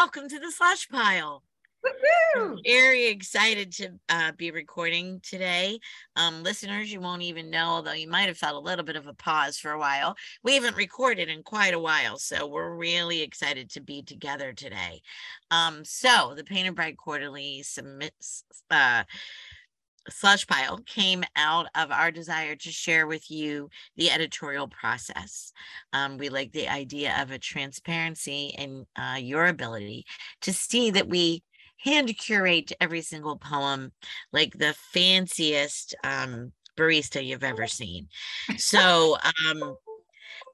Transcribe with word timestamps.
welcome 0.00 0.30
to 0.30 0.38
the 0.38 0.50
slush 0.50 0.88
pile. 0.88 1.42
Woo-hoo! 1.84 2.58
Very 2.64 3.08
excited 3.08 3.70
to 3.72 3.90
uh, 4.08 4.32
be 4.32 4.50
recording 4.50 5.20
today. 5.22 5.78
Um, 6.16 6.42
listeners, 6.42 6.90
you 6.90 7.02
won't 7.02 7.20
even 7.20 7.50
know, 7.50 7.66
although 7.66 7.92
you 7.92 8.08
might 8.08 8.28
have 8.28 8.38
felt 8.38 8.56
a 8.56 8.66
little 8.66 8.82
bit 8.82 8.96
of 8.96 9.06
a 9.06 9.12
pause 9.12 9.58
for 9.58 9.72
a 9.72 9.78
while. 9.78 10.16
We 10.42 10.54
haven't 10.54 10.78
recorded 10.78 11.28
in 11.28 11.42
quite 11.42 11.74
a 11.74 11.78
while, 11.78 12.16
so 12.16 12.46
we're 12.46 12.74
really 12.76 13.20
excited 13.20 13.68
to 13.72 13.82
be 13.82 14.00
together 14.02 14.54
today. 14.54 15.02
Um, 15.50 15.84
so, 15.84 16.32
the 16.34 16.44
Painted 16.44 16.76
Bride 16.76 16.96
Quarterly 16.96 17.62
submits. 17.62 18.44
Uh, 18.70 19.02
slush 20.10 20.46
pile 20.46 20.78
came 20.86 21.24
out 21.36 21.66
of 21.74 21.90
our 21.90 22.10
desire 22.10 22.56
to 22.56 22.70
share 22.70 23.06
with 23.06 23.30
you 23.30 23.70
the 23.96 24.10
editorial 24.10 24.68
process. 24.68 25.52
Um, 25.92 26.18
we 26.18 26.28
like 26.28 26.52
the 26.52 26.68
idea 26.68 27.14
of 27.20 27.30
a 27.30 27.38
transparency 27.38 28.54
in 28.58 28.86
uh, 28.96 29.16
your 29.18 29.46
ability 29.46 30.06
to 30.42 30.52
see 30.52 30.90
that 30.90 31.08
we 31.08 31.42
hand 31.78 32.14
curate 32.18 32.72
every 32.80 33.00
single 33.02 33.36
poem 33.36 33.92
like 34.32 34.52
the 34.52 34.74
fanciest 34.92 35.94
um, 36.04 36.52
barista 36.76 37.24
you've 37.24 37.44
ever 37.44 37.66
seen. 37.66 38.08
So, 38.56 39.16
um, 39.48 39.76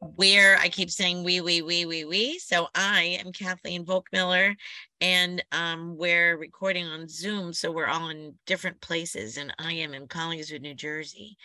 where 0.01 0.57
I 0.59 0.69
keep 0.69 0.91
saying 0.91 1.25
we, 1.25 1.41
we, 1.41 1.63
we, 1.63 1.87
we, 1.87 2.05
we. 2.05 2.39
So 2.39 2.69
I 2.75 3.19
am 3.25 3.33
Kathleen 3.33 3.85
Volk 3.85 4.09
Miller 4.13 4.55
and 5.01 5.45
um, 5.53 5.97
we're 5.97 6.37
recording 6.37 6.87
on 6.87 7.09
Zoom. 7.09 7.53
So 7.53 7.71
we're 7.71 7.87
all 7.87 8.09
in 8.09 8.35
different 8.47 8.81
places. 8.81 9.37
And 9.37 9.55
I 9.59 9.73
am 9.73 9.95
in 9.95 10.07
Collingswood, 10.07 10.63
New 10.63 10.75
Jersey, 10.75 11.37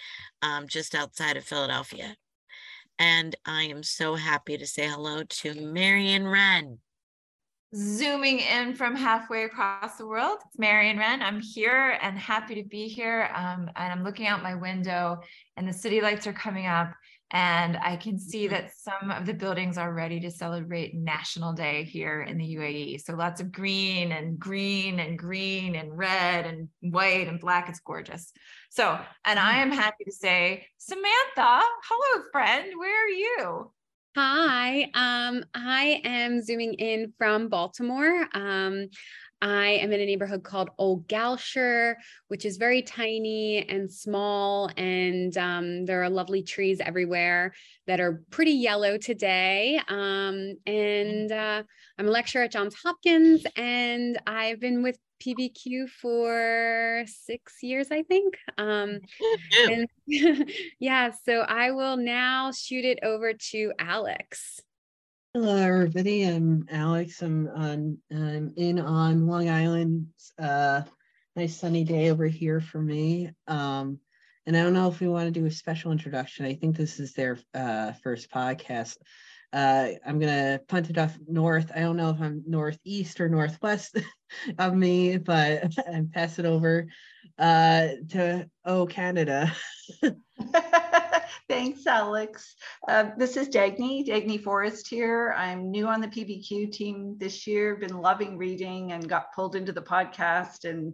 um, 0.41 0.67
just 0.67 0.95
outside 0.95 1.37
of 1.37 1.43
Philadelphia. 1.43 2.15
And 2.99 3.35
I 3.45 3.63
am 3.63 3.83
so 3.83 4.15
happy 4.15 4.57
to 4.57 4.67
say 4.67 4.87
hello 4.87 5.23
to 5.23 5.53
Marion 5.53 6.27
Wrenn. 6.27 6.79
Zooming 7.73 8.39
in 8.39 8.75
from 8.75 8.97
halfway 8.97 9.45
across 9.45 9.95
the 9.95 10.05
world, 10.05 10.39
Marion 10.57 10.97
Wrenn. 10.97 11.21
I'm 11.21 11.39
here 11.39 11.97
and 12.01 12.17
happy 12.17 12.61
to 12.61 12.67
be 12.67 12.89
here. 12.89 13.31
Um, 13.33 13.71
and 13.77 13.93
I'm 13.93 14.03
looking 14.03 14.27
out 14.27 14.43
my 14.43 14.55
window, 14.55 15.21
and 15.55 15.65
the 15.65 15.73
city 15.73 16.01
lights 16.01 16.27
are 16.27 16.33
coming 16.33 16.67
up. 16.67 16.91
And 17.31 17.77
I 17.77 17.95
can 17.95 18.19
see 18.19 18.47
Mm-hmm. 18.47 18.55
that 18.55 18.71
some 18.75 19.09
of 19.11 19.25
the 19.25 19.33
buildings 19.33 19.77
are 19.77 19.93
ready 19.93 20.19
to 20.21 20.31
celebrate 20.31 20.95
National 20.95 21.53
Day 21.53 21.83
here 21.85 22.21
in 22.21 22.37
the 22.37 22.55
UAE. 22.55 23.01
So 23.03 23.15
lots 23.15 23.39
of 23.41 23.51
green 23.51 24.11
and 24.11 24.37
green 24.37 24.99
and 24.99 25.17
green 25.17 25.75
and 25.75 25.97
red 25.97 26.45
and 26.45 26.67
white 26.81 27.27
and 27.27 27.39
black. 27.39 27.69
It's 27.69 27.79
gorgeous. 27.79 28.31
So, 28.69 28.99
and 29.25 29.39
I 29.39 29.57
Mm-hmm. 29.57 29.61
am 29.61 29.71
happy 29.71 30.03
to 30.05 30.11
say, 30.11 30.67
Samantha, 30.77 31.61
hello, 31.83 32.23
friend. 32.31 32.67
Where 32.77 33.05
are 33.05 33.09
you? 33.09 33.71
Hi, 34.17 34.89
um, 34.93 35.45
I 35.53 36.01
am 36.03 36.41
zooming 36.41 36.73
in 36.73 37.13
from 37.17 37.47
Baltimore. 37.47 38.27
Um, 38.33 38.89
I 39.41 39.69
am 39.81 39.91
in 39.91 39.99
a 39.99 40.05
neighborhood 40.05 40.43
called 40.43 40.69
Old 40.77 41.07
Goucher, 41.07 41.95
which 42.27 42.45
is 42.45 42.57
very 42.57 42.81
tiny 42.81 43.67
and 43.67 43.91
small, 43.91 44.69
and 44.77 45.35
um, 45.37 45.85
there 45.85 46.03
are 46.03 46.09
lovely 46.09 46.43
trees 46.43 46.79
everywhere 46.79 47.53
that 47.87 47.99
are 47.99 48.23
pretty 48.29 48.51
yellow 48.51 48.97
today. 48.97 49.81
Um, 49.87 50.55
and 50.65 51.31
uh, 51.31 51.63
I'm 51.97 52.07
a 52.07 52.11
lecturer 52.11 52.43
at 52.43 52.51
Johns 52.51 52.75
Hopkins, 52.83 53.45
and 53.55 54.19
I've 54.27 54.59
been 54.59 54.83
with 54.83 54.97
PBQ 55.21 55.89
for 55.89 57.03
six 57.05 57.61
years, 57.61 57.87
I 57.91 58.03
think. 58.03 58.35
Um, 58.57 58.99
and 59.69 59.87
yeah, 60.79 61.11
so 61.25 61.41
I 61.41 61.71
will 61.71 61.97
now 61.97 62.51
shoot 62.51 62.85
it 62.85 62.99
over 63.03 63.33
to 63.33 63.73
Alex. 63.79 64.61
Hello, 65.33 65.55
everybody. 65.55 66.23
I'm 66.23 66.65
Alex. 66.69 67.21
I'm 67.21 67.47
on. 67.47 67.97
I'm 68.11 68.53
in 68.57 68.79
on 68.81 69.27
Long 69.27 69.49
Island. 69.49 70.07
Uh, 70.37 70.81
nice 71.37 71.55
sunny 71.55 71.85
day 71.85 72.09
over 72.09 72.27
here 72.27 72.59
for 72.59 72.81
me. 72.81 73.29
Um, 73.47 73.99
and 74.45 74.57
I 74.57 74.61
don't 74.61 74.73
know 74.73 74.89
if 74.89 74.99
we 74.99 75.07
want 75.07 75.33
to 75.33 75.39
do 75.39 75.45
a 75.45 75.51
special 75.51 75.93
introduction. 75.93 76.45
I 76.45 76.55
think 76.55 76.75
this 76.75 76.99
is 76.99 77.13
their 77.13 77.39
uh, 77.53 77.93
first 78.03 78.29
podcast. 78.29 78.97
Uh, 79.53 79.91
I'm 80.05 80.19
gonna 80.19 80.59
punt 80.67 80.89
it 80.89 80.97
off 80.97 81.17
north. 81.25 81.71
I 81.73 81.79
don't 81.79 81.95
know 81.95 82.09
if 82.09 82.19
I'm 82.19 82.43
northeast 82.45 83.21
or 83.21 83.29
northwest 83.29 83.99
of 84.59 84.75
me, 84.75 85.17
but 85.17 85.63
I 85.87 86.03
pass 86.13 86.39
it 86.39 86.45
over 86.45 86.87
uh, 87.39 87.87
to 88.09 88.49
Oh 88.65 88.85
Canada. 88.85 89.55
Thanks, 91.51 91.85
Alex. 91.85 92.55
Uh, 92.87 93.09
this 93.17 93.35
is 93.35 93.49
Dagny, 93.49 94.07
Dagny 94.07 94.41
Forrest 94.41 94.87
here. 94.87 95.35
I'm 95.37 95.69
new 95.69 95.85
on 95.85 95.99
the 95.99 96.07
PBQ 96.07 96.71
team 96.71 97.17
this 97.19 97.45
year, 97.45 97.75
been 97.75 97.97
loving 97.97 98.37
reading 98.37 98.93
and 98.93 99.09
got 99.09 99.33
pulled 99.35 99.57
into 99.57 99.73
the 99.73 99.81
podcast. 99.81 100.63
And 100.63 100.93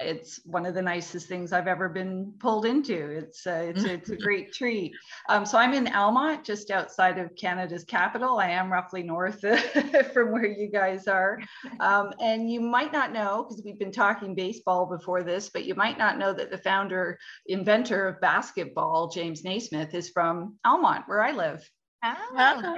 it's 0.00 0.40
one 0.44 0.66
of 0.66 0.74
the 0.74 0.82
nicest 0.82 1.28
things 1.28 1.52
I've 1.52 1.66
ever 1.66 1.88
been 1.88 2.32
pulled 2.38 2.66
into. 2.66 3.10
It's, 3.10 3.46
uh, 3.46 3.64
it's, 3.68 3.84
it's 3.84 4.10
a 4.10 4.16
great 4.26 4.52
treat. 4.52 4.92
Um, 5.28 5.44
so 5.44 5.58
I'm 5.58 5.74
in 5.74 5.88
Almonte, 5.88 6.42
just 6.42 6.70
outside 6.70 7.18
of 7.18 7.34
Canada's 7.36 7.84
capital. 7.84 8.38
I 8.38 8.50
am 8.50 8.72
roughly 8.72 9.02
north 9.02 9.40
from 10.12 10.32
where 10.32 10.46
you 10.46 10.70
guys 10.70 11.06
are. 11.06 11.38
Um, 11.80 12.12
and 12.20 12.50
you 12.50 12.60
might 12.60 12.92
not 12.92 13.12
know, 13.12 13.44
because 13.44 13.62
we've 13.64 13.78
been 13.78 13.92
talking 13.92 14.34
baseball 14.34 14.86
before 14.86 15.22
this, 15.22 15.50
but 15.50 15.64
you 15.64 15.74
might 15.74 15.98
not 15.98 16.18
know 16.18 16.32
that 16.32 16.50
the 16.50 16.58
founder, 16.58 17.18
inventor 17.46 18.08
of 18.08 18.20
basketball, 18.20 19.08
James 19.08 19.44
Naismith, 19.44 19.94
is 19.94 20.10
from 20.10 20.56
Almonte, 20.64 21.04
where 21.06 21.22
I 21.22 21.32
live. 21.32 21.68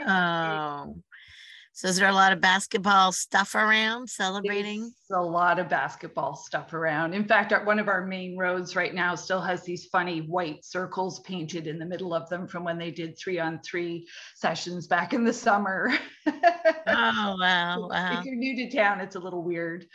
Oh. 0.08 1.02
So 1.74 1.88
is 1.88 1.96
there 1.96 2.08
a 2.08 2.14
lot 2.14 2.32
of 2.32 2.40
basketball 2.40 3.12
stuff 3.12 3.54
around 3.54 4.08
celebrating? 4.08 4.82
There's 4.82 5.18
a 5.18 5.20
lot 5.20 5.58
of 5.58 5.70
basketball 5.70 6.36
stuff 6.36 6.74
around. 6.74 7.14
In 7.14 7.24
fact, 7.24 7.52
one 7.64 7.78
of 7.78 7.88
our 7.88 8.04
main 8.04 8.36
roads 8.36 8.76
right 8.76 8.94
now 8.94 9.14
still 9.14 9.40
has 9.40 9.62
these 9.62 9.86
funny 9.86 10.20
white 10.20 10.64
circles 10.64 11.20
painted 11.20 11.66
in 11.66 11.78
the 11.78 11.86
middle 11.86 12.12
of 12.12 12.28
them 12.28 12.46
from 12.46 12.64
when 12.64 12.76
they 12.76 12.90
did 12.90 13.16
three 13.18 13.38
on 13.38 13.58
three 13.62 14.06
sessions 14.34 14.86
back 14.86 15.14
in 15.14 15.24
the 15.24 15.32
summer. 15.32 15.90
Oh 16.26 17.36
wow, 17.40 17.88
wow. 17.90 18.18
If 18.18 18.26
you're 18.26 18.36
new 18.36 18.54
to 18.56 18.76
town, 18.76 19.00
it's 19.00 19.16
a 19.16 19.20
little 19.20 19.42
weird. 19.42 19.86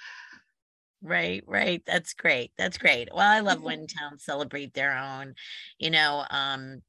Right, 1.03 1.44
right. 1.45 1.83
That's 1.85 2.13
great. 2.13 2.51
That's 2.57 2.79
great. 2.79 3.09
Well, 3.13 3.29
I 3.29 3.41
love 3.41 3.61
when 3.63 3.85
towns 3.85 4.23
celebrate 4.23 4.73
their 4.73 4.97
own. 4.97 5.35
You 5.77 5.91
know, 5.91 6.25
um, 6.31 6.81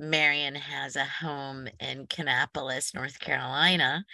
Marion 0.00 0.54
has 0.54 0.96
a 0.96 1.04
home 1.04 1.68
in 1.78 2.06
Kannapolis, 2.06 2.94
North 2.94 3.20
Carolina, 3.20 4.04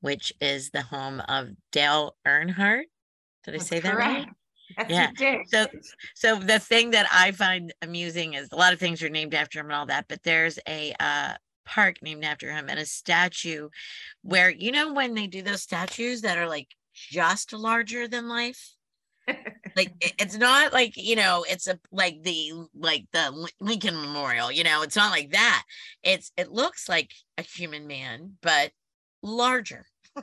which 0.00 0.32
is 0.40 0.70
the 0.70 0.82
home 0.82 1.20
of 1.28 1.48
Dale 1.72 2.16
Earnhardt. 2.26 2.84
Did 3.44 3.54
I 3.54 3.58
That's 3.58 3.68
say 3.68 3.80
that 3.80 3.96
right? 3.96 4.26
That's 4.76 4.90
Yeah. 4.90 5.10
So, 5.46 5.66
so 6.14 6.36
the 6.36 6.58
thing 6.58 6.90
that 6.90 7.06
I 7.12 7.30
find 7.30 7.72
amusing 7.82 8.34
is 8.34 8.48
a 8.50 8.56
lot 8.56 8.72
of 8.72 8.80
things 8.80 9.02
are 9.02 9.08
named 9.08 9.34
after 9.34 9.60
him 9.60 9.66
and 9.66 9.74
all 9.74 9.86
that, 9.86 10.06
but 10.08 10.24
there's 10.24 10.58
a 10.68 10.92
uh, 10.98 11.34
park 11.64 12.02
named 12.02 12.24
after 12.24 12.50
him 12.50 12.66
and 12.68 12.78
a 12.78 12.86
statue 12.86 13.68
where 14.22 14.50
you 14.50 14.72
know 14.72 14.92
when 14.92 15.14
they 15.14 15.26
do 15.26 15.42
those 15.42 15.62
statues 15.62 16.22
that 16.22 16.38
are 16.38 16.48
like 16.48 16.68
just 16.94 17.52
larger 17.52 18.08
than 18.08 18.28
life. 18.28 18.75
Like 19.76 19.92
it's 20.18 20.36
not 20.36 20.72
like 20.72 20.96
you 20.96 21.14
know 21.14 21.44
it's 21.48 21.66
a 21.66 21.78
like 21.92 22.22
the 22.22 22.52
like 22.74 23.06
the 23.12 23.48
lincoln 23.60 23.94
memorial 23.94 24.50
you 24.50 24.64
know 24.64 24.82
it's 24.82 24.96
not 24.96 25.10
like 25.10 25.30
that 25.32 25.62
it's 26.02 26.32
it 26.36 26.50
looks 26.50 26.88
like 26.88 27.12
a 27.38 27.42
human 27.42 27.86
man 27.86 28.32
but 28.42 28.72
larger 29.22 29.86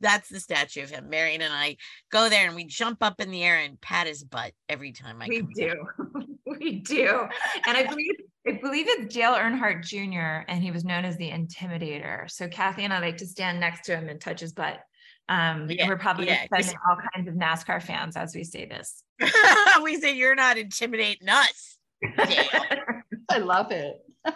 that's 0.00 0.28
the 0.28 0.38
statue 0.38 0.82
of 0.82 0.90
him 0.90 1.08
marion 1.08 1.40
and 1.40 1.54
i 1.54 1.76
go 2.12 2.28
there 2.28 2.46
and 2.46 2.54
we 2.54 2.64
jump 2.64 2.98
up 3.00 3.20
in 3.20 3.30
the 3.30 3.42
air 3.42 3.56
and 3.56 3.80
pat 3.80 4.06
his 4.06 4.22
butt 4.22 4.52
every 4.68 4.92
time 4.92 5.22
i 5.22 5.26
we 5.28 5.42
do. 5.54 5.74
we 6.60 6.80
do. 6.80 7.26
And 7.66 7.76
I 7.76 7.86
believe 7.86 8.14
I 8.46 8.52
believe 8.60 8.86
it's 8.88 9.14
Dale 9.14 9.34
Earnhardt 9.34 9.84
Jr. 9.84 10.44
and 10.50 10.62
he 10.62 10.70
was 10.70 10.84
known 10.84 11.04
as 11.04 11.16
the 11.16 11.30
intimidator. 11.30 12.30
So 12.30 12.46
Kathy 12.46 12.84
and 12.84 12.92
I 12.92 12.98
like 12.98 13.16
to 13.18 13.26
stand 13.26 13.58
next 13.58 13.86
to 13.86 13.96
him 13.96 14.08
and 14.08 14.20
touch 14.20 14.40
his 14.40 14.52
butt. 14.52 14.80
Um, 15.28 15.70
Yeah, 15.70 15.88
we're 15.88 15.96
probably 15.96 16.26
yeah, 16.26 16.46
'cause- 16.46 16.60
offending 16.68 16.78
all 16.88 16.96
kinds 17.14 17.28
of 17.28 17.34
NASCAR 17.34 17.82
fans 17.82 18.16
as 18.16 18.34
we 18.34 18.44
say 18.44 18.66
this. 18.66 19.02
we 19.82 19.98
say 20.00 20.14
you're 20.14 20.34
not 20.34 20.58
intimidating 20.58 21.28
us 21.28 21.78
I 22.18 23.38
love 23.38 23.70
it. 23.72 23.96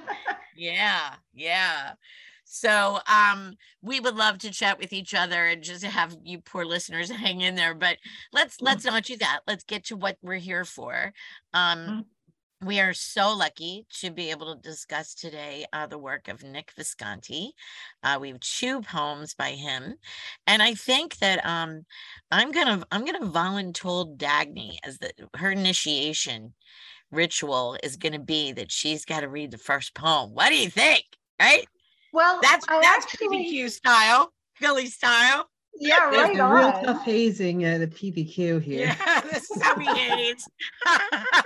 Yeah, 0.56 1.14
yeah. 1.34 1.92
So 2.44 2.98
um 3.06 3.54
we 3.80 4.00
would 4.00 4.16
love 4.16 4.38
to 4.38 4.50
chat 4.50 4.78
with 4.80 4.92
each 4.92 5.14
other 5.14 5.46
and 5.46 5.62
just 5.62 5.84
have 5.84 6.16
you 6.24 6.40
poor 6.40 6.64
listeners 6.64 7.10
hang 7.10 7.42
in 7.42 7.54
there, 7.54 7.74
but 7.74 7.98
let's 8.32 8.60
let's 8.60 8.84
not 8.84 9.04
do 9.04 9.16
that. 9.18 9.40
Let's 9.46 9.62
get 9.62 9.84
to 9.84 9.96
what 9.96 10.16
we're 10.20 10.34
here 10.38 10.64
for. 10.64 11.12
Um 11.54 12.06
we 12.64 12.80
are 12.80 12.92
so 12.92 13.34
lucky 13.36 13.86
to 14.00 14.10
be 14.10 14.30
able 14.30 14.54
to 14.54 14.60
discuss 14.60 15.14
today 15.14 15.64
uh, 15.72 15.86
the 15.86 15.98
work 15.98 16.26
of 16.28 16.42
Nick 16.42 16.72
Visconti. 16.76 17.52
Uh, 18.02 18.18
we 18.20 18.28
have 18.28 18.40
two 18.40 18.80
poems 18.82 19.34
by 19.34 19.50
him, 19.50 19.94
and 20.46 20.60
I 20.62 20.74
think 20.74 21.18
that 21.18 21.44
um, 21.46 21.84
I'm 22.32 22.50
gonna 22.50 22.82
I'm 22.90 23.04
gonna 23.04 23.26
voluntold 23.26 24.16
Dagny 24.16 24.76
as 24.84 24.98
the 24.98 25.12
her 25.36 25.52
initiation 25.52 26.54
ritual 27.12 27.76
is 27.82 27.96
gonna 27.96 28.18
be 28.18 28.52
that 28.52 28.72
she's 28.72 29.04
got 29.04 29.20
to 29.20 29.28
read 29.28 29.52
the 29.52 29.58
first 29.58 29.94
poem. 29.94 30.30
What 30.34 30.48
do 30.48 30.56
you 30.56 30.68
think? 30.68 31.04
Right? 31.40 31.66
Well, 32.12 32.40
That's 32.42 32.66
I 32.68 32.80
that's 32.80 33.06
actually- 33.06 33.28
PBQ 33.52 33.70
style, 33.70 34.32
Philly 34.56 34.86
style. 34.86 35.48
Yeah, 35.80 36.10
There's 36.10 36.36
right 36.36 36.40
a 36.40 36.54
real 36.54 36.72
tough 36.94 37.04
hazing 37.04 37.62
at 37.64 37.80
a 37.80 37.86
PBQ 37.86 38.60
here. 38.60 38.86
Yeah, 38.86 39.20
this 39.32 39.48
is 39.48 39.62
how 39.62 39.76
we 39.76 39.84
hate. 39.84 40.42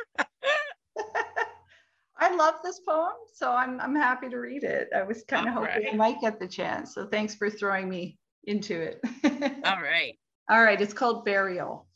Love 2.42 2.56
this 2.64 2.80
poem, 2.80 3.12
so 3.32 3.52
I'm 3.52 3.80
I'm 3.80 3.94
happy 3.94 4.28
to 4.28 4.36
read 4.36 4.64
it. 4.64 4.88
I 4.92 5.04
was 5.04 5.22
kind 5.28 5.46
of 5.46 5.54
hoping 5.54 5.90
I 5.92 5.94
might 5.94 6.20
get 6.20 6.40
the 6.40 6.48
chance. 6.48 6.92
So 6.92 7.06
thanks 7.06 7.36
for 7.36 7.48
throwing 7.48 7.88
me 7.88 8.18
into 8.42 8.80
it. 8.80 9.00
All 9.64 9.80
right. 9.80 10.14
All 10.50 10.60
right, 10.60 10.80
it's 10.80 10.92
called 10.92 11.24
Burial. 11.24 11.86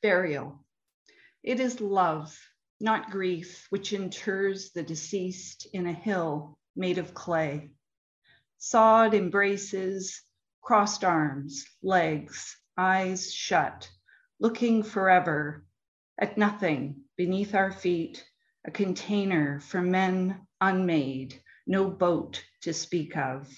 Burial. 0.00 0.64
It 1.42 1.60
is 1.60 1.82
love, 1.82 2.34
not 2.80 3.10
grief, 3.10 3.66
which 3.68 3.90
inters 3.90 4.72
the 4.72 4.82
deceased 4.82 5.66
in 5.74 5.86
a 5.86 5.92
hill 5.92 6.56
made 6.74 6.96
of 6.96 7.12
clay. 7.12 7.72
Sod 8.56 9.12
embraces, 9.12 10.22
crossed 10.62 11.04
arms, 11.04 11.66
legs, 11.82 12.56
eyes 12.78 13.30
shut, 13.30 13.90
looking 14.40 14.82
forever 14.82 15.66
at 16.18 16.38
nothing 16.38 17.02
beneath 17.18 17.54
our 17.54 17.70
feet, 17.70 18.24
a 18.64 18.70
container 18.70 19.60
for 19.60 19.82
men 19.82 20.46
unmade, 20.60 21.40
no 21.66 21.90
boat 21.90 22.44
to 22.62 22.72
speak 22.72 23.16
of, 23.16 23.48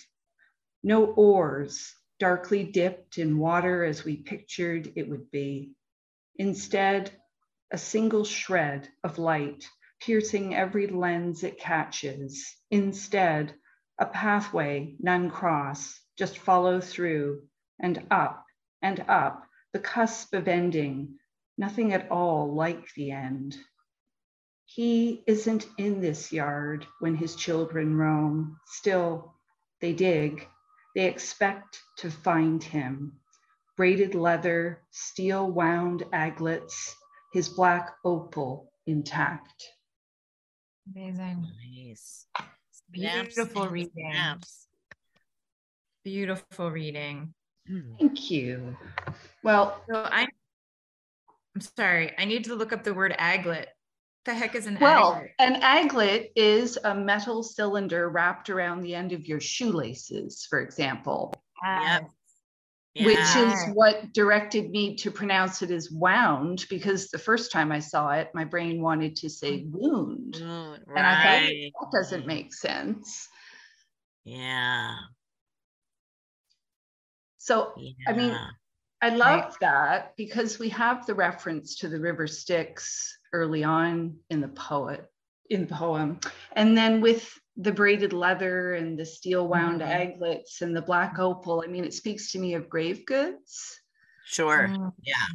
no 0.82 1.04
oars 1.04 1.94
darkly 2.18 2.64
dipped 2.64 3.18
in 3.18 3.38
water 3.38 3.84
as 3.84 4.04
we 4.04 4.16
pictured 4.16 4.92
it 4.96 5.08
would 5.08 5.30
be. 5.30 5.72
Instead, 6.36 7.10
a 7.70 7.78
single 7.78 8.24
shred 8.24 8.88
of 9.02 9.18
light 9.18 9.68
piercing 10.00 10.54
every 10.54 10.86
lens 10.86 11.42
it 11.42 11.58
catches. 11.58 12.54
Instead, 12.70 13.54
a 13.98 14.06
pathway 14.06 14.94
none 14.98 15.30
cross, 15.30 16.00
just 16.16 16.38
follow 16.38 16.80
through 16.80 17.42
and 17.80 18.06
up 18.10 18.44
and 18.82 19.00
up, 19.08 19.46
the 19.72 19.78
cusp 19.78 20.34
of 20.34 20.46
ending, 20.48 21.18
nothing 21.56 21.92
at 21.92 22.10
all 22.10 22.54
like 22.54 22.92
the 22.94 23.10
end. 23.10 23.56
He 24.66 25.22
isn't 25.26 25.66
in 25.78 26.00
this 26.00 26.32
yard 26.32 26.86
when 27.00 27.14
his 27.14 27.36
children 27.36 27.96
roam. 27.96 28.58
Still, 28.66 29.34
they 29.80 29.92
dig. 29.92 30.48
They 30.94 31.06
expect 31.06 31.80
to 31.98 32.10
find 32.10 32.62
him. 32.62 33.12
Braided 33.76 34.14
leather, 34.14 34.80
steel 34.90 35.50
wound 35.50 36.04
aglets, 36.12 36.94
his 37.32 37.48
black 37.48 37.90
opal 38.04 38.70
intact. 38.86 39.70
Amazing. 40.94 41.46
Nice. 41.76 42.26
Beautiful 42.90 43.68
reading. 43.68 44.12
snaps. 44.12 44.68
Beautiful 46.04 46.70
reading. 46.70 47.34
Hmm. 47.66 47.94
Thank 47.98 48.30
you. 48.30 48.76
Well, 49.42 49.82
So 49.90 50.02
I, 50.04 50.28
I'm 51.54 51.60
sorry, 51.60 52.12
I 52.18 52.24
need 52.24 52.44
to 52.44 52.54
look 52.54 52.72
up 52.72 52.84
the 52.84 52.94
word 52.94 53.14
aglet. 53.18 53.66
The 54.24 54.34
heck 54.34 54.54
is 54.54 54.66
an 54.66 54.76
aglet? 54.76 54.80
well, 54.80 55.14
aglet? 55.14 55.30
an 55.38 55.60
aglet 55.60 56.28
is 56.34 56.78
a 56.82 56.94
metal 56.94 57.42
cylinder 57.42 58.08
wrapped 58.08 58.48
around 58.48 58.80
the 58.80 58.94
end 58.94 59.12
of 59.12 59.26
your 59.26 59.40
shoelaces, 59.40 60.46
for 60.48 60.60
example, 60.60 61.34
Yep. 61.62 62.10
which 63.00 63.18
is 63.36 63.64
what 63.74 64.12
directed 64.12 64.70
me 64.70 64.96
to 64.96 65.10
pronounce 65.10 65.60
it 65.62 65.70
as 65.70 65.90
wound 65.90 66.64
because 66.70 67.10
the 67.10 67.18
first 67.18 67.52
time 67.52 67.70
I 67.72 67.80
saw 67.80 68.12
it, 68.12 68.30
my 68.34 68.44
brain 68.44 68.80
wanted 68.80 69.16
to 69.16 69.28
say 69.28 69.66
wound. 69.68 70.34
Mm, 70.34 70.78
And 70.96 71.06
I 71.06 71.70
thought, 71.74 71.90
that 71.90 71.98
doesn't 71.98 72.26
make 72.26 72.54
sense. 72.54 73.28
Yeah. 74.24 74.94
So 77.38 77.74
I 78.08 78.12
mean. 78.12 78.36
I 79.02 79.10
love 79.10 79.54
that 79.60 80.16
because 80.16 80.58
we 80.58 80.70
have 80.70 81.04
the 81.04 81.14
reference 81.14 81.74
to 81.80 81.88
the 81.90 82.00
river 82.00 82.26
Styx 82.26 83.18
early 83.34 83.64
on 83.64 84.16
in 84.30 84.40
the 84.40 84.48
poet 84.48 85.04
in 85.50 85.66
the 85.66 85.74
poem. 85.74 86.20
And 86.52 86.76
then 86.76 87.00
with 87.00 87.38
the 87.56 87.72
braided 87.72 88.12
leather 88.12 88.74
and 88.74 88.98
the 88.98 89.04
steel 89.04 89.46
wound 89.46 89.80
Mhm. 89.80 89.86
aglets 89.86 90.62
and 90.62 90.74
the 90.74 90.82
black 90.82 91.18
opal, 91.18 91.62
I 91.62 91.68
mean, 91.68 91.84
it 91.84 91.92
speaks 91.92 92.32
to 92.32 92.38
me 92.38 92.54
of 92.54 92.70
grave 92.70 93.04
goods. 93.04 93.80
Sure. 94.24 94.68
Mm. 94.68 94.92
Yeah. 95.02 95.26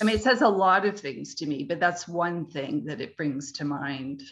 I 0.00 0.04
mean, 0.04 0.16
it 0.16 0.22
says 0.22 0.40
a 0.40 0.48
lot 0.48 0.86
of 0.86 0.98
things 0.98 1.34
to 1.36 1.46
me, 1.46 1.64
but 1.64 1.78
that's 1.78 2.08
one 2.08 2.46
thing 2.46 2.86
that 2.86 3.00
it 3.00 3.16
brings 3.16 3.52
to 3.52 3.64
mind. 3.64 4.22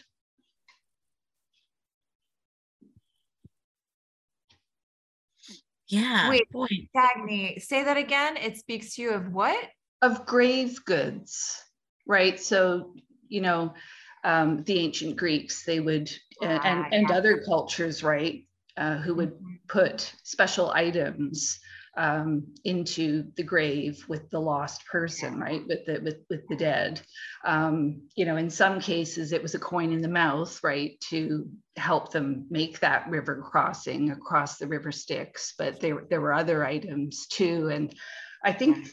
Yeah. 5.87 6.29
Wait. 6.29 6.49
Boy. 6.51 6.67
Dagny, 6.95 7.61
say 7.61 7.83
that 7.83 7.97
again. 7.97 8.37
It 8.37 8.57
speaks 8.57 8.95
to 8.95 9.01
you 9.03 9.11
of 9.11 9.31
what? 9.31 9.69
Of 10.01 10.25
grave 10.25 10.83
goods, 10.83 11.63
right? 12.05 12.39
So, 12.39 12.93
you 13.27 13.41
know, 13.41 13.73
um, 14.23 14.63
the 14.63 14.79
ancient 14.79 15.17
Greeks, 15.17 15.65
they 15.65 15.79
would, 15.79 16.11
and, 16.41 16.59
Ah, 16.63 16.87
and 16.91 17.11
other 17.11 17.43
cultures, 17.43 18.03
right, 18.03 18.45
uh, 18.77 18.97
who 18.97 19.15
would 19.15 19.33
put 19.67 20.13
special 20.23 20.71
items 20.71 21.59
um, 21.95 22.47
into 22.63 23.31
the 23.35 23.43
grave 23.43 24.03
with 24.07 24.29
the 24.29 24.39
lost 24.39 24.85
person, 24.87 25.39
right? 25.39 25.61
With 25.67 25.85
the 25.85 25.99
with, 25.99 26.17
with 26.29 26.47
the 26.47 26.55
dead. 26.55 27.01
Um, 27.45 28.01
you 28.15 28.25
know, 28.25 28.37
in 28.37 28.49
some 28.49 28.79
cases 28.79 29.31
it 29.31 29.43
was 29.43 29.53
a 29.53 29.59
coin 29.59 29.93
in 29.93 30.01
the 30.01 30.07
mouth, 30.07 30.59
right, 30.63 30.99
to 31.09 31.47
help 31.75 32.11
them 32.11 32.47
make 32.49 32.79
that 32.79 33.09
river 33.09 33.43
crossing 33.43 34.09
across 34.11 34.57
the 34.57 34.67
river 34.67 34.91
Styx. 34.91 35.53
But 35.57 35.79
there 35.81 36.05
there 36.09 36.21
were 36.21 36.33
other 36.33 36.65
items 36.65 37.27
too, 37.27 37.69
and 37.69 37.93
I 38.43 38.53
think. 38.53 38.87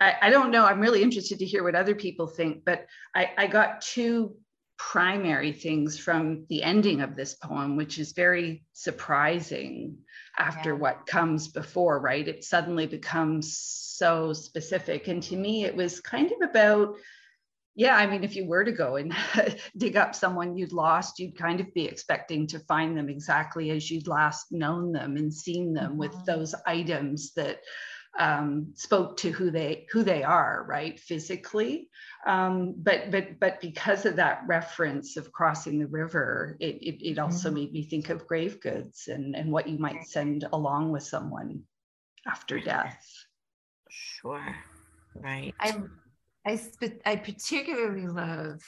I, 0.00 0.14
I 0.22 0.30
don't 0.30 0.50
know. 0.50 0.64
I'm 0.64 0.80
really 0.80 1.02
interested 1.02 1.38
to 1.40 1.44
hear 1.46 1.62
what 1.62 1.74
other 1.74 1.94
people 1.94 2.26
think, 2.26 2.64
but 2.64 2.86
I, 3.14 3.30
I 3.36 3.46
got 3.46 3.82
two 3.82 4.36
primary 4.78 5.52
things 5.52 5.98
from 5.98 6.46
the 6.48 6.62
ending 6.62 7.02
of 7.02 7.14
this 7.14 7.34
poem, 7.34 7.76
which 7.76 7.98
is 7.98 8.12
very 8.12 8.64
surprising 8.72 9.98
after 10.38 10.70
Yeah. 10.70 10.76
what 10.78 11.06
comes 11.06 11.48
before, 11.48 12.00
right? 12.00 12.26
It 12.26 12.44
suddenly 12.44 12.86
becomes 12.86 13.58
so 13.58 14.32
specific. 14.32 15.06
And 15.08 15.22
to 15.24 15.36
me, 15.36 15.64
it 15.64 15.76
was 15.76 16.00
kind 16.00 16.32
of 16.32 16.48
about, 16.48 16.96
yeah, 17.74 17.94
I 17.94 18.06
mean, 18.06 18.24
if 18.24 18.36
you 18.36 18.46
were 18.46 18.64
to 18.64 18.72
go 18.72 18.96
and 18.96 19.14
dig 19.76 19.96
up 19.96 20.14
someone 20.14 20.56
you'd 20.56 20.72
lost, 20.72 21.18
you'd 21.18 21.36
kind 21.36 21.60
of 21.60 21.74
be 21.74 21.84
expecting 21.84 22.46
to 22.48 22.58
find 22.60 22.96
them 22.96 23.10
exactly 23.10 23.70
as 23.70 23.90
you'd 23.90 24.08
last 24.08 24.46
known 24.50 24.92
them 24.92 25.16
and 25.18 25.32
seen 25.32 25.74
them 25.74 25.98
with 25.98 26.12
Mhm. 26.12 26.24
those 26.24 26.54
items 26.66 27.32
that 27.34 27.60
um, 28.18 28.72
spoke 28.74 29.16
to 29.18 29.30
who 29.30 29.50
they 29.50 29.86
who 29.90 30.02
they 30.02 30.22
are, 30.22 30.64
right, 30.68 30.98
physically. 30.98 31.88
Um, 32.26 32.74
but 32.76 33.10
but 33.10 33.38
but 33.38 33.60
because 33.60 34.04
of 34.04 34.16
that 34.16 34.42
reference 34.46 35.16
of 35.16 35.32
crossing 35.32 35.78
the 35.78 35.86
river, 35.86 36.56
it 36.60 36.76
it, 36.82 37.10
it 37.10 37.18
also 37.18 37.50
Mhm. 37.50 37.54
made 37.54 37.72
me 37.72 37.82
think 37.84 38.10
of 38.10 38.26
grave 38.26 38.60
goods 38.60 39.08
and 39.08 39.36
and 39.36 39.52
what 39.52 39.68
you 39.68 39.78
might 39.78 40.04
send 40.04 40.46
along 40.52 40.90
with 40.90 41.02
someone 41.04 41.62
after 42.26 42.58
death. 42.58 43.06
Sure. 43.88 44.56
Right. 45.14 45.54
I 45.60 45.76
I 46.44 46.56
sp- 46.56 47.02
I 47.06 47.16
particularly 47.16 48.06
love 48.08 48.60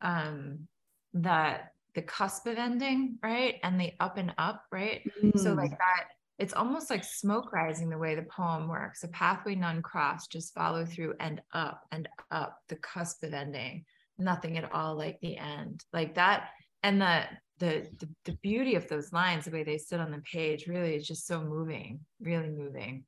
um 0.00 0.68
that 1.14 1.72
the 1.94 2.02
cusp 2.02 2.46
of 2.46 2.58
ending, 2.58 3.18
right? 3.22 3.56
And 3.62 3.80
the 3.80 3.92
up 4.00 4.18
and 4.18 4.34
up, 4.38 4.64
right? 4.70 5.02
So 5.36 5.54
Mm. 5.54 5.56
like 5.56 5.70
that, 5.70 6.08
it's 6.38 6.54
almost 6.54 6.88
like 6.88 7.02
smoke 7.02 7.52
rising 7.52 7.88
the 7.88 7.98
way 7.98 8.14
the 8.14 8.22
poem 8.22 8.68
works. 8.68 9.02
A 9.02 9.08
pathway 9.08 9.54
none 9.56 9.82
crossed, 9.82 10.30
just 10.30 10.54
follow 10.54 10.84
through 10.84 11.14
and 11.18 11.42
up 11.52 11.82
and 11.90 12.08
up, 12.30 12.58
the 12.68 12.76
cusp 12.76 13.24
of 13.24 13.34
ending. 13.34 13.84
Nothing 14.18 14.56
at 14.56 14.72
all 14.72 14.96
like 14.96 15.20
the 15.20 15.36
end. 15.36 15.84
Like 15.92 16.14
that, 16.14 16.50
and 16.82 17.00
the 17.00 17.24
the 17.58 17.88
the, 17.98 18.08
the 18.24 18.32
beauty 18.42 18.74
of 18.76 18.88
those 18.88 19.12
lines, 19.12 19.44
the 19.44 19.50
way 19.50 19.64
they 19.64 19.78
sit 19.78 20.00
on 20.00 20.10
the 20.10 20.18
page, 20.20 20.66
really 20.66 20.94
is 20.94 21.06
just 21.06 21.26
so 21.26 21.42
moving, 21.42 22.00
really 22.20 22.50
moving. 22.50 23.04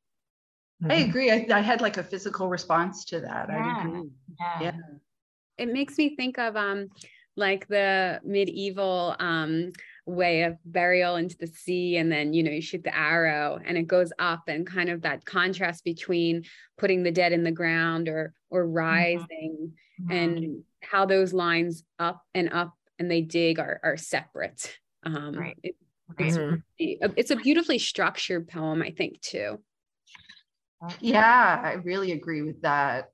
I 0.88 0.94
agree. 0.94 1.30
I, 1.30 1.46
I 1.52 1.60
had 1.60 1.80
like 1.80 1.98
a 1.98 2.02
physical 2.02 2.48
response 2.48 3.04
to 3.06 3.20
that. 3.20 3.50
I 3.50 3.56
Yeah. 3.56 3.86
agree. 3.86 4.10
Yeah. 4.40 4.62
Yeah. 4.62 4.72
it 5.58 5.68
makes 5.68 5.98
me 5.98 6.16
think 6.16 6.38
of 6.38 6.56
um 6.56 6.88
like 7.36 7.68
the 7.68 8.20
medieval 8.24 9.14
um 9.18 9.72
way 10.06 10.42
of 10.42 10.56
burial 10.64 11.16
into 11.16 11.36
the 11.38 11.46
sea 11.46 11.96
and 11.96 12.10
then 12.10 12.32
you 12.32 12.42
know 12.42 12.50
you 12.50 12.60
shoot 12.62 12.82
the 12.82 12.96
arrow 12.96 13.58
and 13.64 13.76
it 13.78 13.86
goes 13.86 14.12
up 14.18 14.44
and 14.48 14.66
kind 14.66 14.88
of 14.88 15.02
that 15.02 15.24
contrast 15.24 15.84
between 15.84 16.42
putting 16.78 17.02
the 17.02 17.10
dead 17.12 17.32
in 17.32 17.44
the 17.44 17.50
ground 17.52 18.08
or 18.08 18.32
or 18.50 18.66
rising 18.66 19.72
Mhm. 20.00 20.10
and 20.10 20.64
how 20.82 21.04
those 21.06 21.32
lines 21.32 21.84
up 21.98 22.22
and 22.34 22.52
up 22.52 22.74
and 22.98 23.10
they 23.10 23.20
dig 23.20 23.58
are 23.58 23.78
are 23.82 23.96
separate 23.96 24.78
um 25.04 25.34
Right. 25.34 25.58
it- 25.62 25.76
Right. 26.18 26.26
it's, 26.26 26.36
Mhm. 26.36 26.62
it's 27.16 27.30
a 27.30 27.36
beautifully 27.36 27.78
structured 27.78 28.48
poem 28.48 28.82
i 28.82 28.90
think 28.90 29.20
too 29.20 29.62
Yeah, 31.00 31.60
I 31.62 31.72
really 31.74 32.12
agree 32.12 32.40
with 32.40 32.62
that. 32.62 33.10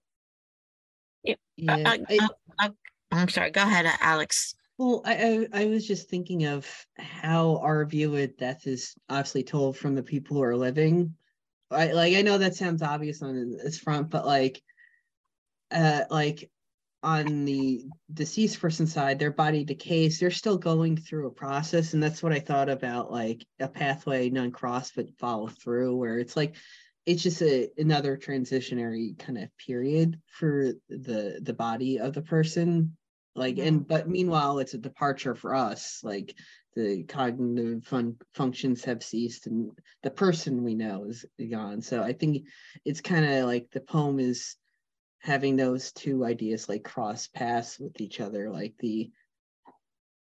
Yeah. 1.25 1.35
uh, 1.69 1.97
I- 2.09 2.19
uh, 2.21 2.29
uh, 2.61 2.69
I'm 3.11 3.29
sorry. 3.29 3.51
Go 3.51 3.63
ahead, 3.63 3.87
Alex. 4.01 4.55
Well, 4.79 5.01
I, 5.07 5.49
I 5.53 5.63
I 5.63 5.67
was 5.67 5.87
just 5.87 6.11
thinking 6.11 6.45
of 6.45 6.67
how 6.99 7.59
our 7.59 7.85
view 7.87 8.15
of 8.17 8.37
death 8.37 8.67
is 8.67 8.95
obviously 9.09 9.43
told 9.43 9.77
from 9.77 9.95
the 9.95 10.03
people 10.03 10.37
who 10.37 10.43
are 10.43 10.57
living, 10.57 11.15
I 11.71 11.93
like 11.93 12.15
I 12.15 12.23
know 12.23 12.39
that 12.39 12.55
sounds 12.57 12.83
obvious 12.83 13.23
on 13.23 13.57
this 13.57 13.79
front, 13.79 14.11
but 14.11 14.27
like 14.27 14.63
uh 15.71 16.03
like 16.11 16.51
on 17.03 17.45
the 17.45 17.85
deceased 18.13 18.61
person 18.61 18.87
side, 18.87 19.19
their 19.19 19.31
body 19.31 19.65
decays, 19.65 20.19
they're 20.19 20.31
still 20.31 20.59
going 20.59 20.97
through 20.97 21.29
a 21.29 21.31
process. 21.31 21.95
And 21.95 22.03
that's 22.03 22.23
what 22.23 22.33
I 22.33 22.41
thought 22.41 22.69
about 22.69 23.13
like 23.13 23.47
a 23.61 23.69
pathway 23.69 24.29
non-cross 24.31 24.93
but 24.97 25.15
follow 25.19 25.47
through, 25.49 25.97
where 25.97 26.19
it's 26.19 26.37
like 26.37 26.57
it's 27.07 27.23
just 27.23 27.43
a 27.43 27.71
another 27.79 28.17
transitionary 28.17 29.19
kind 29.19 29.39
of 29.39 29.49
period 29.65 30.21
for 30.27 30.73
the 30.89 31.39
the 31.43 31.55
body 31.55 31.99
of 31.99 32.13
the 32.13 32.23
person 32.23 32.97
like 33.37 33.59
and 33.59 33.87
but 33.87 34.09
meanwhile 34.09 34.59
it's 34.59 34.75
a 34.75 34.79
departure 34.79 35.35
for 35.35 35.55
us 35.55 36.01
like 36.03 36.35
the 36.75 37.05
cognitive 37.05 37.85
fun- 37.85 38.17
functions 38.35 38.85
have 38.85 39.03
ceased 39.03 39.47
and 39.47 39.71
the 40.03 40.11
person 40.11 40.63
we 40.63 40.75
know 40.75 41.05
is 41.05 41.25
gone. 41.51 41.81
So 41.81 42.03
i 42.03 42.13
think 42.13 42.47
it's 42.85 43.01
kind 43.01 43.25
of 43.25 43.47
like 43.47 43.69
the 43.73 43.81
poem 43.81 44.19
is 44.19 44.57
having 45.21 45.57
those 45.57 45.93
two 45.93 46.25
ideas 46.25 46.69
like 46.69 46.85
cross 46.85 47.27
paths 47.29 47.79
with 47.79 48.01
each 48.01 48.21
other 48.21 48.51
like 48.51 48.75
the 48.79 49.11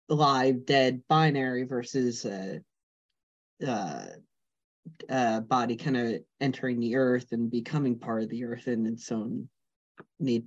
live 0.08 0.64
dead 0.64 1.02
binary 1.08 1.64
versus 1.64 2.24
uh 2.24 2.58
uh 3.66 4.06
uh, 5.10 5.40
body 5.40 5.76
kind 5.76 5.96
of 5.98 6.20
entering 6.40 6.80
the 6.80 6.96
earth 6.96 7.32
and 7.32 7.50
becoming 7.50 7.98
part 7.98 8.22
of 8.22 8.30
the 8.30 8.44
earth 8.44 8.66
and 8.68 8.86
its 8.86 9.12
own 9.12 9.48
need 10.18 10.46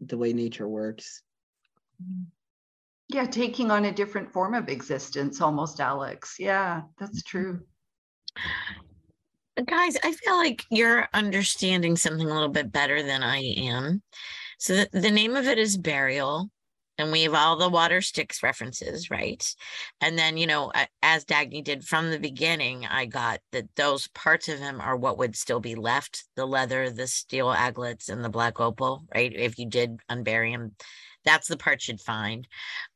the 0.00 0.18
way 0.18 0.32
nature 0.34 0.68
works 0.68 1.22
yeah 3.08 3.26
taking 3.26 3.70
on 3.70 3.86
a 3.86 3.92
different 3.92 4.32
form 4.32 4.54
of 4.54 4.68
existence 4.68 5.40
almost 5.40 5.80
alex 5.80 6.36
yeah 6.38 6.82
that's 6.98 7.22
mm-hmm. 7.22 7.38
true 7.38 7.60
guys 9.66 9.96
i 10.04 10.12
feel 10.12 10.36
like 10.36 10.64
you're 10.70 11.08
understanding 11.14 11.96
something 11.96 12.28
a 12.28 12.34
little 12.34 12.48
bit 12.48 12.70
better 12.70 13.02
than 13.02 13.22
i 13.22 13.38
am 13.38 14.02
so 14.58 14.74
the, 14.74 14.88
the 14.92 15.10
name 15.10 15.34
of 15.34 15.46
it 15.46 15.58
is 15.58 15.76
burial 15.76 16.50
and 16.98 17.12
we 17.12 17.22
have 17.22 17.34
all 17.34 17.56
the 17.56 17.68
water 17.68 18.00
Styx 18.00 18.42
references, 18.42 19.08
right? 19.08 19.54
And 20.00 20.18
then, 20.18 20.36
you 20.36 20.46
know, 20.46 20.72
as 21.00 21.24
Dagny 21.24 21.62
did 21.62 21.84
from 21.84 22.10
the 22.10 22.18
beginning, 22.18 22.86
I 22.86 23.06
got 23.06 23.38
that 23.52 23.68
those 23.76 24.08
parts 24.08 24.48
of 24.48 24.58
him 24.58 24.80
are 24.80 24.96
what 24.96 25.16
would 25.18 25.36
still 25.36 25.60
be 25.60 25.76
left 25.76 26.24
the 26.34 26.44
leather, 26.44 26.90
the 26.90 27.06
steel 27.06 27.52
aglets, 27.52 28.08
and 28.08 28.24
the 28.24 28.28
black 28.28 28.60
opal, 28.60 29.04
right? 29.14 29.32
If 29.32 29.58
you 29.58 29.66
did 29.66 30.00
unbury 30.10 30.50
him, 30.50 30.74
that's 31.28 31.48
the 31.48 31.58
part 31.58 31.86
you'd 31.86 32.00
find. 32.00 32.48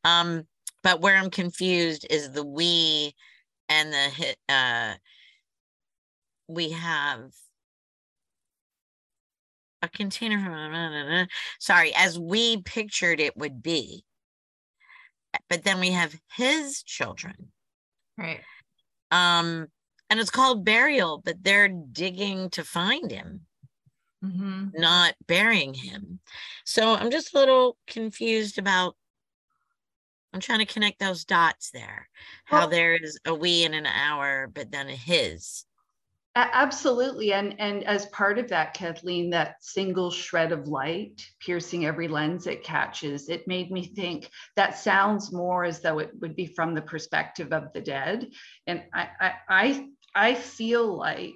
Um, 0.04 0.44
but 0.82 1.02
where 1.02 1.16
I'm 1.16 1.30
confused 1.30 2.06
is 2.08 2.32
the 2.32 2.44
we 2.44 3.14
and 3.68 3.92
the 3.92 4.36
uh 4.48 4.94
we 6.48 6.70
have 6.70 7.30
a 9.82 9.88
container 9.88 10.38
from 10.38 11.28
sorry 11.60 11.92
as 11.94 12.18
we 12.18 12.62
pictured 12.62 13.20
it 13.20 13.36
would 13.36 13.62
be. 13.62 14.04
But 15.48 15.64
then 15.64 15.78
we 15.80 15.90
have 15.90 16.18
his 16.34 16.82
children. 16.82 17.52
Right. 18.16 18.40
Um 19.10 19.66
and 20.10 20.20
it's 20.20 20.30
called 20.30 20.64
burial 20.64 21.20
but 21.24 21.42
they're 21.42 21.68
digging 21.68 22.50
to 22.50 22.64
find 22.64 23.10
him 23.10 23.46
mm-hmm. 24.22 24.68
not 24.74 25.14
burying 25.26 25.74
him 25.74 26.18
so 26.64 26.94
i'm 26.94 27.10
just 27.10 27.34
a 27.34 27.38
little 27.38 27.76
confused 27.86 28.58
about 28.58 28.96
i'm 30.32 30.40
trying 30.40 30.60
to 30.60 30.66
connect 30.66 30.98
those 30.98 31.24
dots 31.24 31.70
there 31.70 32.08
how 32.44 32.60
well, 32.60 32.68
there's 32.68 33.18
a 33.26 33.34
we 33.34 33.64
in 33.64 33.74
an 33.74 33.86
hour 33.86 34.50
but 34.52 34.70
then 34.70 34.88
a 34.88 34.92
his 34.92 35.64
Absolutely. 36.34 37.34
And, 37.34 37.54
and 37.58 37.84
as 37.84 38.06
part 38.06 38.38
of 38.38 38.48
that, 38.48 38.72
Kathleen, 38.72 39.28
that 39.30 39.56
single 39.60 40.10
shred 40.10 40.50
of 40.50 40.66
light 40.66 41.26
piercing 41.40 41.84
every 41.84 42.08
lens 42.08 42.46
it 42.46 42.64
catches, 42.64 43.28
it 43.28 43.46
made 43.46 43.70
me 43.70 43.84
think 43.94 44.30
that 44.56 44.78
sounds 44.78 45.30
more 45.30 45.64
as 45.64 45.80
though 45.80 45.98
it 45.98 46.10
would 46.20 46.34
be 46.34 46.46
from 46.46 46.74
the 46.74 46.80
perspective 46.80 47.52
of 47.52 47.70
the 47.74 47.82
dead. 47.82 48.30
And 48.66 48.82
I, 48.94 49.08
I, 49.20 49.32
I, 49.48 49.88
I 50.14 50.34
feel 50.34 50.96
like 50.96 51.34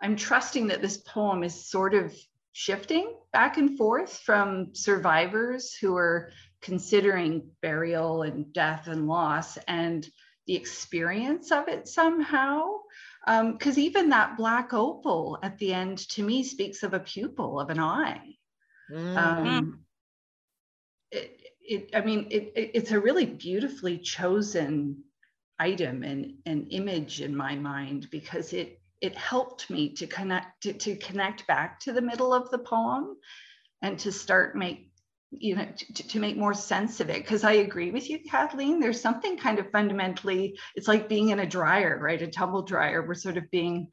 I'm 0.00 0.16
trusting 0.16 0.68
that 0.68 0.82
this 0.82 0.98
poem 0.98 1.42
is 1.42 1.68
sort 1.68 1.94
of 1.94 2.14
shifting 2.52 3.14
back 3.32 3.56
and 3.56 3.76
forth 3.76 4.18
from 4.18 4.74
survivors 4.74 5.74
who 5.74 5.96
are 5.96 6.30
considering 6.60 7.50
burial 7.62 8.22
and 8.22 8.52
death 8.52 8.88
and 8.88 9.06
loss 9.06 9.56
and 9.68 10.08
the 10.46 10.56
experience 10.56 11.52
of 11.52 11.68
it 11.68 11.86
somehow 11.86 12.78
because 13.26 13.76
um, 13.76 13.82
even 13.82 14.08
that 14.08 14.36
black 14.36 14.72
opal 14.72 15.38
at 15.42 15.58
the 15.58 15.74
end 15.74 15.98
to 15.98 16.22
me 16.22 16.42
speaks 16.42 16.82
of 16.82 16.94
a 16.94 17.00
pupil 17.00 17.60
of 17.60 17.68
an 17.68 17.78
eye. 17.78 18.34
Mm-hmm. 18.90 19.18
Um, 19.18 19.80
it, 21.10 21.40
it, 21.60 21.90
I 21.94 22.00
mean, 22.00 22.26
it, 22.30 22.52
it, 22.56 22.70
it's 22.74 22.90
a 22.90 23.00
really 23.00 23.26
beautifully 23.26 23.98
chosen 23.98 25.04
item 25.58 26.02
and 26.02 26.34
an 26.46 26.68
image 26.70 27.20
in 27.20 27.36
my 27.36 27.54
mind 27.54 28.08
because 28.10 28.54
it 28.54 28.80
it 29.00 29.16
helped 29.16 29.70
me 29.70 29.94
to 29.94 30.06
connect 30.06 30.62
to, 30.62 30.72
to 30.72 30.96
connect 30.96 31.46
back 31.46 31.80
to 31.80 31.92
the 31.92 32.02
middle 32.02 32.32
of 32.32 32.50
the 32.50 32.58
poem 32.58 33.16
and 33.82 33.98
to 34.00 34.12
start 34.12 34.56
make 34.56 34.90
you 35.30 35.56
know 35.56 35.66
to, 35.76 36.08
to 36.08 36.20
make 36.20 36.36
more 36.36 36.54
sense 36.54 37.00
of 37.00 37.10
it. 37.10 37.22
Because 37.22 37.44
i 37.44 37.52
agree 37.52 37.90
with 37.90 38.08
you 38.10 38.18
kathleen. 38.28 38.80
There's 38.80 39.00
something 39.00 39.36
kind 39.36 39.58
of 39.58 39.70
fundamentally 39.70 40.58
it's 40.74 40.88
like 40.88 41.08
being 41.08 41.30
in 41.30 41.40
a 41.40 41.46
dryer 41.46 41.98
right? 42.00 42.20
A 42.20 42.26
tumble 42.26 42.62
dryer. 42.62 43.06
We're 43.06 43.14
sort 43.14 43.36
of 43.36 43.50
being 43.50 43.88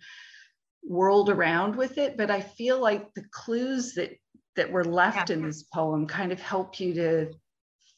whirled 0.83 1.29
around 1.29 1.75
with 1.75 1.97
it. 1.97 2.17
But 2.17 2.31
i 2.31 2.41
feel 2.41 2.79
like 2.79 3.13
the 3.13 3.25
clues 3.31 3.93
that 3.95 4.11
that 4.55 4.71
were 4.71 4.85
left 4.85 5.29
yeah. 5.29 5.35
in 5.35 5.43
this 5.43 5.63
poem 5.63 6.07
kind 6.07 6.31
of 6.31 6.39
help 6.39 6.79
you 6.79 6.93
to 6.93 7.33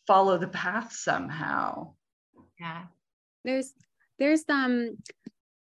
follow 0.07 0.37
the 0.37 0.47
path 0.47 0.91
somehow. 0.93 1.93
Yeah. 2.59 2.83
There's 3.43 3.73
there's 4.19 4.43
um 4.49 4.97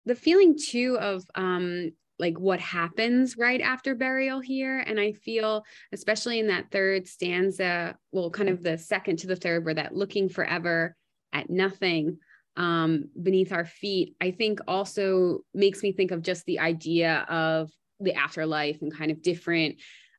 the 0.06 0.14
feeling 0.14 0.56
too 0.56 0.96
of 1.00 1.24
um 1.34 1.90
like 2.18 2.38
what 2.38 2.60
happens 2.60 3.36
right 3.36 3.60
after 3.60 3.94
burial 3.94 4.40
here. 4.40 4.78
And 4.78 4.98
i 4.98 5.12
feel 5.12 5.64
especially 5.92 6.38
in 6.38 6.46
that 6.48 6.70
third 6.70 7.06
stanza 7.06 7.96
well 8.12 8.30
kind 8.30 8.48
of 8.48 8.62
the 8.62 8.78
second 8.78 9.18
to 9.18 9.26
the 9.26 9.36
third 9.36 9.64
where 9.64 9.74
that 9.74 9.94
looking 9.94 10.28
forever 10.28 10.96
at 11.32 11.50
nothing 11.50 12.18
um, 12.56 13.10
beneath 13.22 13.52
our 13.52 13.66
feet 13.66 14.14
i 14.20 14.30
think 14.30 14.60
also 14.66 15.40
makes 15.52 15.82
me 15.82 15.92
think 15.92 16.10
of 16.10 16.22
just 16.22 16.46
the 16.46 16.58
idea 16.58 17.26
of 17.28 17.70
the 18.00 18.14
afterlife 18.14 18.80
and 18.80 18.96
kind 18.96 19.10
of 19.10 19.22
different 19.22 19.76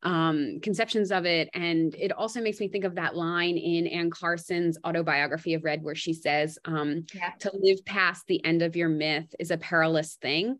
um, 0.07 0.59
conceptions 0.61 1.11
of 1.11 1.25
it. 1.25 1.49
And 1.53 1.93
it 1.95 2.13
also 2.13 2.39
makes 2.41 2.61
me 2.61 2.69
think 2.69 2.85
of 2.85 2.95
that 2.95 3.17
line 3.17 3.57
in 3.57 3.87
Anne 3.87 4.09
Carson's 4.09 4.77
autobiography 4.85 5.53
of 5.53 5.65
Red, 5.65 5.83
where 5.83 5.95
she 5.95 6.13
says, 6.13 6.57
um, 6.63 7.05
yeah. 7.13 7.31
To 7.39 7.51
live 7.53 7.83
past 7.83 8.23
the 8.27 8.43
end 8.45 8.61
of 8.61 8.77
your 8.77 8.87
myth 8.87 9.35
is 9.37 9.51
a 9.51 9.57
perilous 9.57 10.15
thing. 10.15 10.59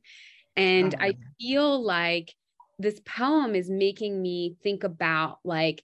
And 0.57 0.93
oh, 0.99 1.03
I 1.03 1.13
feel 1.39 1.81
like 1.81 2.35
this 2.77 2.99
poem 3.05 3.55
is 3.55 3.69
making 3.69 4.21
me 4.21 4.57
think 4.63 4.83
about 4.83 5.39
like 5.45 5.81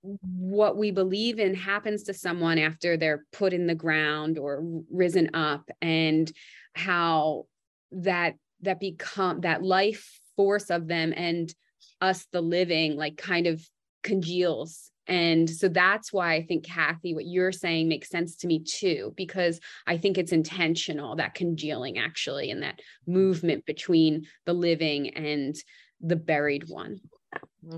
what 0.00 0.78
we 0.78 0.90
believe 0.90 1.38
in 1.38 1.54
happens 1.54 2.04
to 2.04 2.14
someone 2.14 2.58
after 2.58 2.96
they're 2.96 3.26
put 3.30 3.52
in 3.52 3.66
the 3.66 3.74
ground 3.74 4.38
or 4.38 4.64
risen 4.90 5.34
up 5.34 5.68
and 5.82 6.32
how 6.72 7.44
that 7.92 8.36
that 8.62 8.80
become 8.80 9.42
that 9.42 9.62
life 9.62 10.18
force 10.36 10.70
of 10.70 10.88
them 10.88 11.12
and 11.14 11.54
us 12.00 12.26
the 12.32 12.40
living 12.40 12.96
like 12.96 13.16
kind 13.16 13.46
of 13.46 13.62
congeals 14.02 14.90
and 15.08 15.48
so 15.48 15.68
that's 15.68 16.12
why 16.12 16.34
I 16.34 16.42
think, 16.42 16.66
Kathy, 16.66 17.14
what 17.14 17.26
you're 17.26 17.50
saying 17.50 17.88
makes 17.88 18.10
sense 18.10 18.36
to 18.36 18.46
me 18.46 18.62
too, 18.62 19.14
because 19.16 19.58
I 19.86 19.96
think 19.96 20.18
it's 20.18 20.32
intentional 20.32 21.16
that 21.16 21.34
congealing 21.34 21.96
actually 21.96 22.50
and 22.50 22.62
that 22.62 22.80
movement 23.06 23.64
between 23.64 24.26
the 24.44 24.52
living 24.52 25.16
and 25.16 25.56
the 26.02 26.16
buried 26.16 26.68
one. 26.68 27.00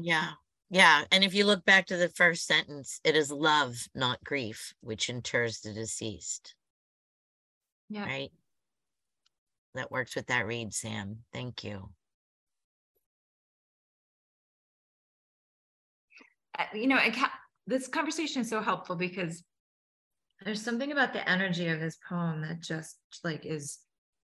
Yeah. 0.01 0.31
Yeah. 0.71 1.05
And 1.13 1.23
if 1.23 1.33
you 1.33 1.45
look 1.45 1.65
back 1.65 1.87
to 1.87 1.97
the 1.97 2.09
first 2.09 2.47
sentence, 2.47 3.01
it 3.05 3.15
is 3.15 3.31
love, 3.31 3.77
not 3.95 4.23
grief, 4.25 4.75
which 4.81 5.07
inters 5.07 5.63
the 5.63 5.73
deceased. 5.73 6.57
Yeah. 7.89 8.07
Right. 8.07 8.33
That 9.77 9.93
works 9.93 10.17
with 10.17 10.27
that 10.27 10.47
read, 10.47 10.75
Sam. 10.75 11.19
Thank 11.33 11.63
you. 11.63 11.91
You 16.75 16.87
know, 16.87 16.99
ca- 17.13 17.33
this 17.67 17.89
conversation 17.89 18.43
is 18.43 18.51
so 18.51 18.61
helpful 18.61 18.97
because 18.97 19.43
there's 20.45 20.63
something 20.63 20.93
about 20.93 21.13
the 21.13 21.29
energy 21.29 21.69
of 21.69 21.81
this 21.81 21.99
poem 22.09 22.43
that 22.43 22.61
just 22.61 22.97
like 23.25 23.45
is 23.45 23.79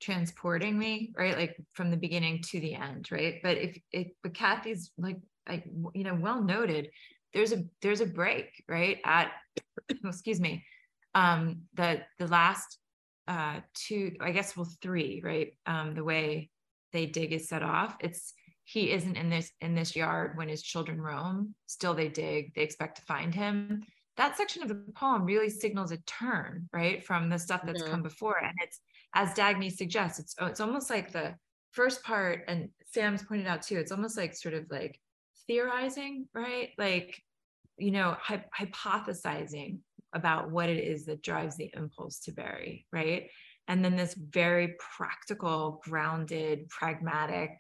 transporting 0.01 0.77
me, 0.77 1.13
right? 1.17 1.35
Like 1.35 1.55
from 1.73 1.89
the 1.89 1.97
beginning 1.97 2.41
to 2.49 2.59
the 2.59 2.75
end, 2.75 3.11
right? 3.11 3.39
But 3.41 3.57
if 3.57 3.77
it, 3.91 4.15
but 4.21 4.33
Kathy's 4.33 4.91
like, 4.97 5.17
like 5.47 5.65
you 5.93 6.03
know, 6.03 6.15
well 6.15 6.41
noted. 6.41 6.89
There's 7.33 7.51
a 7.51 7.63
there's 7.81 8.01
a 8.01 8.05
break, 8.05 8.63
right? 8.67 8.99
At 9.03 9.31
excuse 10.05 10.39
me, 10.39 10.63
um, 11.13 11.63
the 11.73 12.01
the 12.19 12.27
last 12.27 12.77
uh 13.27 13.61
two, 13.73 14.15
I 14.21 14.31
guess, 14.31 14.55
well, 14.55 14.69
three, 14.81 15.21
right? 15.23 15.53
Um, 15.65 15.95
the 15.95 16.03
way 16.03 16.49
they 16.93 17.07
dig 17.07 17.33
is 17.33 17.49
set 17.49 17.63
off. 17.63 17.97
It's 17.99 18.33
he 18.65 18.91
isn't 18.91 19.15
in 19.15 19.29
this 19.29 19.51
in 19.61 19.75
this 19.75 19.95
yard 19.95 20.35
when 20.35 20.49
his 20.49 20.61
children 20.61 20.99
roam. 20.99 21.53
Still 21.67 21.93
they 21.93 22.09
dig. 22.09 22.53
They 22.55 22.63
expect 22.63 22.97
to 22.97 23.03
find 23.03 23.33
him. 23.33 23.83
That 24.17 24.37
section 24.37 24.63
of 24.63 24.69
the 24.69 24.83
poem 24.95 25.23
really 25.23 25.49
signals 25.49 25.91
a 25.91 25.97
turn, 25.97 26.67
right, 26.73 27.05
from 27.05 27.29
the 27.29 27.37
stuff 27.37 27.61
that's 27.63 27.81
mm-hmm. 27.81 27.91
come 27.91 28.01
before. 28.01 28.43
And 28.43 28.53
it's 28.61 28.79
as 29.13 29.33
Dagny 29.33 29.71
suggests, 29.71 30.19
it's 30.19 30.35
it's 30.41 30.59
almost 30.59 30.89
like 30.89 31.11
the 31.11 31.35
first 31.71 32.03
part, 32.03 32.43
and 32.47 32.69
Sam's 32.91 33.23
pointed 33.23 33.47
out 33.47 33.61
too. 33.61 33.77
It's 33.77 33.91
almost 33.91 34.17
like 34.17 34.35
sort 34.35 34.55
of 34.55 34.65
like 34.71 34.99
theorizing, 35.47 36.27
right? 36.33 36.69
Like 36.77 37.21
you 37.77 37.91
know, 37.91 38.17
hy- 38.19 38.45
hypothesizing 38.57 39.79
about 40.13 40.49
what 40.49 40.69
it 40.69 40.83
is 40.83 41.05
that 41.05 41.21
drives 41.21 41.55
the 41.57 41.69
impulse 41.75 42.19
to 42.21 42.31
bury, 42.31 42.87
right? 42.91 43.29
And 43.67 43.83
then 43.83 43.95
this 43.95 44.13
very 44.15 44.75
practical, 44.97 45.81
grounded, 45.83 46.69
pragmatic, 46.69 47.51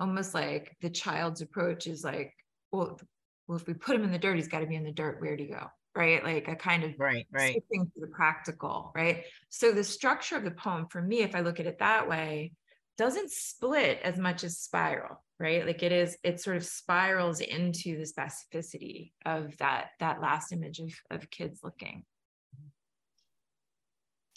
almost 0.00 0.34
like 0.34 0.76
the 0.80 0.90
child's 0.90 1.42
approach 1.42 1.86
is 1.86 2.02
like, 2.02 2.34
well, 2.72 2.98
well, 3.46 3.58
if 3.58 3.66
we 3.66 3.74
put 3.74 3.96
him 3.96 4.04
in 4.04 4.12
the 4.12 4.18
dirt, 4.18 4.36
he's 4.36 4.48
got 4.48 4.60
to 4.60 4.66
be 4.66 4.76
in 4.76 4.84
the 4.84 4.92
dirt. 4.92 5.20
Where'd 5.20 5.40
he 5.40 5.46
go? 5.46 5.66
Right. 5.94 6.22
Like 6.24 6.48
a 6.48 6.56
kind 6.56 6.84
of 6.84 6.94
right, 6.98 7.26
right. 7.32 7.54
to 7.72 7.86
the 7.96 8.06
practical. 8.06 8.92
Right. 8.94 9.24
So 9.48 9.72
the 9.72 9.84
structure 9.84 10.36
of 10.36 10.44
the 10.44 10.52
poem 10.52 10.86
for 10.88 11.02
me, 11.02 11.22
if 11.22 11.34
I 11.34 11.40
look 11.40 11.60
at 11.60 11.66
it 11.66 11.80
that 11.80 12.08
way, 12.08 12.52
doesn't 13.00 13.30
split 13.30 13.98
as 14.04 14.18
much 14.18 14.44
as 14.44 14.58
spiral 14.58 15.24
right 15.38 15.64
like 15.64 15.82
it 15.82 15.90
is 15.90 16.18
it 16.22 16.38
sort 16.38 16.58
of 16.58 16.62
spirals 16.62 17.40
into 17.40 17.96
the 17.96 18.04
specificity 18.04 19.12
of 19.24 19.56
that 19.56 19.92
that 19.98 20.20
last 20.20 20.52
image 20.52 20.80
of, 20.80 20.92
of 21.10 21.30
kids 21.30 21.60
looking 21.64 22.04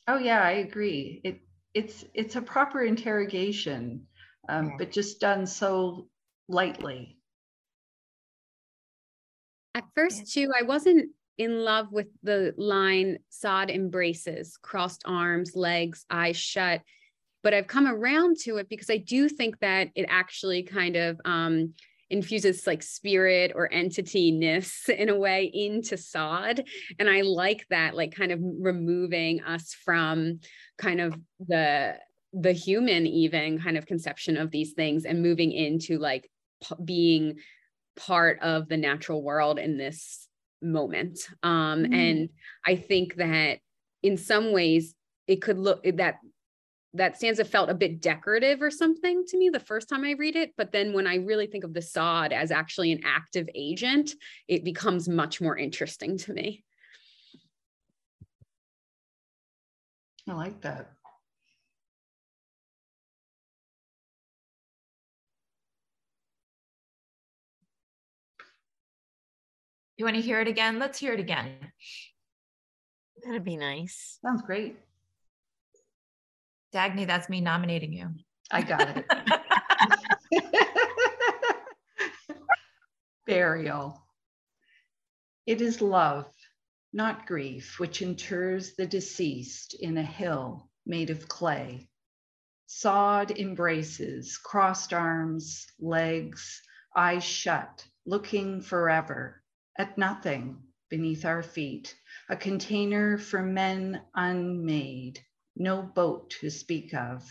oh 0.08 0.18
yeah 0.18 0.42
i 0.42 0.52
agree 0.52 1.20
it 1.26 1.42
it's 1.74 2.06
it's 2.14 2.38
a 2.38 2.42
proper 2.42 2.84
interrogation 2.84 4.08
um, 4.50 4.74
but 4.78 4.92
just 4.92 5.20
done 5.20 5.46
so 5.46 6.08
lightly. 6.48 7.18
At 9.76 9.86
first 9.96 10.32
too 10.32 10.52
i 10.58 10.62
wasn't 10.62 11.10
in 11.38 11.64
love 11.64 11.92
with 11.92 12.08
the 12.22 12.54
line 12.58 13.18
sod 13.30 13.72
embraces 13.72 14.58
crossed 14.58 15.02
arms 15.06 15.56
legs 15.56 16.06
eyes 16.10 16.38
shut. 16.38 16.82
But 17.42 17.54
I've 17.54 17.68
come 17.68 17.88
around 17.88 18.38
to 18.44 18.58
it 18.58 18.70
because 18.70 18.90
I 18.90 18.98
do 18.98 19.28
think 19.28 19.60
that 19.60 19.90
it 19.96 20.06
actually 20.08 20.64
kind 20.64 20.96
of 20.96 21.20
um, 21.26 21.74
infuses 22.10 22.66
like 22.68 22.82
spirit 22.84 23.52
or 23.56 23.72
entity-ness 23.74 24.88
in 24.98 25.10
a 25.10 25.18
way 25.18 25.50
into 25.54 25.98
sod. 25.98 26.64
And 27.00 27.10
i 27.10 27.22
like 27.22 27.66
that 27.70 27.96
like 27.96 28.16
kind 28.16 28.32
of 28.32 28.40
removing 28.42 29.44
us 29.44 29.76
from 29.84 30.40
kind 30.78 31.02
of 31.02 31.16
the 31.46 31.98
the 32.34 32.52
human 32.52 33.06
even 33.06 33.60
kind 33.60 33.78
of 33.78 33.86
conception 33.86 34.38
of 34.38 34.52
these 34.52 34.74
things 34.74 35.06
and 35.06 35.22
moving 35.22 35.52
into 35.52 36.00
like 36.00 36.30
p- 36.68 36.76
being 36.84 37.36
part 37.96 38.40
of 38.42 38.68
the 38.68 38.78
natural 38.78 39.22
world 39.22 39.60
in 39.60 39.78
this 39.78 40.28
moment 40.62 41.20
um 41.44 41.84
mm. 41.84 41.94
and 41.94 42.30
i 42.66 42.76
think 42.76 43.16
that 43.16 43.60
in 44.02 44.18
some 44.18 44.52
ways 44.52 44.96
it 45.28 45.42
could 45.42 45.60
look 45.60 45.84
that 45.84 46.16
that 46.94 47.18
stanza 47.18 47.44
felt 47.44 47.70
a 47.70 47.76
bit 47.76 48.02
decorative 48.02 48.62
or 48.62 48.72
something 48.72 49.26
to 49.28 49.38
me 49.38 49.50
the 49.50 49.60
first 49.60 49.90
time 49.90 50.06
I 50.06 50.12
read 50.12 50.36
it. 50.36 50.54
But 50.56 50.72
then 50.72 50.94
when 50.94 51.08
I 51.08 51.16
really 51.16 51.48
think 51.48 51.64
of 51.64 51.74
the 51.74 51.82
sod 51.82 52.32
as 52.32 52.52
actually 52.52 52.92
an 52.92 53.02
active 53.04 53.50
agent, 53.56 54.12
it 54.48 54.64
becomes 54.64 55.10
much 55.10 55.42
more 55.42 55.58
interesting 55.58 56.20
to 56.20 56.34
me. 56.34 56.64
I 60.30 60.34
like 60.34 60.62
that. 60.62 60.93
You 69.96 70.06
want 70.06 70.16
to 70.16 70.22
hear 70.22 70.42
it 70.42 70.48
again? 70.48 70.80
Let's 70.80 70.98
hear 70.98 71.14
it 71.14 71.20
again. 71.20 71.52
That'd 73.24 73.44
be 73.44 73.58
nice. 73.58 74.18
Sounds 74.26 74.42
great. 74.42 74.78
Dagny, 76.74 77.06
that's 77.06 77.30
me 77.30 77.42
nominating 77.42 77.94
you. 77.94 78.10
I 78.52 78.64
got 78.64 78.98
it. 78.98 79.06
Burial. 83.28 84.04
It 85.46 85.62
is 85.62 85.80
love, 85.80 86.28
not 86.92 87.28
grief, 87.28 87.76
which 87.78 88.00
inters 88.00 88.76
the 88.76 88.88
deceased 88.88 89.76
in 89.80 89.98
a 89.98 90.04
hill 90.04 90.70
made 90.88 91.12
of 91.12 91.28
clay. 91.28 91.88
Sod 92.66 93.38
embraces, 93.38 94.38
crossed 94.38 94.92
arms, 94.92 95.68
legs, 95.80 96.64
eyes 96.96 97.24
shut, 97.24 97.86
looking 98.06 98.60
forever 98.62 99.43
at 99.78 99.98
nothing 99.98 100.62
beneath 100.90 101.26
our 101.26 101.42
feet, 101.42 101.96
a 102.30 102.36
container 102.36 103.18
for 103.18 103.42
men 103.42 104.02
unmade 104.14 105.20
no 105.56 105.82
boat 105.82 106.30
to 106.30 106.50
speak 106.50 106.94
of, 106.94 107.24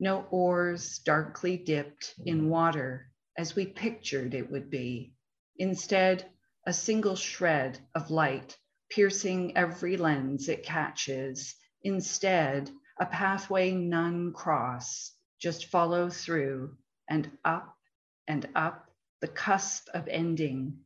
no 0.00 0.22
oars 0.30 0.98
darkly 1.00 1.56
dipped 1.56 2.14
in 2.24 2.48
water 2.48 3.10
as 3.36 3.54
we 3.54 3.66
pictured 3.66 4.34
it 4.34 4.50
would 4.50 4.70
be. 4.70 5.12
Instead, 5.56 6.24
a 6.66 6.72
single 6.72 7.16
shred 7.16 7.78
of 7.94 8.10
light 8.10 8.56
piercing 8.90 9.56
every 9.56 9.96
lens 9.96 10.48
it 10.48 10.62
catches. 10.64 11.54
Instead, 11.82 12.70
a 13.00 13.06
pathway 13.06 13.72
none 13.72 14.32
cross, 14.32 15.12
just 15.40 15.66
follow 15.66 16.10
through 16.10 16.76
and 17.08 17.30
up 17.44 17.76
and 18.28 18.48
up 18.54 18.90
the 19.20 19.28
cusp 19.28 19.88
of 19.94 20.08
ending, 20.08 20.78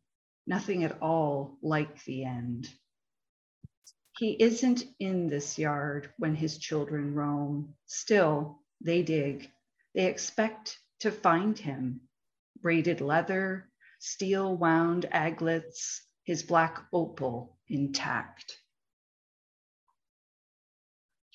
nothing 0.47 0.85
at 0.85 1.01
all 1.01 1.59
like 1.63 2.05
the 2.05 2.25
end. 2.25 2.69
He 4.19 4.31
isn't 4.41 4.85
in 4.99 5.29
this 5.29 5.59
yard 5.59 6.11
when 6.19 6.35
his 6.35 6.59
children 6.59 7.15
roam. 7.15 7.75
Still, 7.87 8.61
they 8.81 9.03
dig. 9.03 9.51
They 9.95 10.07
expect 10.07 10.79
to 11.01 11.11
find 11.11 11.59
him. 11.59 12.01
Braided 12.63 13.01
leather, 13.01 13.69
steel 13.99 14.57
wound 14.57 15.07
aglets, 15.13 16.01
his 16.25 16.43
black 16.43 16.87
opal 16.93 17.59
intact. 17.69 18.57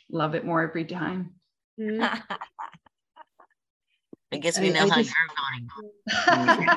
Love 0.10 0.36
it 0.36 0.46
more 0.46 0.62
every 0.64 0.86
time. 0.86 1.36
Mm-hmm. 1.80 2.34
I 4.34 4.38
guess 4.38 4.60
we 4.60 4.70
know 4.70 4.82
I, 4.82 4.84
I 4.84 4.90
how 4.90 4.96
just, 5.02 5.14
you're 6.08 6.56
voting. 6.58 6.70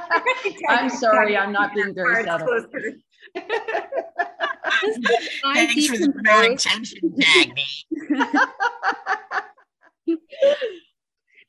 I'm 0.69 0.91
sorry, 0.91 1.37
I'm 1.37 1.53
not 1.53 1.73
being 1.75 1.95
very 1.95 2.25
subtle. 2.25 2.49
Thanks 5.45 5.87
for 5.87 5.99
the 5.99 6.13
paying 6.25 6.55
attention, 6.55 7.15
Dagny. 7.17 7.85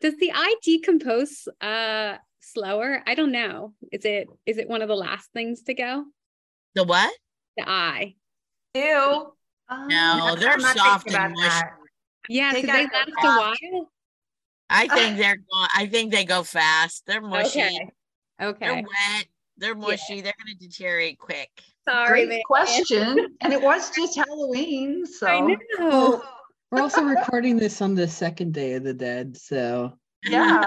Does 0.02 0.18
the 0.20 0.32
eye 0.34 0.56
decompose 0.64 1.48
uh, 1.60 2.18
slower? 2.40 3.02
I 3.08 3.16
don't 3.16 3.32
know. 3.32 3.74
Is 3.92 4.06
it 4.06 4.28
is 4.46 4.60
it 4.60 4.70
one 4.70 4.84
of 4.84 4.88
the 4.88 4.96
last 4.96 5.32
things 5.34 5.64
to 5.64 5.74
go? 5.74 6.06
The 6.76 6.84
what? 6.84 7.12
The 7.58 7.68
eye. 7.68 8.14
Ew. 8.76 9.32
Um, 9.70 9.88
no, 9.88 10.36
they're 10.36 10.60
soft 10.60 11.12
and 11.12 11.34
mushy. 11.34 11.66
Yeah, 12.30 12.52
so 12.52 12.62
they 12.62 12.68
last 12.68 13.10
a 13.24 13.28
while. 13.28 13.90
I 14.70 14.88
think 14.94 15.18
they're 15.18 15.36
going. 15.36 15.70
I 15.76 15.88
think 15.88 16.12
they 16.12 16.26
go 16.26 16.44
fast. 16.44 17.04
They're 17.06 17.22
mushy. 17.22 17.62
Okay. 17.62 17.90
Okay. 18.42 18.66
They're 18.66 18.76
wet. 18.76 19.26
They're 19.58 19.76
mushy. 19.76 20.16
Yeah. 20.16 20.22
They're 20.24 20.34
going 20.44 20.58
to 20.58 20.68
deteriorate 20.68 21.18
quick. 21.18 21.50
Sorry, 21.88 22.26
Great 22.26 22.44
question. 22.46 23.38
and 23.42 23.54
it 23.54 23.62
was 23.62 23.92
just 23.92 24.18
Halloween, 24.18 25.06
so 25.06 25.28
I 25.28 25.56
know. 25.80 26.24
We're 26.72 26.82
also 26.82 27.04
recording 27.04 27.58
this 27.58 27.82
on 27.82 27.94
the 27.94 28.08
second 28.08 28.54
day 28.54 28.74
of 28.74 28.84
the 28.84 28.94
dead, 28.94 29.38
so 29.38 29.94
yeah. 30.24 30.66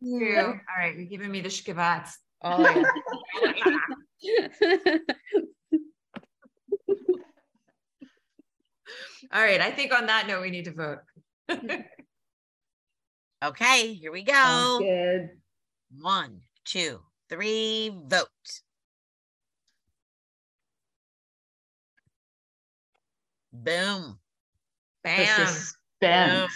yeah. 0.00 0.46
All 0.46 0.54
right, 0.76 0.96
you're 0.96 1.04
giving 1.04 1.30
me 1.30 1.42
the 1.42 1.50
shkavats. 1.50 2.12
Oh 2.42 2.60
yeah. 4.22 4.98
All 9.32 9.42
right, 9.42 9.60
I 9.60 9.70
think 9.70 9.92
on 9.92 10.06
that 10.06 10.26
note, 10.26 10.42
we 10.42 10.50
need 10.50 10.64
to 10.64 10.72
vote. 10.72 10.98
Okay, 13.48 13.94
here 13.94 14.12
we 14.12 14.22
go. 14.22 14.78
good. 14.80 15.30
One, 16.00 16.40
two, 16.64 17.00
three, 17.28 17.92
vote. 18.06 18.28
Boom. 23.52 24.18
Bam. 25.02 25.46
Boom. 26.00 26.48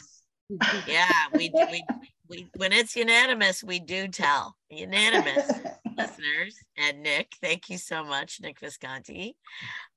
yeah, 0.87 1.27
we, 1.35 1.51
we 1.71 1.85
we 2.29 2.49
when 2.57 2.73
it's 2.73 2.97
unanimous, 2.97 3.63
we 3.63 3.81
do 3.81 4.09
tell. 4.09 4.57
Unanimous 4.71 5.51
listeners 5.97 6.59
and 6.77 7.03
Nick, 7.03 7.33
thank 7.41 7.71
you 7.71 7.79
so 7.79 8.05
much, 8.05 8.41
Nick 8.41 8.61
Visconti. 8.61 9.37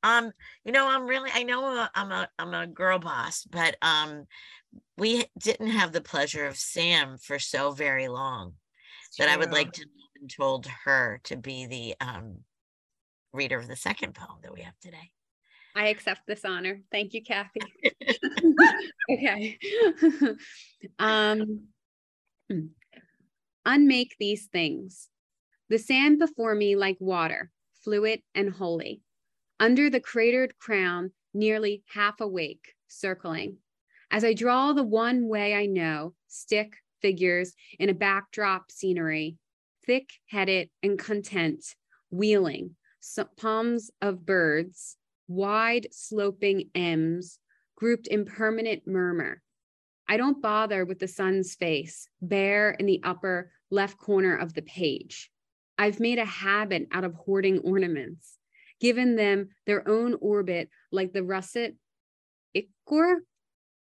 Um, 0.03 0.31
you 0.63 0.71
know, 0.71 0.87
I'm 0.87 1.05
really 1.05 1.29
I 1.33 1.43
know 1.43 1.87
I'm 1.93 2.11
a 2.11 2.29
I'm 2.39 2.53
a 2.53 2.67
girl 2.67 2.99
boss, 2.99 3.45
but 3.49 3.75
um 3.81 4.25
we 5.01 5.25
didn't 5.39 5.71
have 5.71 5.93
the 5.93 5.99
pleasure 5.99 6.45
of 6.45 6.55
Sam 6.55 7.17
for 7.17 7.39
so 7.39 7.71
very 7.71 8.07
long 8.07 8.53
that 9.17 9.29
I 9.29 9.35
would 9.35 9.51
like 9.51 9.71
to 9.71 9.81
have 9.81 10.29
told 10.29 10.67
her 10.85 11.19
to 11.23 11.37
be 11.37 11.65
the 11.65 11.95
um, 11.99 12.41
reader 13.33 13.57
of 13.57 13.67
the 13.67 13.75
second 13.75 14.13
poem 14.13 14.37
that 14.43 14.53
we 14.53 14.61
have 14.61 14.79
today. 14.79 15.09
I 15.75 15.87
accept 15.87 16.21
this 16.27 16.45
honor. 16.45 16.81
Thank 16.91 17.15
you, 17.15 17.23
Kathy. 17.23 17.61
okay. 19.11 19.57
um, 20.99 21.63
unmake 23.65 24.15
these 24.19 24.45
things. 24.53 25.09
The 25.69 25.79
sand 25.79 26.19
before 26.19 26.53
me 26.53 26.75
like 26.75 26.97
water, 26.99 27.49
fluid 27.83 28.21
and 28.35 28.51
holy. 28.51 29.01
Under 29.59 29.89
the 29.89 29.99
cratered 29.99 30.59
crown, 30.59 31.11
nearly 31.33 31.81
half 31.91 32.21
awake, 32.21 32.75
circling. 32.87 33.57
As 34.13 34.25
I 34.25 34.33
draw 34.33 34.73
the 34.73 34.83
one 34.83 35.29
way 35.29 35.53
I 35.53 35.67
know, 35.67 36.13
stick 36.27 36.75
figures 37.01 37.53
in 37.79 37.87
a 37.87 37.93
backdrop 37.93 38.69
scenery, 38.69 39.37
thick 39.85 40.09
headed 40.27 40.69
and 40.83 40.99
content, 40.99 41.63
wheeling, 42.09 42.75
so 42.99 43.23
palms 43.37 43.89
of 44.01 44.25
birds, 44.25 44.97
wide 45.29 45.87
sloping 45.91 46.69
M's, 46.75 47.39
grouped 47.77 48.07
in 48.07 48.25
permanent 48.25 48.85
murmur. 48.85 49.41
I 50.09 50.17
don't 50.17 50.41
bother 50.41 50.83
with 50.83 50.99
the 50.99 51.07
sun's 51.07 51.55
face, 51.55 52.09
bare 52.21 52.71
in 52.71 52.87
the 52.87 52.99
upper 53.05 53.53
left 53.69 53.97
corner 53.97 54.35
of 54.35 54.53
the 54.53 54.61
page. 54.61 55.31
I've 55.77 56.01
made 56.01 56.19
a 56.19 56.25
habit 56.25 56.89
out 56.91 57.05
of 57.05 57.15
hoarding 57.15 57.59
ornaments, 57.59 58.37
given 58.81 59.15
them 59.15 59.51
their 59.65 59.87
own 59.87 60.17
orbit 60.19 60.69
like 60.91 61.13
the 61.13 61.23
russet 61.23 61.75
ichor 62.53 63.23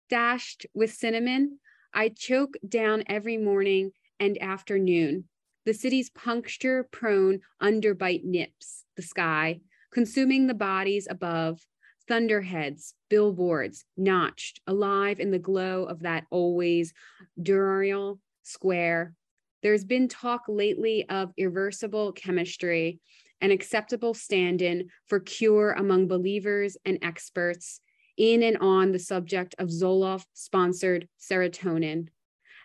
dashed 0.08 0.66
with 0.74 0.92
cinnamon. 0.92 1.58
I 1.92 2.08
choke 2.10 2.54
down 2.66 3.04
every 3.06 3.36
morning 3.36 3.92
and 4.20 4.40
afternoon. 4.40 5.24
The 5.64 5.74
city's 5.74 6.10
puncture 6.10 6.88
prone 6.90 7.40
underbite 7.60 8.24
nips 8.24 8.84
the 8.96 9.02
sky, 9.02 9.60
consuming 9.92 10.46
the 10.46 10.54
bodies 10.54 11.06
above, 11.10 11.60
thunderheads, 12.08 12.94
billboards, 13.10 13.84
notched, 13.96 14.60
alive 14.66 15.20
in 15.20 15.30
the 15.30 15.38
glow 15.38 15.84
of 15.84 16.00
that 16.00 16.24
always 16.30 16.94
diurnal 17.40 18.20
square. 18.42 19.14
There's 19.62 19.84
been 19.84 20.08
talk 20.08 20.42
lately 20.48 21.08
of 21.08 21.32
irreversible 21.36 22.12
chemistry, 22.12 23.00
an 23.40 23.50
acceptable 23.50 24.14
stand 24.14 24.62
in 24.62 24.88
for 25.06 25.20
cure 25.20 25.72
among 25.72 26.06
believers 26.06 26.76
and 26.84 26.98
experts 27.02 27.80
in 28.16 28.42
and 28.42 28.58
on 28.58 28.92
the 28.92 28.98
subject 28.98 29.54
of 29.58 29.68
Zoloft 29.68 30.26
sponsored 30.32 31.08
serotonin. 31.20 32.08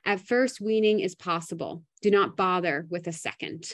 At 0.05 0.19
first, 0.19 0.61
weaning 0.61 0.99
is 0.99 1.15
possible. 1.15 1.83
Do 2.01 2.09
not 2.09 2.35
bother 2.35 2.87
with 2.89 3.07
a 3.07 3.11
second. 3.11 3.71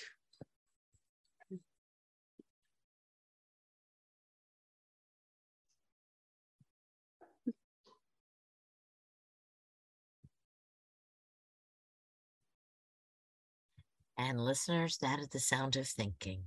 And 14.17 14.43
listeners, 14.43 14.97
that 14.97 15.19
is 15.19 15.29
the 15.29 15.39
sound 15.39 15.75
of 15.75 15.87
thinking. 15.87 16.43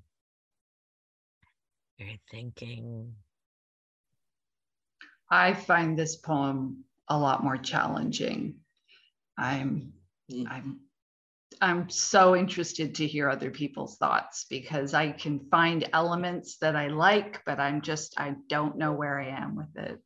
You're 1.99 2.19
thinking. 2.31 3.15
I 5.31 5.55
find 5.55 5.99
this 5.99 6.17
poem 6.17 6.85
a 7.09 7.19
lot 7.19 7.45
more 7.45 7.57
challenging. 7.57 8.57
I'm 9.39 9.93
mm. 10.31 10.47
I'm 10.51 10.81
I'm 11.61 11.91
so 11.91 12.37
interested 12.37 12.95
to 12.97 13.07
hear 13.07 13.29
other 13.29 13.51
people's 13.51 13.97
thoughts 13.97 14.47
because 14.49 14.95
I 14.95 15.11
can 15.13 15.41
find 15.51 15.89
elements 15.93 16.57
that 16.59 16.77
I 16.77 16.89
like, 16.89 17.45
but 17.45 17.61
I'm 17.61 17.81
just 17.81 18.19
I 18.19 18.37
don't 18.49 18.79
know 18.79 18.93
where 18.93 19.21
I 19.21 19.29
am 19.29 19.57
with 19.57 19.77
it. 19.77 19.99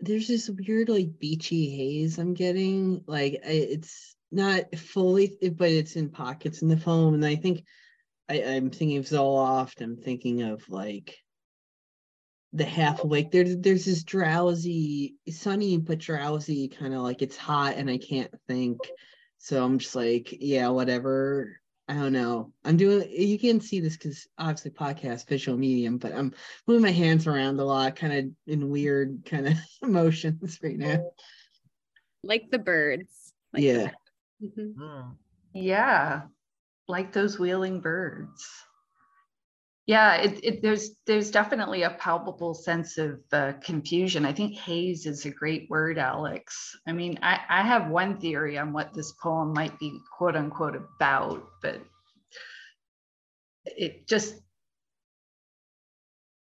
There's 0.00 0.28
this 0.28 0.48
weird 0.48 0.88
like 0.88 1.18
beachy 1.18 1.70
haze 1.76 2.18
I'm 2.18 2.34
getting. 2.34 3.02
Like 3.06 3.40
it's 3.44 4.16
not 4.30 4.74
fully, 4.76 5.36
but 5.56 5.70
it's 5.70 5.96
in 5.96 6.10
pockets 6.10 6.62
in 6.62 6.68
the 6.68 6.76
foam. 6.76 7.14
And 7.14 7.24
I 7.24 7.36
think 7.36 7.64
I, 8.28 8.42
I'm 8.42 8.70
thinking 8.70 8.98
of 8.98 9.04
Zoloft. 9.04 9.80
I'm 9.80 9.96
thinking 9.96 10.42
of 10.42 10.68
like 10.68 11.16
the 12.54 12.64
half 12.64 13.02
awake. 13.02 13.32
There's 13.32 13.56
there's 13.58 13.84
this 13.84 14.04
drowsy, 14.04 15.16
sunny 15.28 15.76
but 15.76 15.98
drowsy 15.98 16.68
kind 16.68 16.94
of 16.94 17.02
like 17.02 17.20
it's 17.20 17.36
hot 17.36 17.74
and 17.76 17.90
I 17.90 17.98
can't 17.98 18.32
think. 18.46 18.78
So 19.38 19.62
I'm 19.62 19.78
just 19.78 19.94
like, 19.94 20.28
yeah, 20.40 20.68
whatever. 20.68 21.60
I 21.88 21.94
don't 21.94 22.14
know. 22.14 22.52
I'm 22.64 22.78
doing. 22.78 23.10
You 23.10 23.38
can 23.38 23.60
see 23.60 23.80
this 23.80 23.96
because 23.96 24.26
obviously 24.38 24.70
podcast 24.70 25.28
visual 25.28 25.58
medium, 25.58 25.98
but 25.98 26.14
I'm 26.14 26.32
moving 26.66 26.82
my 26.82 26.92
hands 26.92 27.26
around 27.26 27.60
a 27.60 27.64
lot, 27.64 27.96
kind 27.96 28.12
of 28.12 28.24
in 28.46 28.70
weird 28.70 29.24
kind 29.26 29.48
of 29.48 29.54
emotions 29.82 30.58
right 30.62 30.78
now. 30.78 31.04
Like 32.22 32.50
the 32.50 32.58
birds. 32.58 33.34
Like 33.52 33.64
yeah. 33.64 33.90
Mm-hmm. 34.42 34.80
Mm. 34.80 35.16
Yeah, 35.52 36.22
like 36.88 37.12
those 37.12 37.38
wheeling 37.38 37.80
birds. 37.80 38.48
Yeah, 39.86 40.14
it, 40.14 40.40
it, 40.42 40.62
there's 40.62 40.92
there's 41.06 41.30
definitely 41.30 41.82
a 41.82 41.90
palpable 41.90 42.54
sense 42.54 42.96
of 42.96 43.20
uh, 43.32 43.52
confusion. 43.60 44.24
I 44.24 44.32
think 44.32 44.56
haze 44.56 45.04
is 45.04 45.26
a 45.26 45.30
great 45.30 45.68
word, 45.68 45.98
Alex. 45.98 46.74
I 46.88 46.92
mean, 46.92 47.18
I, 47.22 47.40
I 47.50 47.62
have 47.62 47.90
one 47.90 48.18
theory 48.18 48.56
on 48.56 48.72
what 48.72 48.94
this 48.94 49.12
poem 49.12 49.52
might 49.52 49.78
be 49.78 49.98
quote 50.16 50.36
unquote 50.36 50.76
about, 50.76 51.46
but 51.60 51.82
it 53.66 54.08
just. 54.08 54.36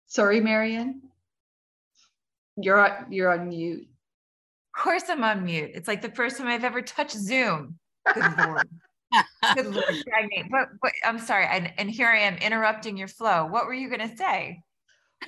Sorry, 0.06 0.40
Marion. 0.40 1.02
You're 2.56 2.84
on, 2.84 3.12
you're 3.12 3.32
on 3.32 3.50
mute. 3.50 3.82
Of 4.74 4.82
course, 4.82 5.04
I'm 5.08 5.22
on 5.22 5.44
mute. 5.44 5.70
It's 5.74 5.86
like 5.86 6.02
the 6.02 6.10
first 6.10 6.38
time 6.38 6.48
I've 6.48 6.64
ever 6.64 6.82
touched 6.82 7.16
Zoom. 7.16 7.78
Good 8.14 8.38
lord. 8.38 8.68
Good 9.54 9.66
lord, 9.66 9.84
But, 10.50 10.68
but 10.82 10.92
I'm 11.04 11.18
sorry, 11.18 11.46
and, 11.46 11.72
and 11.78 11.90
here 11.90 12.08
I 12.08 12.18
am 12.20 12.36
interrupting 12.36 12.96
your 12.96 13.08
flow. 13.08 13.46
What 13.46 13.66
were 13.66 13.74
you 13.74 13.88
going 13.88 14.08
to 14.08 14.16
say? 14.16 14.60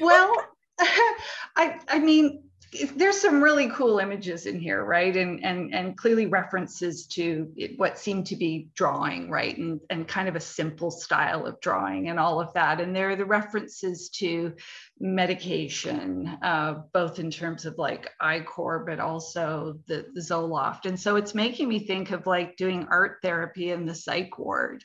Well, 0.01 0.33
I 0.81 1.79
I 1.89 1.99
mean, 1.99 2.50
there's 2.95 3.21
some 3.21 3.43
really 3.43 3.69
cool 3.71 3.99
images 3.99 4.47
in 4.47 4.61
here 4.61 4.85
right? 4.85 5.17
And 5.17 5.45
and 5.45 5.75
and 5.75 5.97
clearly 5.97 6.27
references 6.27 7.07
to 7.09 7.53
what 7.77 7.99
seemed 7.99 8.27
to 8.27 8.37
be 8.37 8.69
drawing 8.75 9.29
right? 9.29 9.57
And 9.57 9.81
and 9.91 10.07
kind 10.07 10.29
of 10.29 10.37
a 10.37 10.41
simple 10.41 10.91
style 10.91 11.47
of 11.47 11.61
drawing 11.61 12.09
and 12.09 12.19
all 12.21 12.41
of 12.41 12.53
that. 12.55 12.81
And 12.81 12.95
there 12.95 13.11
are 13.11 13.17
the 13.17 13.25
references 13.25 14.09
to 14.11 14.55
medication 15.01 16.39
uh, 16.43 16.83
both 16.93 17.19
in 17.19 17.31
terms 17.31 17.67
of 17.67 17.77
like 17.77 18.11
ichor 18.21 18.85
but 18.87 19.01
also 19.01 19.79
the, 19.87 20.07
the 20.15 20.21
zoloft. 20.21 20.87
And 20.87 20.99
so 20.99 21.17
it's 21.17 21.35
making 21.35 21.69
me 21.69 21.81
think 21.81 22.13
of 22.13 22.27
like 22.27 22.57
doing 22.57 22.87
art 22.89 23.19
therapy 23.23 23.73
in 23.73 23.85
the 23.85 23.95
psych 23.95 24.39
ward. 24.39 24.85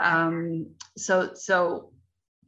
Um, 0.00 0.66
so 0.98 1.30
so 1.34 1.92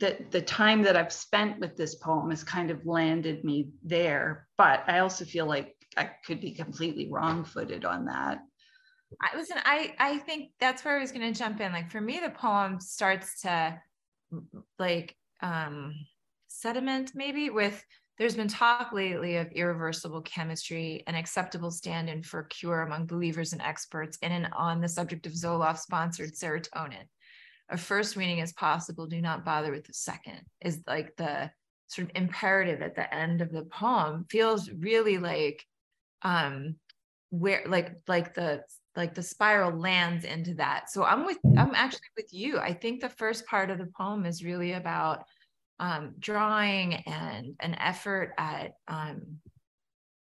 that 0.01 0.31
the 0.31 0.43
time 0.43 0.83
that 0.83 0.97
I've 0.97 1.13
spent 1.13 1.59
with 1.59 1.77
this 1.77 1.97
poem 1.97 2.31
has 2.31 2.45
kind 2.45 2.71
of 2.71 2.87
landed 2.87 3.45
me 3.45 3.71
there. 3.83 4.47
But 4.57 4.85
I 4.87 5.01
also 5.01 5.25
feel 5.25 5.47
like 5.47 5.75
I 5.97 6.11
could 6.25 6.41
be 6.41 6.53
completely 6.53 7.09
wrong 7.11 7.45
footed 7.45 7.85
on 7.85 8.07
that. 8.07 8.41
I 9.21 9.37
listen, 9.37 9.57
I 9.65 9.95
I 9.99 10.19
think 10.19 10.51
that's 10.61 10.85
where 10.85 10.97
I 10.97 11.01
was 11.01 11.13
gonna 11.13 11.33
jump 11.33 11.61
in. 11.61 11.73
Like 11.73 11.91
for 11.91 12.01
me, 12.01 12.21
the 12.23 12.31
poem 12.31 12.81
starts 12.81 13.43
to 13.43 13.81
like 14.79 15.17
um 15.41 15.95
sediment 16.49 17.13
maybe 17.15 17.51
with 17.51 17.83
there's 18.19 18.35
been 18.35 18.49
talk 18.49 18.93
lately 18.93 19.37
of 19.37 19.53
irreversible 19.53 20.21
chemistry, 20.23 21.05
an 21.07 21.15
acceptable 21.15 21.71
stand-in 21.71 22.25
for 22.25 22.43
cure 22.45 22.83
among 22.83 23.07
believers 23.07 23.53
and 23.53 23.63
experts, 23.63 24.19
in 24.23 24.33
and 24.33 24.49
on 24.57 24.81
the 24.81 24.89
subject 24.89 25.25
of 25.27 25.33
Zoloft 25.33 25.79
sponsored 25.79 26.35
serotonin 26.35 27.07
a 27.71 27.77
first 27.77 28.17
reading 28.17 28.41
as 28.41 28.53
possible 28.53 29.07
do 29.07 29.21
not 29.21 29.45
bother 29.45 29.71
with 29.71 29.87
the 29.87 29.93
second 29.93 30.41
is 30.61 30.81
like 30.87 31.17
the 31.17 31.51
sort 31.89 32.09
of 32.09 32.17
imperative 32.17 32.83
at 32.83 32.95
the 32.95 33.15
end 33.15 33.41
of 33.41 33.51
the 33.51 33.63
poem 33.65 34.27
feels 34.31 34.71
really 34.71 35.19
like 35.19 35.65
um 36.23 36.77
where 37.31 37.63
like 37.67 37.95
like 38.07 38.35
the 38.35 38.63
like 38.97 39.15
the 39.15 39.23
spiral 39.23 39.79
lands 39.79 40.25
into 40.25 40.55
that. 40.55 40.91
So 40.91 41.05
i'm 41.05 41.25
with 41.25 41.39
i'm 41.57 41.75
actually 41.75 42.01
with 42.17 42.33
you. 42.33 42.59
I 42.59 42.73
think 42.73 43.01
the 43.01 43.09
first 43.09 43.47
part 43.47 43.71
of 43.71 43.79
the 43.79 43.91
poem 43.97 44.27
is 44.27 44.45
really 44.45 44.73
about 44.73 45.25
um 45.79 46.15
drawing 46.19 46.95
and 46.95 47.55
an 47.61 47.75
effort 47.75 48.33
at 48.39 48.73
um 48.89 49.39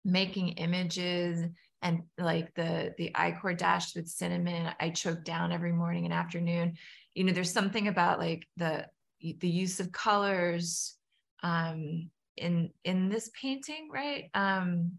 making 0.05 0.49
images 0.51 1.45
and 1.83 2.03
like 2.17 2.55
the 2.55 2.95
the 2.97 3.11
ichor 3.15 3.53
dashed 3.53 3.97
with 3.97 4.09
cinnamon 4.09 4.73
i 4.81 4.89
choke 4.89 5.25
down 5.25 5.53
every 5.53 5.73
morning 5.73 6.05
and 6.05 6.15
afternoon. 6.15 6.77
You 7.15 7.25
know 7.25 7.33
there's 7.33 7.53
something 7.53 7.89
about 7.89 8.19
like 8.19 8.47
the 8.57 8.87
the 9.21 9.49
use 9.49 9.81
of 9.81 9.93
colors 9.93 10.97
um 11.43 12.11
in 12.37 12.71
in 12.85 13.09
this 13.09 13.31
painting 13.39 13.89
right? 13.93 14.31
Um 14.35 14.93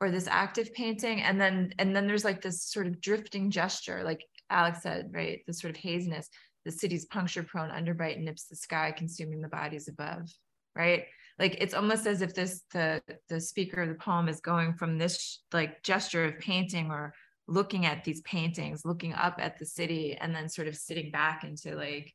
or 0.00 0.10
this 0.10 0.26
active 0.26 0.74
painting. 0.74 1.22
And 1.22 1.40
then 1.40 1.72
and 1.78 1.94
then 1.94 2.06
there's 2.06 2.24
like 2.24 2.42
this 2.42 2.62
sort 2.62 2.86
of 2.86 3.00
drifting 3.00 3.50
gesture 3.50 4.02
like 4.04 4.24
alex 4.50 4.82
said 4.82 5.10
right? 5.12 5.40
This 5.46 5.60
sort 5.60 5.74
of 5.74 5.76
haziness. 5.76 6.28
The 6.64 6.72
city's 6.72 7.04
puncture 7.04 7.44
prone 7.44 7.70
underbite 7.70 8.18
nips 8.18 8.46
the 8.46 8.56
sky 8.56 8.92
consuming 8.96 9.40
the 9.40 9.48
bodies 9.48 9.88
above 9.88 10.28
right 10.74 11.04
like 11.38 11.56
it's 11.60 11.74
almost 11.74 12.06
as 12.06 12.22
if 12.22 12.34
this 12.34 12.62
the 12.72 13.02
the 13.28 13.40
speaker 13.40 13.82
of 13.82 13.88
the 13.88 13.94
poem 13.94 14.28
is 14.28 14.40
going 14.40 14.74
from 14.74 14.98
this 14.98 15.42
like 15.52 15.82
gesture 15.82 16.24
of 16.24 16.38
painting 16.38 16.90
or 16.90 17.12
looking 17.48 17.86
at 17.86 18.02
these 18.04 18.20
paintings 18.22 18.84
looking 18.84 19.14
up 19.14 19.36
at 19.38 19.58
the 19.58 19.66
city 19.66 20.16
and 20.20 20.34
then 20.34 20.48
sort 20.48 20.68
of 20.68 20.74
sitting 20.74 21.10
back 21.10 21.44
into 21.44 21.76
like 21.76 22.12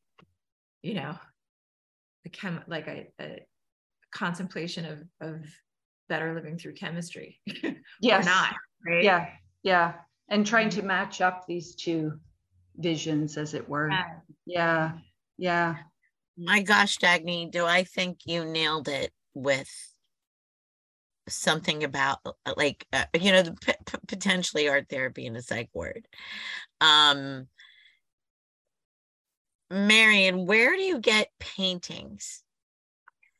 you 0.82 0.94
know 0.94 1.16
the 2.24 2.30
chem 2.30 2.60
like 2.66 2.86
a, 2.86 3.06
a 3.20 3.38
contemplation 4.12 4.84
of 4.84 5.02
of 5.20 5.44
better 6.08 6.34
living 6.34 6.58
through 6.58 6.74
chemistry. 6.74 7.40
Yes. 8.00 8.26
or 8.26 8.30
not 8.30 8.54
right? 8.86 9.04
Yeah 9.04 9.28
yeah. 9.62 9.94
And 10.28 10.46
trying 10.46 10.70
to 10.70 10.82
match 10.82 11.20
up 11.20 11.46
these 11.46 11.74
two 11.74 12.18
visions 12.76 13.36
as 13.36 13.54
it 13.54 13.68
were. 13.68 13.90
Yeah. 13.90 14.04
yeah 14.46 14.92
yeah 15.38 15.76
My 16.36 16.62
gosh, 16.62 16.98
Dagny, 16.98 17.50
do 17.50 17.66
I 17.66 17.84
think 17.84 18.20
you 18.24 18.44
nailed 18.44 18.88
it 18.88 19.12
with 19.34 19.70
something 21.28 21.84
about 21.84 22.18
uh, 22.24 22.54
like 22.56 22.86
uh, 22.92 23.04
you 23.14 23.32
know 23.32 23.42
the 23.42 23.52
p- 23.52 23.72
p- 23.86 23.98
potentially 24.06 24.68
art 24.68 24.88
therapy 24.88 25.26
in 25.26 25.36
a 25.36 25.42
psych 25.42 25.70
ward. 25.72 26.06
Um, 26.80 27.46
Marion, 29.70 30.46
where 30.46 30.76
do 30.76 30.82
you 30.82 30.98
get 30.98 31.28
paintings? 31.38 32.42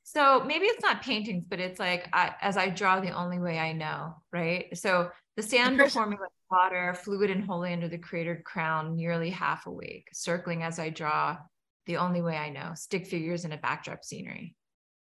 So 0.05 0.43
maybe 0.45 0.67
it's 0.67 0.83
not 0.83 1.03
paintings, 1.03 1.45
but 1.49 1.61
it's 1.61 1.79
like 1.81 2.09
I, 2.13 2.35
as 2.41 2.57
I 2.57 2.69
draw 2.69 3.01
the 3.01 3.11
only 3.11 3.39
way 3.39 3.59
I 3.59 3.73
know, 3.73 4.17
right? 4.31 4.77
So 4.77 5.11
the 5.37 5.43
sand 5.43 5.79
before 5.79 6.07
me 6.07 6.17
like 6.21 6.31
water, 6.51 6.95
fluid 6.95 7.31
and 7.31 7.45
holy 7.45 7.73
under 7.73 7.89
the 7.89 7.99
cratered 7.99 8.45
crown, 8.45 8.95
nearly 8.95 9.31
half 9.31 9.67
awake, 9.67 10.09
circling 10.13 10.63
as 10.63 10.79
I 10.79 10.91
draw 10.91 11.39
the 11.87 11.97
only 11.99 12.23
way 12.23 12.37
I 12.37 12.51
know, 12.51 12.73
stick 12.75 13.07
figures 13.07 13.45
in 13.45 13.53
a 13.53 13.57
backdrop 13.59 14.05
scenery. 14.05 14.55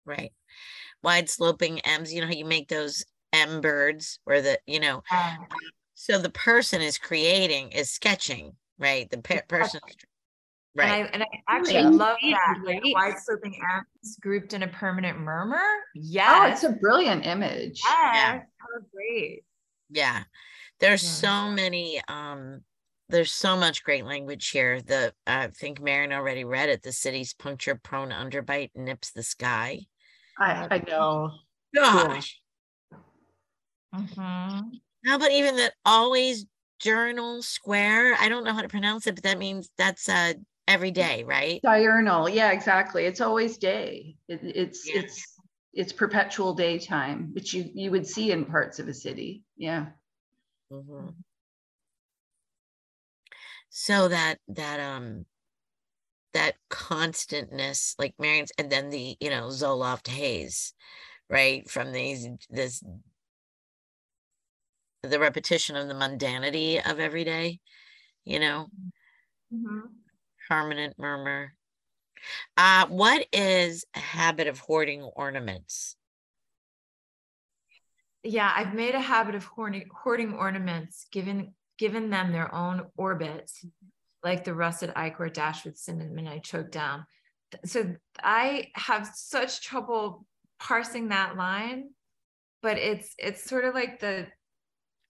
Right, 0.05 0.33
wide 1.03 1.29
sloping 1.29 1.81
M's. 1.81 2.13
You 2.13 2.21
know 2.23 2.27
how 2.27 2.33
you 2.33 2.45
make 2.47 2.69
those 2.69 3.05
M 3.33 3.61
birds, 3.61 4.21
where 4.25 4.41
the 4.41 4.59
you 4.67 4.81
know. 4.81 5.03
So 5.95 6.19
the 6.19 6.31
person 6.31 6.81
is 6.81 6.97
creating 6.97 7.73
is 7.73 7.91
sketching, 7.91 8.53
right? 8.79 9.11
The 9.11 9.19
pe- 9.19 9.43
person, 9.49 9.81
is- 9.89 9.97
And 10.79 10.91
I 10.93 11.01
right? 11.03 11.11
and 11.13 11.23
I 11.25 11.27
actually 11.49 11.75
Yeah. 11.75 11.89
love 11.89 12.17
that, 12.23 12.55
like 12.65 12.83
Right. 12.85 12.95
wide 12.95 13.19
sloping 13.19 13.61
M's 14.03 14.17
grouped 14.21 14.53
in 14.55 14.63
a 14.63 14.69
permanent 14.69 15.19
murmur. 15.19 15.61
Yeah. 15.95 16.45
Oh 16.47 16.53
it's 16.53 16.63
a 16.63 16.71
brilliant 16.73 17.27
image 17.27 17.83
yes. 17.85 18.45
Oh, 18.63 18.81
great. 18.95 19.45
Yeah. 19.91 20.23
There's 20.79 21.03
Yeah. 21.03 21.11
so 21.11 21.51
many 21.51 22.01
um 22.07 22.63
there's 23.09 23.33
so 23.33 23.57
much 23.57 23.83
great 23.85 24.05
language 24.05 24.49
here. 24.51 24.83
The 24.83 25.15
I 25.27 25.49
think 25.49 25.81
Marion 25.81 26.13
already 26.13 26.45
read 26.45 26.69
it. 26.69 26.83
The 26.83 26.93
city's 26.93 27.35
puncture 27.35 27.75
prone 27.77 28.11
underbite 28.11 28.71
nips 28.75 29.11
the 29.13 29.23
sky. 29.23 29.87
I, 30.39 30.69
I 30.71 30.79
know 30.87 31.33
Gosh. 31.75 32.41
Mhm. 33.95 34.81
No, 35.05 35.19
but 35.19 35.33
even 35.33 35.57
that 35.57 35.75
always 35.85 36.47
journal 36.79 37.43
square. 37.43 38.15
I 38.19 38.29
don't 38.29 38.45
know 38.45 38.53
how 38.53 38.63
to 38.63 38.69
pronounce 38.69 39.07
it, 39.07 39.15
but 39.15 39.25
that 39.25 39.39
means 39.39 39.71
that's 39.77 40.09
uh 40.09 40.35
every 40.67 40.91
day, 40.91 41.25
right? 41.25 41.63
diurnal 41.65 42.29
yeah 42.29 42.53
exactly 42.53 43.05
it's 43.05 43.21
always 43.21 43.59
day 43.59 44.17
it, 44.29 44.41
it's 44.45 44.87
Yeah. 44.87 45.01
it's 45.03 45.37
it's 45.73 45.93
perpetual 45.93 46.55
daytime 46.55 47.33
which 47.35 47.53
you 47.53 47.69
you 47.75 47.91
would 47.91 48.07
see 48.07 48.31
in 48.31 48.45
parts 48.45 48.79
of 48.79 48.87
a 48.87 48.95
city 48.95 49.45
yeah 49.57 49.91
Mhm. 50.71 51.25
So 53.71 54.09
that 54.09 54.41
that 54.49 54.79
um 54.81 55.27
that 56.33 56.57
constantness, 56.69 57.95
like 57.99 58.15
Marion's, 58.19 58.53
and 58.59 58.71
then 58.71 58.91
the 58.91 59.17
you 59.21 59.31
know 59.31 59.49
Zoloft 59.49 60.09
haze, 60.09 60.75
right? 61.29 61.69
From 61.71 61.93
these 61.93 62.29
this 62.51 62.83
the 65.03 65.19
repetition 65.19 65.77
of 65.77 65.89
the 65.89 65.95
mundanity 65.95 66.79
of 66.89 66.99
every 67.01 67.25
day, 67.25 67.61
you 68.25 68.39
know, 68.41 68.69
Mhm. 69.51 70.05
permanent 70.49 70.99
murmur. 70.99 71.55
Uh, 72.57 72.87
what 72.89 73.27
is 73.33 73.85
a 73.95 74.01
habit 74.01 74.47
of 74.49 74.59
hoarding 74.59 75.03
ornaments? 75.03 75.97
yeah 78.23 78.53
i've 78.57 78.75
made 78.75 78.95
a 78.95 79.01
habit 79.01 79.35
of 79.35 79.45
hoarding, 79.45 79.89
hoarding 80.03 80.35
ornaments 80.35 81.07
given 81.11 81.55
given 81.79 82.11
them 82.11 82.33
their 82.33 82.53
own 82.55 82.85
orbits 82.97 83.65
like 84.25 84.45
the 84.45 84.55
rusted 84.55 84.93
ichor 84.97 85.29
dashed 85.29 85.65
with 85.65 85.77
cinnamon 85.77 86.27
i 86.27 86.39
choked 86.39 86.73
down 86.73 87.05
so 87.65 87.95
i 88.23 88.67
have 88.75 89.11
such 89.15 89.63
trouble 89.63 90.27
parsing 90.59 91.09
that 91.09 91.37
line 91.37 91.91
but 92.63 92.77
it's 92.79 93.15
it's 93.19 93.45
sort 93.45 93.65
of 93.65 93.75
like 93.75 94.01
the 94.01 94.27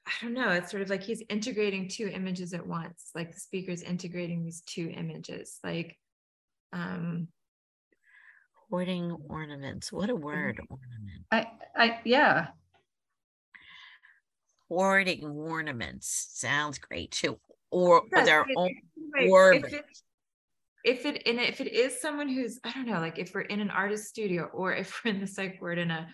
i 0.06 0.10
don't 0.20 0.34
know 0.34 0.50
it's 0.50 0.70
sort 0.70 0.82
of 0.82 0.90
like 0.90 1.02
he's 1.02 1.22
integrating 1.28 1.88
two 1.88 2.08
images 2.08 2.52
at 2.52 2.66
once 2.66 3.10
like 3.14 3.32
the 3.32 3.40
speaker's 3.40 3.82
integrating 3.82 4.44
these 4.44 4.62
two 4.62 4.92
images 4.94 5.58
like 5.64 5.96
um 6.72 7.28
Hoarding 8.70 9.16
ornaments. 9.30 9.90
What 9.90 10.10
a 10.10 10.14
word, 10.14 10.60
ornament. 10.68 11.24
i 11.32 11.46
i 11.74 12.00
yeah 12.04 12.48
Hoarding 14.68 15.24
ornaments 15.24 16.28
sounds 16.32 16.78
great 16.78 17.10
too. 17.10 17.38
Or, 17.70 18.00
or 18.00 18.02
Yes, 18.12 18.26
their 18.26 18.42
it- 18.42 18.56
own 18.56 18.74
like, 19.16 19.30
orbit. 19.30 19.64
if 19.64 19.72
it, 19.72 19.84
if 20.84 21.06
it 21.06 21.22
and 21.26 21.38
if 21.40 21.60
it 21.60 21.72
is 21.72 22.00
someone 22.00 22.28
who's 22.28 22.58
I 22.64 22.72
don't 22.72 22.86
know, 22.86 23.00
like 23.00 23.18
if 23.18 23.34
we're 23.34 23.42
in 23.42 23.60
an 23.60 23.70
artist 23.70 24.04
studio 24.08 24.44
or 24.52 24.74
if 24.74 25.02
we're 25.04 25.12
in 25.12 25.20
the 25.20 25.26
psych 25.26 25.60
ward 25.60 25.78
in 25.78 25.90
a 25.90 26.08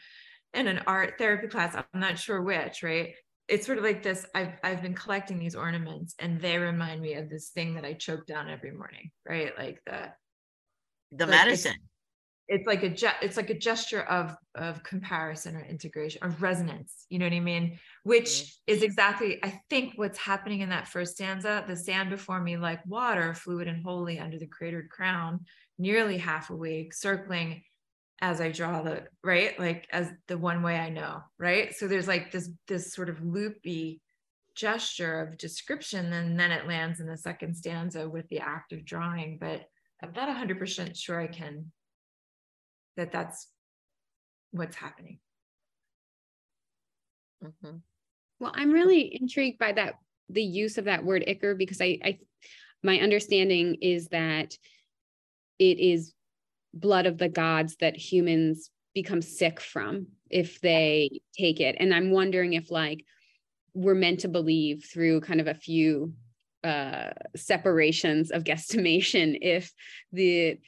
in 0.53 0.69
an 0.69 0.81
art 0.87 1.15
therapy 1.19 1.49
class, 1.49 1.75
I'm 1.75 2.01
not 2.01 2.19
sure 2.19 2.41
which, 2.43 2.83
right? 2.83 3.15
It's 3.49 3.67
sort 3.67 3.79
of 3.79 3.85
like 3.85 4.03
this. 4.03 4.25
I've 4.35 4.55
I've 4.63 4.83
been 4.83 4.95
collecting 4.95 5.39
these 5.39 5.55
ornaments 5.55 6.15
and 6.19 6.41
they 6.41 6.59
remind 6.59 7.01
me 7.03 7.15
of 7.15 7.29
this 7.29 7.51
thing 7.51 7.75
that 7.75 7.85
I 7.85 7.93
choke 7.93 8.27
down 8.27 8.49
every 8.49 8.71
morning, 8.71 9.11
right? 9.29 9.53
Like 9.59 9.81
the 9.85 10.13
the 11.13 11.27
like, 11.27 11.31
medicine. 11.45 11.77
It's 12.49 12.67
like 12.67 12.83
a 12.83 12.91
ge- 12.91 13.21
it's 13.23 13.37
like 13.37 13.51
a 13.51 13.59
gesture 13.59 14.03
of 14.03 14.37
of 14.55 14.83
comparison 14.83 15.57
or 15.57 15.65
integration 15.65 16.23
of 16.23 16.43
resonance 16.43 17.07
you 17.09 17.19
know 17.19 17.27
what 17.27 17.33
i 17.33 17.41
mean? 17.41 17.79
Which 18.03 18.29
Mhm. 18.29 18.53
is 18.67 18.83
exactly 18.83 19.39
i 19.43 19.61
think 19.71 19.95
what's 19.97 20.19
happening 20.19 20.61
in 20.61 20.69
that 20.71 20.89
first 20.89 21.15
stanza. 21.15 21.65
The 21.67 21.77
sand 21.77 22.11
before 22.11 22.41
me 22.41 22.57
like 22.57 22.85
water 22.87 23.35
fluid 23.35 23.69
and 23.69 23.83
holy 23.83 24.19
under 24.19 24.39
the 24.39 24.47
cratered 24.47 24.91
crown 24.91 25.47
nearly 25.79 26.19
half 26.19 26.51
awake 26.51 26.93
circling 26.95 27.63
as 28.21 28.41
i 28.41 28.51
draw 28.53 28.83
the 28.83 29.07
right? 29.23 29.59
Like 29.59 29.87
as 29.91 30.11
the 30.29 30.39
one 30.39 30.63
way 30.63 30.77
i 30.79 30.91
know 30.91 31.23
right? 31.39 31.75
So 31.75 31.89
there's 31.89 32.09
like 32.09 32.31
this 32.31 32.51
this 32.69 32.93
sort 32.93 33.09
of 33.09 33.23
loopy 33.25 34.01
gesture 34.55 35.21
of 35.21 35.37
description 35.37 36.13
and 36.13 36.39
then 36.39 36.53
it 36.53 36.69
lands 36.69 37.01
in 37.01 37.07
the 37.09 37.17
second 37.17 37.57
stanza 37.57 38.09
with 38.09 38.29
the 38.29 38.39
act 38.39 38.73
of 38.73 38.85
drawing 38.85 39.37
but 39.41 39.63
i'm 40.01 40.13
not 40.13 40.29
100% 40.29 40.97
sure 40.97 41.21
i 41.21 41.27
can 41.27 41.73
that 42.97 43.13
that's 43.13 43.49
what's 44.53 44.77
happening. 44.77 45.19
Mhm. 47.43 47.83
Well, 48.41 48.53
I'm 48.55 48.73
really 48.73 49.17
intrigued 49.21 49.59
by 49.59 49.73
that 49.73 49.95
the 50.29 50.43
use 50.43 50.79
of 50.79 50.87
that 50.87 51.05
word 51.05 51.25
ichor 51.29 51.55
because 51.55 51.81
I, 51.81 51.99
I 52.05 52.19
my 52.83 52.99
understanding 53.01 53.77
is 53.81 54.09
that 54.09 54.57
it 55.59 55.79
is 55.79 56.15
blood 56.73 57.07
of 57.07 57.19
the 57.19 57.29
gods 57.29 57.77
that 57.77 57.97
humans 57.97 58.71
become 58.95 59.23
sick 59.23 59.61
from 59.61 60.09
if 60.31 60.61
they 60.61 61.21
take 61.39 61.61
it. 61.61 61.77
And 61.79 61.95
I'm 61.95 62.11
wondering 62.11 62.55
if 62.55 62.71
like 62.71 63.05
we're 63.75 63.95
meant 63.95 64.21
to 64.21 64.29
believe 64.29 64.85
through 64.93 65.21
kind 65.21 65.41
of 65.41 65.47
a 65.49 65.55
few 65.55 66.15
uh 66.63 67.11
separations 67.37 68.31
of 68.31 68.45
guesstimation 68.51 69.39
if 69.41 69.73
the 70.13 70.59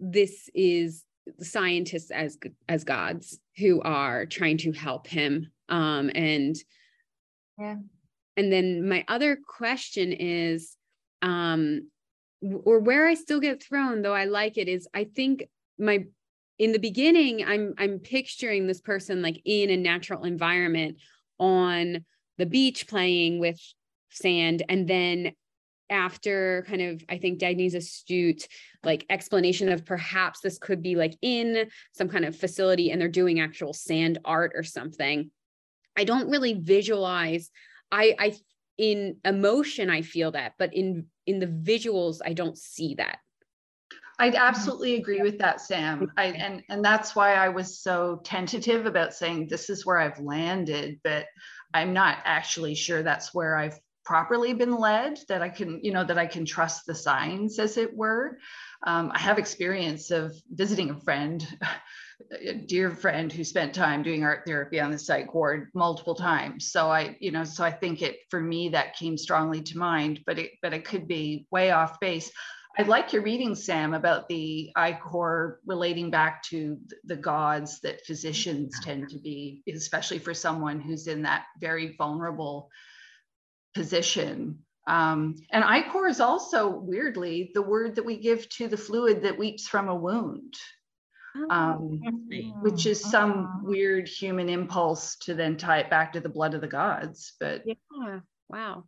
this 0.00 0.48
is 0.54 1.04
scientists 1.40 2.10
as 2.10 2.38
as 2.68 2.84
gods 2.84 3.38
who 3.56 3.80
are 3.82 4.26
trying 4.26 4.58
to 4.58 4.72
help 4.72 5.06
him 5.06 5.50
um 5.68 6.10
and 6.14 6.56
Yeah. 7.58 7.76
and 8.36 8.52
then 8.52 8.88
my 8.88 9.04
other 9.08 9.36
question 9.36 10.12
is 10.12 10.76
um 11.22 11.90
or 12.64 12.78
where 12.78 13.06
i 13.06 13.14
still 13.14 13.40
get 13.40 13.62
thrown 13.62 14.02
though 14.02 14.14
i 14.14 14.24
like 14.24 14.58
it 14.58 14.68
is 14.68 14.88
i 14.94 15.04
think 15.04 15.44
my 15.78 16.04
in 16.58 16.72
the 16.72 16.78
beginning 16.78 17.44
i'm 17.44 17.74
i'm 17.78 17.98
picturing 17.98 18.66
this 18.66 18.80
person 18.80 19.22
like 19.22 19.40
in 19.44 19.70
a 19.70 19.76
natural 19.76 20.24
environment 20.24 20.98
on 21.38 22.04
the 22.38 22.46
beach 22.46 22.86
playing 22.86 23.38
with 23.38 23.60
sand 24.10 24.62
and 24.68 24.88
then 24.88 25.32
after 25.90 26.64
kind 26.68 26.82
of 26.82 27.02
i 27.08 27.16
think 27.18 27.38
dagny's 27.38 27.74
astute 27.74 28.46
like 28.84 29.06
explanation 29.10 29.68
of 29.68 29.84
perhaps 29.84 30.40
this 30.40 30.58
could 30.58 30.82
be 30.82 30.94
like 30.96 31.16
in 31.22 31.68
some 31.92 32.08
kind 32.08 32.24
of 32.24 32.36
facility 32.36 32.90
and 32.90 33.00
they're 33.00 33.08
doing 33.08 33.40
actual 33.40 33.72
sand 33.72 34.18
art 34.24 34.52
or 34.54 34.62
something 34.62 35.30
I 35.98 36.04
don't 36.04 36.30
really 36.30 36.54
visualize. 36.54 37.50
I 37.90 38.14
I 38.18 38.34
in 38.78 39.16
emotion 39.24 39.90
I 39.90 40.02
feel 40.02 40.30
that, 40.30 40.52
but 40.58 40.72
in 40.72 41.06
in 41.26 41.40
the 41.40 41.46
visuals 41.46 42.20
I 42.24 42.32
don't 42.32 42.56
see 42.56 42.94
that. 42.94 43.18
I'd 44.20 44.36
absolutely 44.36 44.94
agree 44.96 45.22
with 45.22 45.38
that, 45.38 45.60
Sam. 45.60 46.10
I, 46.16 46.26
and 46.26 46.62
and 46.68 46.84
that's 46.84 47.16
why 47.16 47.34
I 47.34 47.48
was 47.48 47.80
so 47.80 48.20
tentative 48.24 48.86
about 48.86 49.12
saying 49.12 49.48
this 49.48 49.70
is 49.70 49.84
where 49.84 49.98
I've 49.98 50.20
landed, 50.20 51.00
but 51.02 51.26
I'm 51.74 51.92
not 51.92 52.18
actually 52.24 52.76
sure 52.76 53.02
that's 53.02 53.34
where 53.34 53.56
I've 53.56 53.78
properly 54.08 54.54
been 54.54 54.74
led. 54.74 55.18
That 55.28 55.42
I 55.42 55.50
can, 55.50 55.80
you 55.82 55.92
know, 55.92 56.02
that 56.02 56.16
I 56.16 56.26
can 56.26 56.46
trust 56.46 56.86
the 56.86 56.94
signs, 56.94 57.58
as 57.58 57.76
it 57.76 57.94
were. 57.94 58.38
Um, 58.86 59.12
I 59.14 59.18
have 59.18 59.38
experience 59.38 60.10
of 60.10 60.34
visiting 60.50 60.88
a 60.88 61.00
friend, 61.00 61.46
a 62.32 62.54
dear 62.54 62.90
friend 62.90 63.30
who 63.30 63.44
spent 63.44 63.74
time 63.74 64.02
doing 64.02 64.24
art 64.24 64.44
therapy 64.46 64.80
on 64.80 64.90
the 64.90 64.98
psych 64.98 65.34
ward 65.34 65.68
multiple 65.74 66.14
times. 66.14 66.72
So 66.72 66.90
I, 66.90 67.18
you 67.20 67.32
know, 67.32 67.44
so 67.44 67.62
I 67.64 67.70
think 67.70 68.00
it 68.00 68.20
for 68.30 68.40
me 68.40 68.70
that 68.70 68.96
came 68.96 69.18
strongly 69.18 69.60
to 69.60 69.76
mind, 69.76 70.20
but 70.24 70.38
it 70.38 70.52
but 70.62 70.72
it 70.72 70.86
could 70.86 71.06
be 71.06 71.46
way 71.50 71.70
off 71.70 72.00
base. 72.00 72.32
I 72.78 72.82
like 72.82 73.12
your 73.12 73.22
reading, 73.22 73.54
Sam, 73.54 73.92
about 73.92 74.28
the 74.28 74.70
ichor 74.76 75.60
relating 75.66 76.10
back 76.10 76.42
to 76.44 76.78
the 77.04 77.16
gods 77.16 77.80
that 77.80 78.06
physicians 78.06 78.72
tend 78.82 79.10
to 79.10 79.18
be, 79.18 79.62
especially 79.68 80.20
for 80.20 80.32
someone 80.32 80.80
who's 80.80 81.08
in 81.08 81.22
that 81.22 81.44
very 81.60 81.94
vulnerable 81.98 82.70
position. 83.74 84.58
Um, 84.86 85.36
and 85.50 85.64
ichor 85.64 86.06
is 86.08 86.20
also 86.20 86.68
weirdly 86.68 87.50
the 87.54 87.62
word 87.62 87.96
that 87.96 88.04
we 88.04 88.16
give 88.16 88.48
to 88.50 88.68
the 88.68 88.76
fluid 88.76 89.22
that 89.22 89.38
weeps 89.38 89.68
from 89.68 89.88
a 89.88 89.94
wound, 89.94 90.54
um, 91.50 92.00
which 92.62 92.86
is 92.86 93.00
some 93.00 93.64
weird 93.64 94.08
human 94.08 94.48
impulse 94.48 95.16
to 95.16 95.34
then 95.34 95.56
tie 95.56 95.80
it 95.80 95.90
back 95.90 96.14
to 96.14 96.20
the 96.20 96.28
blood 96.28 96.54
of 96.54 96.62
the 96.62 96.68
gods. 96.68 97.34
But 97.38 97.64
yeah, 97.66 98.20
wow. 98.48 98.84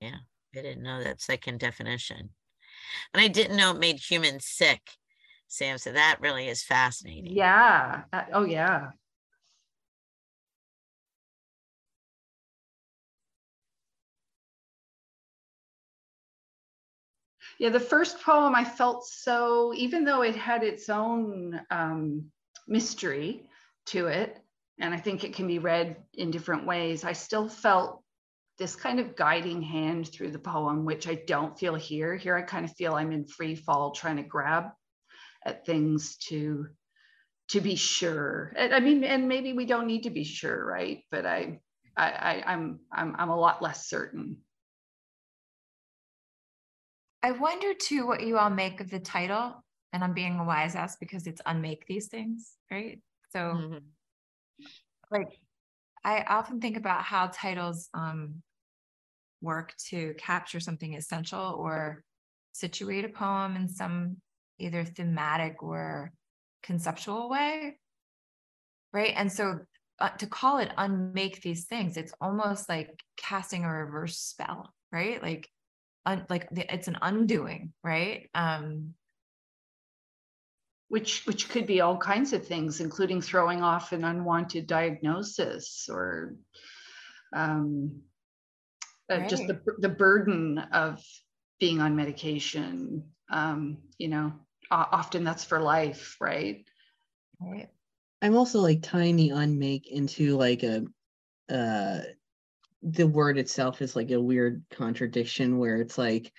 Yeah. 0.00 0.18
I 0.56 0.62
didn't 0.62 0.82
know 0.82 1.02
that 1.02 1.20
second 1.20 1.60
definition. 1.60 2.30
And 3.12 3.22
I 3.22 3.28
didn't 3.28 3.56
know 3.56 3.72
it 3.72 3.78
made 3.78 3.98
humans 3.98 4.46
sick, 4.46 4.80
Sam. 5.46 5.78
So 5.78 5.92
that 5.92 6.18
really 6.20 6.48
is 6.48 6.62
fascinating. 6.62 7.36
Yeah. 7.36 8.02
Uh, 8.12 8.22
oh, 8.32 8.44
yeah. 8.44 8.90
Yeah, 17.58 17.70
the 17.70 17.80
first 17.80 18.20
poem 18.22 18.54
I 18.54 18.64
felt 18.64 19.04
so, 19.06 19.72
even 19.74 20.04
though 20.04 20.22
it 20.22 20.36
had 20.36 20.62
its 20.62 20.88
own 20.88 21.60
um, 21.70 22.30
mystery 22.68 23.42
to 23.86 24.06
it, 24.06 24.38
and 24.80 24.94
I 24.94 24.98
think 24.98 25.24
it 25.24 25.34
can 25.34 25.48
be 25.48 25.58
read 25.58 25.96
in 26.14 26.30
different 26.30 26.66
ways, 26.66 27.02
I 27.02 27.12
still 27.14 27.48
felt 27.48 28.02
this 28.58 28.76
kind 28.76 29.00
of 29.00 29.16
guiding 29.16 29.62
hand 29.62 30.08
through 30.08 30.30
the 30.30 30.38
poem, 30.38 30.84
which 30.84 31.08
I 31.08 31.16
don't 31.26 31.58
feel 31.58 31.74
here. 31.74 32.14
Here, 32.14 32.36
I 32.36 32.42
kind 32.42 32.64
of 32.64 32.72
feel 32.76 32.94
I'm 32.94 33.12
in 33.12 33.26
free 33.26 33.56
fall, 33.56 33.92
trying 33.92 34.16
to 34.16 34.22
grab 34.22 34.66
at 35.44 35.66
things 35.66 36.16
to 36.28 36.66
to 37.48 37.60
be 37.62 37.76
sure. 37.76 38.52
I 38.58 38.78
mean, 38.80 39.04
and 39.04 39.26
maybe 39.26 39.54
we 39.54 39.64
don't 39.64 39.86
need 39.86 40.02
to 40.02 40.10
be 40.10 40.24
sure, 40.24 40.64
right? 40.64 41.02
But 41.10 41.24
I, 41.24 41.60
I, 41.96 42.10
I 42.10 42.42
I'm 42.46 42.80
I'm 42.92 43.16
I'm 43.18 43.30
a 43.30 43.38
lot 43.38 43.62
less 43.62 43.88
certain. 43.88 44.38
I 47.22 47.32
wonder 47.32 47.74
too 47.74 48.06
what 48.06 48.22
you 48.22 48.38
all 48.38 48.50
make 48.50 48.80
of 48.80 48.90
the 48.90 49.00
title, 49.00 49.64
and 49.92 50.04
I'm 50.04 50.14
being 50.14 50.38
a 50.38 50.44
wise 50.44 50.74
ass 50.74 50.96
because 50.96 51.26
it's 51.26 51.42
unmake 51.46 51.84
these 51.86 52.08
things, 52.08 52.52
right? 52.70 53.00
So, 53.30 53.38
mm-hmm. 53.38 54.64
like, 55.10 55.28
I 56.04 56.22
often 56.22 56.60
think 56.60 56.76
about 56.76 57.02
how 57.02 57.30
titles 57.32 57.88
um, 57.92 58.42
work 59.40 59.74
to 59.88 60.14
capture 60.18 60.60
something 60.60 60.94
essential 60.94 61.56
or 61.58 62.02
situate 62.52 63.04
a 63.04 63.08
poem 63.08 63.56
in 63.56 63.68
some 63.68 64.16
either 64.58 64.84
thematic 64.84 65.62
or 65.62 66.12
conceptual 66.62 67.28
way 67.28 67.76
right 68.92 69.12
and 69.16 69.30
so 69.30 69.60
uh, 70.00 70.08
to 70.10 70.26
call 70.26 70.58
it 70.58 70.72
unmake 70.76 71.40
these 71.40 71.66
things 71.66 71.96
it's 71.96 72.12
almost 72.20 72.68
like 72.68 73.02
casting 73.16 73.64
a 73.64 73.72
reverse 73.72 74.18
spell 74.18 74.72
right 74.90 75.22
like 75.22 75.48
un, 76.08 76.26
like 76.28 76.48
the, 76.50 76.72
it's 76.72 76.88
an 76.88 76.98
undoing 77.02 77.72
right? 77.84 78.28
Um 78.34 78.94
which 80.88 81.26
which 81.26 81.50
could 81.50 81.66
be 81.66 81.82
all 81.82 81.98
kinds 81.98 82.32
of 82.32 82.46
things 82.46 82.80
including 82.80 83.20
throwing 83.20 83.62
off 83.62 83.92
an 83.92 84.04
unwanted 84.04 84.66
diagnosis 84.66 85.88
or 85.90 86.34
um 87.34 88.00
uh, 89.10 89.18
right. 89.18 89.28
just 89.28 89.46
the, 89.46 89.60
the 89.78 89.88
burden 89.88 90.58
of 90.58 91.02
being 91.60 91.80
on 91.80 91.96
medication 91.96 93.04
um, 93.30 93.78
you 93.98 94.08
know 94.08 94.32
often 94.70 95.24
that's 95.24 95.44
for 95.44 95.60
life 95.60 96.16
right? 96.20 96.64
Right. 97.40 97.68
I'm 98.20 98.36
also 98.36 98.60
like 98.60 98.82
tying 98.82 99.16
the 99.16 99.30
unmake 99.30 99.86
into 99.86 100.36
like 100.36 100.62
a 100.62 100.84
uh 101.50 102.00
the 102.82 103.06
word 103.06 103.38
itself 103.38 103.82
is 103.82 103.96
like 103.96 104.10
a 104.10 104.20
weird 104.20 104.62
contradiction 104.70 105.58
where 105.58 105.80
it's 105.80 105.98
like 105.98 106.32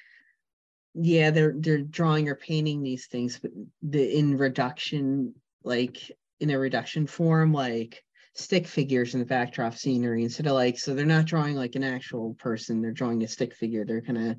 yeah 0.93 1.29
they're 1.29 1.53
they're 1.57 1.81
drawing 1.81 2.27
or 2.29 2.35
painting 2.35 2.81
these 2.81 3.07
things 3.07 3.39
but 3.39 3.51
the 3.83 4.17
in 4.17 4.37
reduction 4.37 5.33
like 5.63 6.11
in 6.39 6.49
a 6.49 6.57
reduction 6.57 7.05
form 7.05 7.53
like 7.53 8.03
stick 8.39 8.67
figures 8.67 9.13
in 9.13 9.19
the 9.19 9.25
backdrop 9.25 9.75
scenery 9.75 10.23
instead 10.23 10.47
of 10.47 10.53
like 10.53 10.79
so 10.79 10.93
they're 10.93 11.05
not 11.05 11.25
drawing 11.25 11.55
like 11.55 11.75
an 11.75 11.83
actual 11.83 12.33
person 12.35 12.81
they're 12.81 12.91
drawing 12.91 13.21
a 13.23 13.27
stick 13.27 13.53
figure. 13.53 13.85
They're 13.85 14.01
kind 14.01 14.31
of 14.31 14.37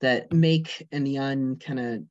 that 0.00 0.32
make 0.32 0.86
and 0.92 1.06
the 1.06 1.18
un 1.18 1.56
kind 1.56 1.78
of 1.78 2.02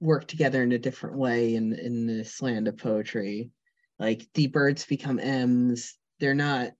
work 0.00 0.26
together 0.26 0.62
in 0.62 0.72
a 0.72 0.78
different 0.78 1.16
way 1.16 1.54
in 1.54 1.72
in 1.72 2.06
this 2.06 2.42
land 2.42 2.68
of 2.68 2.76
poetry. 2.76 3.50
Like 3.98 4.26
the 4.34 4.48
birds 4.48 4.84
become 4.84 5.18
m's. 5.18 5.96
They're 6.20 6.34
not 6.34 6.72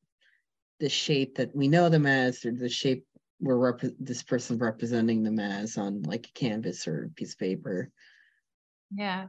the 0.81 0.89
shape 0.89 1.37
that 1.37 1.55
we 1.55 1.69
know 1.69 1.89
them 1.89 2.07
as 2.07 2.41
they're 2.41 2.53
the 2.53 2.69
shape 2.69 3.05
we're 3.41 3.57
rep- 3.57 3.95
this 4.01 4.23
person 4.23 4.59
representing 4.59 5.23
them 5.23 5.39
as 5.39 5.77
on 5.79 6.03
like 6.03 6.27
a 6.27 6.39
canvas 6.39 6.87
or 6.89 7.05
a 7.05 7.09
piece 7.11 7.33
of 7.33 7.39
paper 7.39 7.91
yeah 8.95 9.27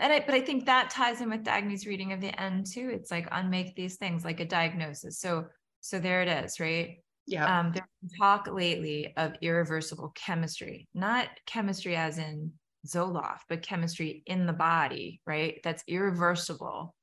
and 0.00 0.14
I, 0.14 0.20
but 0.20 0.34
I 0.34 0.40
think 0.40 0.64
that 0.64 0.88
ties 0.88 1.20
in 1.20 1.28
with 1.28 1.44
Dagny's 1.44 1.86
reading 1.86 2.14
of 2.14 2.22
the 2.22 2.40
end 2.40 2.66
too. 2.66 2.90
It's 2.90 3.10
like 3.10 3.28
unmake 3.30 3.76
these 3.76 3.96
things 3.96 4.24
like 4.24 4.40
a 4.40 4.46
diagnosis. 4.46 5.18
So, 5.18 5.46
so 5.82 5.98
there 5.98 6.22
it 6.22 6.28
is, 6.28 6.58
right? 6.58 6.96
Yeah. 7.26 7.60
Um, 7.60 7.72
there's 7.72 8.12
talk 8.18 8.48
lately 8.50 9.12
of 9.18 9.34
irreversible 9.42 10.12
chemistry, 10.14 10.88
not 10.94 11.28
chemistry 11.44 11.96
as 11.96 12.16
in 12.16 12.50
Zoloft, 12.86 13.40
but 13.48 13.62
chemistry 13.62 14.22
in 14.26 14.46
the 14.46 14.54
body, 14.54 15.20
right? 15.26 15.60
That's 15.62 15.84
irreversible, 15.86 16.94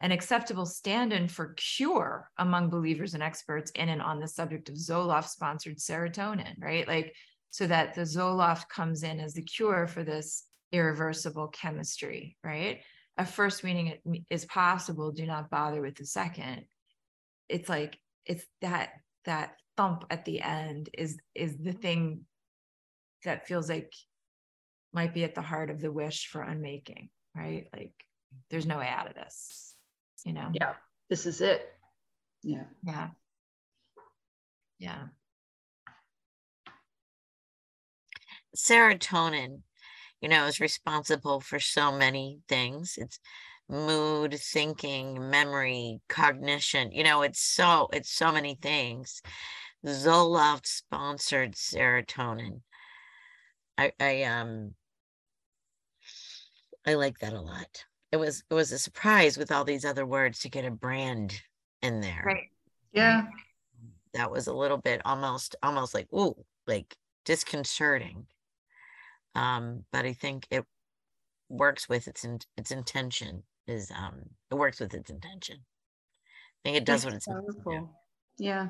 an 0.00 0.12
acceptable 0.12 0.66
stand-in 0.66 1.28
for 1.28 1.54
cure 1.54 2.30
among 2.38 2.68
believers 2.68 3.14
and 3.14 3.22
experts 3.22 3.70
in 3.74 3.88
and 3.88 4.02
on 4.02 4.20
the 4.20 4.28
subject 4.28 4.68
of 4.68 4.74
Zoloft-sponsored 4.74 5.78
serotonin, 5.78 6.54
right? 6.60 6.86
Like, 6.86 7.14
so 7.50 7.66
that 7.66 7.94
the 7.94 8.02
Zoloft 8.02 8.68
comes 8.68 9.02
in 9.02 9.20
as 9.20 9.32
the 9.32 9.42
cure 9.42 9.86
for 9.86 10.04
this 10.04 10.44
irreversible 10.72 11.48
chemistry, 11.48 12.36
right? 12.44 12.82
A 13.16 13.24
first 13.24 13.64
meaning 13.64 14.24
is 14.28 14.44
possible, 14.44 15.12
do 15.12 15.24
not 15.26 15.48
bother 15.48 15.80
with 15.80 15.94
the 15.96 16.04
second. 16.04 16.66
It's 17.48 17.68
like 17.68 17.98
it's 18.26 18.44
that 18.60 18.90
that 19.24 19.54
thump 19.76 20.04
at 20.10 20.24
the 20.24 20.42
end 20.42 20.90
is 20.92 21.16
is 21.34 21.56
the 21.56 21.72
thing 21.72 22.26
that 23.24 23.46
feels 23.46 23.70
like 23.70 23.92
might 24.92 25.14
be 25.14 25.24
at 25.24 25.34
the 25.34 25.42
heart 25.42 25.70
of 25.70 25.80
the 25.80 25.92
wish 25.92 26.26
for 26.26 26.42
unmaking, 26.42 27.08
right? 27.34 27.68
Like 27.72 27.92
there's 28.50 28.66
no 28.66 28.78
way 28.78 28.88
out 28.88 29.08
of 29.08 29.14
this, 29.14 29.74
you 30.24 30.32
know? 30.32 30.50
Yeah, 30.52 30.74
this 31.10 31.26
is 31.26 31.40
it. 31.40 31.72
Yeah. 32.42 32.64
Yeah. 32.84 33.08
Yeah. 34.78 35.06
Serotonin 38.56 39.62
you 40.20 40.28
know, 40.28 40.46
is 40.46 40.60
responsible 40.60 41.40
for 41.40 41.60
so 41.60 41.92
many 41.92 42.40
things. 42.48 42.94
It's 42.98 43.20
mood, 43.68 44.34
thinking, 44.34 45.30
memory, 45.30 46.00
cognition. 46.08 46.92
You 46.92 47.04
know, 47.04 47.22
it's 47.22 47.40
so 47.40 47.88
it's 47.92 48.10
so 48.10 48.32
many 48.32 48.58
things. 48.60 49.22
Zoloft 49.84 50.66
sponsored 50.66 51.52
serotonin. 51.54 52.62
I 53.76 53.92
I 54.00 54.22
um 54.24 54.74
I 56.86 56.94
like 56.94 57.18
that 57.18 57.32
a 57.32 57.40
lot. 57.40 57.84
It 58.12 58.16
was 58.16 58.44
it 58.50 58.54
was 58.54 58.72
a 58.72 58.78
surprise 58.78 59.36
with 59.36 59.50
all 59.52 59.64
these 59.64 59.84
other 59.84 60.06
words 60.06 60.40
to 60.40 60.48
get 60.48 60.64
a 60.64 60.70
brand 60.70 61.40
in 61.82 62.00
there. 62.00 62.22
Right. 62.24 62.50
Yeah. 62.92 63.26
That 64.14 64.30
was 64.30 64.46
a 64.46 64.54
little 64.54 64.78
bit 64.78 65.02
almost 65.04 65.56
almost 65.62 65.92
like 65.94 66.06
ooh, 66.12 66.34
like 66.66 66.96
disconcerting 67.24 68.26
um, 69.36 69.84
but 69.92 70.06
I 70.06 70.14
think 70.14 70.46
it 70.50 70.64
works 71.50 71.88
with 71.88 72.08
its 72.08 72.24
in, 72.24 72.38
its 72.56 72.70
intention. 72.70 73.42
is 73.66 73.90
um 73.90 74.22
it 74.50 74.54
works 74.54 74.80
with 74.80 74.94
its 74.94 75.10
intention. 75.10 75.58
I 75.58 76.58
think 76.64 76.76
it 76.78 76.86
does 76.86 77.04
what 77.04 77.14
it's 77.14 77.26
supposed 77.26 77.46
to 77.48 77.52
do. 77.52 77.62
Powerful. 77.62 78.00
Yeah. 78.38 78.68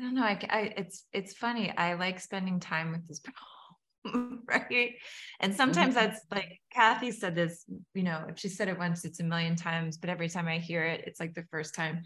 I 0.00 0.02
don't 0.02 0.14
know. 0.14 0.22
I, 0.22 0.38
I 0.48 0.60
it's 0.78 1.04
it's 1.12 1.34
funny. 1.34 1.70
I 1.76 1.94
like 1.94 2.20
spending 2.20 2.58
time 2.58 2.90
with 2.90 3.06
this 3.06 3.20
poem, 4.04 4.42
right? 4.48 4.94
And 5.40 5.54
sometimes 5.54 5.94
mm-hmm. 5.94 6.06
that's 6.06 6.24
like 6.30 6.58
Kathy 6.72 7.10
said 7.10 7.34
this. 7.34 7.66
You 7.92 8.04
know, 8.04 8.24
if 8.28 8.38
she 8.38 8.48
said 8.48 8.68
it 8.68 8.78
once, 8.78 9.04
it's 9.04 9.20
a 9.20 9.24
million 9.24 9.56
times. 9.56 9.98
But 9.98 10.08
every 10.08 10.30
time 10.30 10.48
I 10.48 10.56
hear 10.56 10.84
it, 10.84 11.04
it's 11.06 11.20
like 11.20 11.34
the 11.34 11.44
first 11.50 11.74
time 11.74 12.02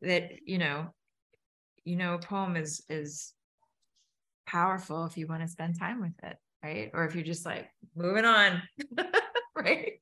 that 0.00 0.30
you 0.46 0.56
know, 0.56 0.86
you 1.84 1.96
know, 1.96 2.14
a 2.14 2.18
poem 2.18 2.56
is 2.56 2.82
is 2.88 3.34
powerful 4.46 5.04
if 5.04 5.18
you 5.18 5.26
want 5.26 5.42
to 5.42 5.48
spend 5.48 5.78
time 5.78 6.00
with 6.00 6.14
it, 6.22 6.38
right? 6.62 6.90
Or 6.94 7.04
if 7.04 7.14
you're 7.14 7.24
just 7.24 7.44
like 7.44 7.68
moving 7.94 8.24
on, 8.24 8.62
right? 9.54 10.00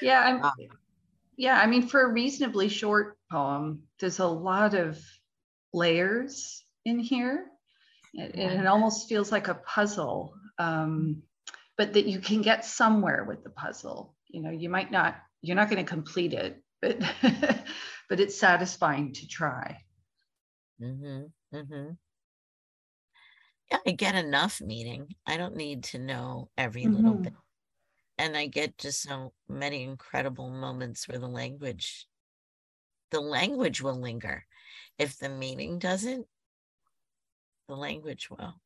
Yeah, 0.00 0.20
I'm 0.20 0.40
Wow. 0.42 0.52
yeah, 1.36 1.58
I 1.58 1.66
mean 1.66 1.88
for 1.88 2.02
a 2.02 2.12
reasonably 2.12 2.68
short 2.68 3.18
poem, 3.32 3.82
there's 3.98 4.20
a 4.20 4.26
lot 4.26 4.74
of 4.74 5.02
layers 5.72 6.64
in 6.88 6.98
here. 6.98 7.46
It, 8.14 8.36
it 8.36 8.66
almost 8.66 9.08
feels 9.08 9.32
like 9.32 9.48
a 9.48 9.54
puzzle. 9.54 10.34
Um, 10.58 11.22
but 11.76 11.94
that 11.94 12.06
you 12.06 12.20
can 12.20 12.42
get 12.42 12.64
somewhere 12.64 13.24
with 13.24 13.44
the 13.44 13.50
puzzle. 13.50 14.16
You 14.28 14.42
know, 14.42 14.50
you 14.50 14.68
might 14.68 14.90
not, 14.90 15.16
you're 15.42 15.56
not 15.56 15.70
going 15.70 15.84
to 15.84 15.88
complete 15.90 16.34
it, 16.34 16.62
but 16.82 16.98
but 18.10 18.20
it's 18.20 18.38
satisfying 18.38 19.12
to 19.14 19.28
try. 19.28 19.84
Mm-hmm. 20.80 21.26
Mm-hmm. 21.56 21.92
Yeah, 23.70 23.78
I 23.86 23.92
get 23.92 24.14
enough 24.14 24.60
meaning. 24.60 25.14
I 25.26 25.36
don't 25.36 25.56
need 25.56 25.84
to 25.84 25.98
know 25.98 26.50
every 26.56 26.88
little 26.88 27.14
Mhm. 27.14 27.22
bit. 27.22 27.34
And 28.18 28.36
I 28.36 28.46
get 28.48 28.78
just 28.78 29.02
so 29.02 29.34
many 29.48 29.84
incredible 29.84 30.50
moments 30.50 31.08
where 31.08 31.18
the 31.18 31.28
language, 31.28 32.08
the 33.10 33.20
language 33.20 33.82
will 33.82 33.98
linger. 34.00 34.46
If 34.98 35.18
the 35.18 35.28
meaning 35.28 35.78
doesn't, 35.78 36.26
the 37.68 37.76
language 37.76 38.28
well. 38.30 38.60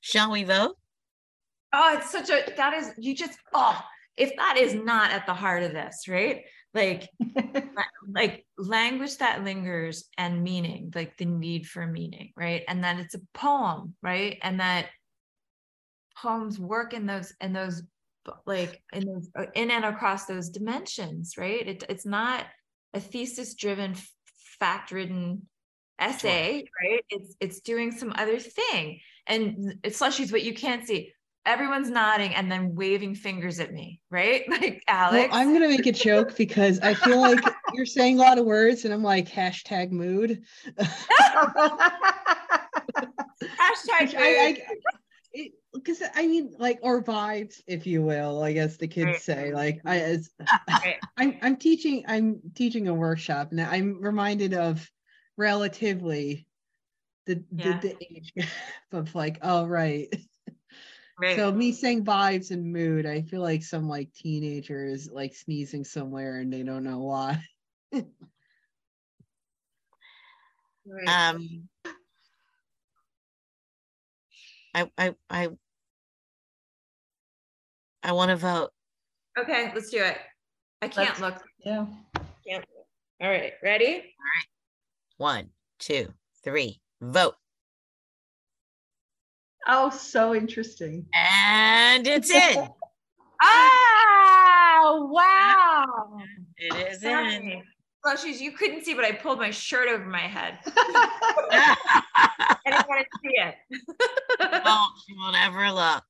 Shall 0.00 0.30
we 0.30 0.44
vote? 0.44 0.76
Oh, 1.72 1.96
it's 1.98 2.10
such 2.10 2.30
a 2.30 2.44
that 2.56 2.74
is 2.74 2.92
you 2.96 3.14
just 3.14 3.38
oh 3.52 3.82
if 4.16 4.34
that 4.36 4.56
is 4.56 4.74
not 4.74 5.10
at 5.10 5.26
the 5.26 5.34
heart 5.34 5.62
of 5.62 5.72
this, 5.72 6.06
right? 6.08 6.44
Like 6.72 7.08
like 8.08 8.46
language 8.56 9.16
that 9.18 9.42
lingers 9.42 10.04
and 10.16 10.42
meaning, 10.42 10.92
like 10.94 11.16
the 11.16 11.24
need 11.24 11.66
for 11.66 11.86
meaning, 11.86 12.32
right? 12.36 12.62
And 12.68 12.84
that 12.84 13.00
it's 13.00 13.14
a 13.14 13.20
poem, 13.34 13.94
right? 14.02 14.38
And 14.42 14.60
that 14.60 14.86
poems 16.16 16.58
work 16.58 16.94
in 16.94 17.06
those 17.06 17.34
in 17.40 17.52
those 17.52 17.82
like 18.46 18.82
in 18.92 19.06
those 19.06 19.30
uh, 19.38 19.46
in 19.54 19.70
and 19.70 19.84
across 19.84 20.26
those 20.26 20.50
dimensions, 20.50 21.34
right? 21.36 21.66
It, 21.66 21.84
it's 21.88 22.06
not 22.06 22.44
a 22.94 23.00
thesis 23.00 23.54
driven, 23.54 23.94
fact 24.58 24.90
ridden 24.90 25.46
essay, 25.98 26.64
right? 26.82 27.04
It's 27.10 27.34
it's 27.40 27.60
doing 27.60 27.92
some 27.92 28.12
other 28.16 28.38
thing. 28.38 29.00
And 29.26 29.78
it's 29.82 30.00
slushies, 30.00 30.30
but 30.30 30.44
you 30.44 30.54
can't 30.54 30.86
see. 30.86 31.12
Everyone's 31.44 31.90
nodding 31.90 32.34
and 32.34 32.50
then 32.50 32.74
waving 32.74 33.14
fingers 33.14 33.60
at 33.60 33.72
me, 33.72 34.00
right? 34.10 34.42
Like 34.48 34.82
Well, 34.88 34.96
Alex. 35.14 35.34
I'm 35.34 35.52
gonna 35.52 35.68
make 35.68 35.86
a 35.86 35.92
joke 35.92 36.36
because 36.36 36.80
I 36.80 36.94
feel 36.94 37.20
like 37.20 37.40
you're 37.74 37.86
saying 37.86 38.18
a 38.18 38.22
lot 38.22 38.38
of 38.38 38.46
words, 38.46 38.84
and 38.84 38.92
I'm 38.92 39.02
like 39.02 39.28
hashtag 39.28 39.90
mood. 39.90 40.42
Hashtag 43.42 44.14
I, 44.16 44.62
because 45.72 46.02
I, 46.14 46.26
mean, 46.26 46.54
like, 46.58 46.78
or 46.82 47.02
vibes, 47.02 47.60
if 47.66 47.86
you 47.86 48.02
will. 48.02 48.42
I 48.42 48.52
guess 48.52 48.76
the 48.76 48.88
kids 48.88 49.22
say, 49.22 49.52
like, 49.52 49.80
I, 49.84 50.00
as, 50.00 50.30
I'm, 51.16 51.38
I'm 51.42 51.56
teaching, 51.56 52.04
I'm 52.06 52.40
teaching 52.54 52.88
a 52.88 52.94
workshop, 52.94 53.50
and 53.50 53.60
I'm 53.60 54.00
reminded 54.00 54.54
of 54.54 54.88
relatively 55.36 56.46
the 57.26 57.44
Yeah. 57.56 57.78
the, 57.80 57.88
the 57.88 57.96
age 58.00 58.32
gap 58.34 58.48
of 58.92 59.14
like, 59.14 59.38
oh 59.42 59.66
right. 59.66 60.08
right. 61.20 61.36
So 61.36 61.52
me 61.52 61.72
saying 61.72 62.04
vibes 62.04 62.50
and 62.50 62.72
mood, 62.72 63.04
I 63.04 63.22
feel 63.22 63.42
like 63.42 63.62
some 63.62 63.88
like 63.88 64.12
teenager 64.12 64.84
is 64.84 65.10
like 65.10 65.34
sneezing 65.34 65.84
somewhere 65.84 66.38
and 66.38 66.52
they 66.52 66.62
don't 66.62 66.84
know 66.84 67.00
why. 67.00 67.42
Right. 70.86 71.08
Um, 71.34 71.68
I, 74.76 74.90
I, 74.98 75.14
I, 75.30 75.48
I 78.02 78.12
want 78.12 78.28
to 78.28 78.36
vote. 78.36 78.70
okay, 79.38 79.72
let's 79.74 79.90
do 79.90 80.02
it. 80.02 80.18
I 80.82 80.88
can't 80.88 81.08
Let's- 81.08 81.20
look. 81.20 81.42
yeah. 81.64 81.86
Can't. 82.46 82.64
All 83.22 83.30
right, 83.30 83.54
ready? 83.62 83.86
All 83.94 83.98
right. 84.00 84.46
One, 85.16 85.48
two, 85.78 86.12
three, 86.44 86.80
vote. 87.00 87.34
Oh, 89.66 89.88
so 89.90 90.34
interesting. 90.34 91.06
And 91.14 92.06
it's 92.06 92.30
in. 92.30 92.68
Ah, 93.42 94.96
wow. 95.10 96.18
It 96.56 96.74
is 96.92 97.02
in. 97.02 97.10
Sorry. 97.10 97.62
Slushies, 98.06 98.40
you 98.40 98.52
couldn't 98.52 98.82
see, 98.84 98.94
but 98.94 99.04
I 99.04 99.12
pulled 99.12 99.38
my 99.38 99.50
shirt 99.50 99.88
over 99.88 100.04
my 100.06 100.20
head. 100.20 100.58
oh, 102.40 102.54
I 102.66 102.70
didn't 102.70 102.88
want 102.88 103.06
to 103.06 103.18
see 103.22 103.34
it. 103.36 103.54
you 105.08 105.16
won't 105.18 105.36
ever 105.36 105.70
look. 105.72 106.04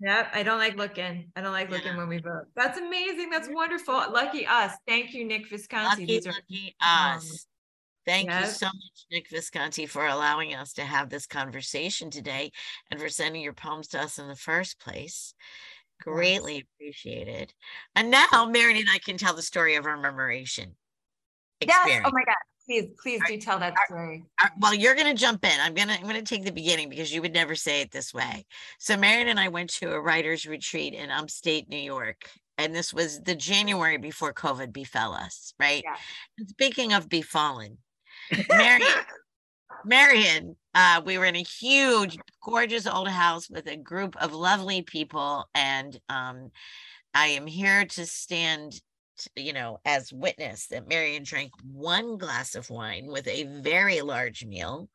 Yep, 0.00 0.28
I 0.32 0.42
don't 0.44 0.58
like 0.58 0.76
looking. 0.76 1.30
I 1.34 1.40
don't 1.40 1.52
like 1.52 1.70
looking 1.70 1.92
Yeah. 1.92 1.98
when 1.98 2.08
we 2.08 2.18
vote. 2.18 2.44
That's 2.54 2.78
amazing. 2.78 3.30
That's 3.30 3.48
wonderful. 3.50 3.94
Lucky 3.94 4.46
us. 4.46 4.72
Thank 4.86 5.12
you, 5.12 5.24
Nick 5.24 5.48
Visconti. 5.48 6.02
Lucky, 6.02 6.06
These 6.06 6.26
are 6.26 6.32
lucky 6.32 6.76
us. 6.80 7.46
Thank 8.06 8.30
you 8.30 8.46
so 8.46 8.66
much, 8.66 9.06
Nick 9.10 9.28
Visconti, 9.28 9.84
for 9.86 10.06
allowing 10.06 10.54
us 10.54 10.72
to 10.74 10.82
have 10.84 11.10
this 11.10 11.26
conversation 11.26 12.10
today 12.10 12.52
and 12.90 12.98
for 12.98 13.08
sending 13.08 13.42
your 13.42 13.52
poems 13.52 13.88
to 13.88 14.00
us 14.00 14.18
in 14.18 14.28
the 14.28 14.36
first 14.36 14.80
place. 14.80 15.34
Greatly 16.00 16.64
appreciated. 16.76 17.52
And 17.96 18.10
now 18.10 18.48
Marion 18.50 18.78
and 18.78 18.88
I 18.90 18.98
can 18.98 19.18
tell 19.18 19.34
the 19.34 19.42
story 19.42 19.74
of 19.74 19.84
our 19.84 19.98
murmuration 19.98 20.76
yes. 21.60 21.76
Oh 21.76 21.82
experience. 21.82 22.06
Oh 22.08 22.14
my 22.14 22.24
God. 22.24 22.34
Please, 22.68 22.90
please 23.02 23.22
do 23.26 23.38
tell 23.38 23.58
that 23.60 23.74
story. 23.86 24.24
Well 24.60 24.74
you're 24.74 24.94
going 24.94 25.06
to 25.06 25.20
jump 25.20 25.44
in 25.44 25.60
i'm 25.60 25.74
going 25.74 25.88
to 25.88 25.94
i'm 25.94 26.02
going 26.02 26.14
to 26.14 26.22
take 26.22 26.44
the 26.44 26.52
beginning 26.52 26.88
because 26.88 27.12
you 27.12 27.22
would 27.22 27.32
never 27.32 27.54
say 27.54 27.80
it 27.80 27.90
this 27.90 28.12
way 28.14 28.44
so 28.78 28.96
marion 28.96 29.28
and 29.28 29.40
i 29.40 29.48
went 29.48 29.70
to 29.70 29.92
a 29.92 30.00
writers 30.00 30.46
retreat 30.46 30.94
in 30.94 31.10
upstate 31.10 31.68
new 31.68 31.76
york 31.78 32.30
and 32.56 32.74
this 32.74 32.92
was 32.94 33.20
the 33.22 33.34
january 33.34 33.96
before 33.98 34.32
covid 34.32 34.72
befell 34.72 35.12
us 35.12 35.54
right 35.58 35.82
Yeah. 35.84 35.96
speaking 36.48 36.92
of 36.92 37.08
befallen 37.08 37.78
marion 38.48 38.86
marion 39.84 40.56
uh, 40.74 41.00
we 41.04 41.18
were 41.18 41.24
in 41.24 41.36
a 41.36 41.42
huge 41.42 42.16
gorgeous 42.42 42.86
old 42.86 43.08
house 43.08 43.50
with 43.50 43.66
a 43.66 43.76
group 43.76 44.14
of 44.22 44.32
lovely 44.34 44.82
people 44.82 45.48
and 45.54 45.98
um, 46.08 46.50
i 47.14 47.26
am 47.26 47.46
here 47.46 47.84
to 47.86 48.06
stand 48.06 48.80
you 49.36 49.52
know, 49.52 49.78
as 49.84 50.12
witness 50.12 50.66
that 50.68 50.88
Marion 50.88 51.22
drank 51.22 51.52
one 51.72 52.18
glass 52.18 52.54
of 52.54 52.70
wine 52.70 53.06
with 53.06 53.26
a 53.26 53.44
very 53.62 54.00
large 54.00 54.44
meal. 54.44 54.88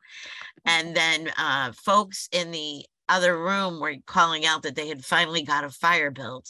And 0.65 0.95
then 0.95 1.31
uh, 1.37 1.71
folks 1.73 2.29
in 2.31 2.51
the 2.51 2.85
other 3.09 3.37
room 3.37 3.79
were 3.79 3.95
calling 4.05 4.45
out 4.45 4.63
that 4.63 4.75
they 4.75 4.87
had 4.87 5.03
finally 5.03 5.43
got 5.43 5.63
a 5.63 5.69
fire 5.69 6.11
built. 6.11 6.49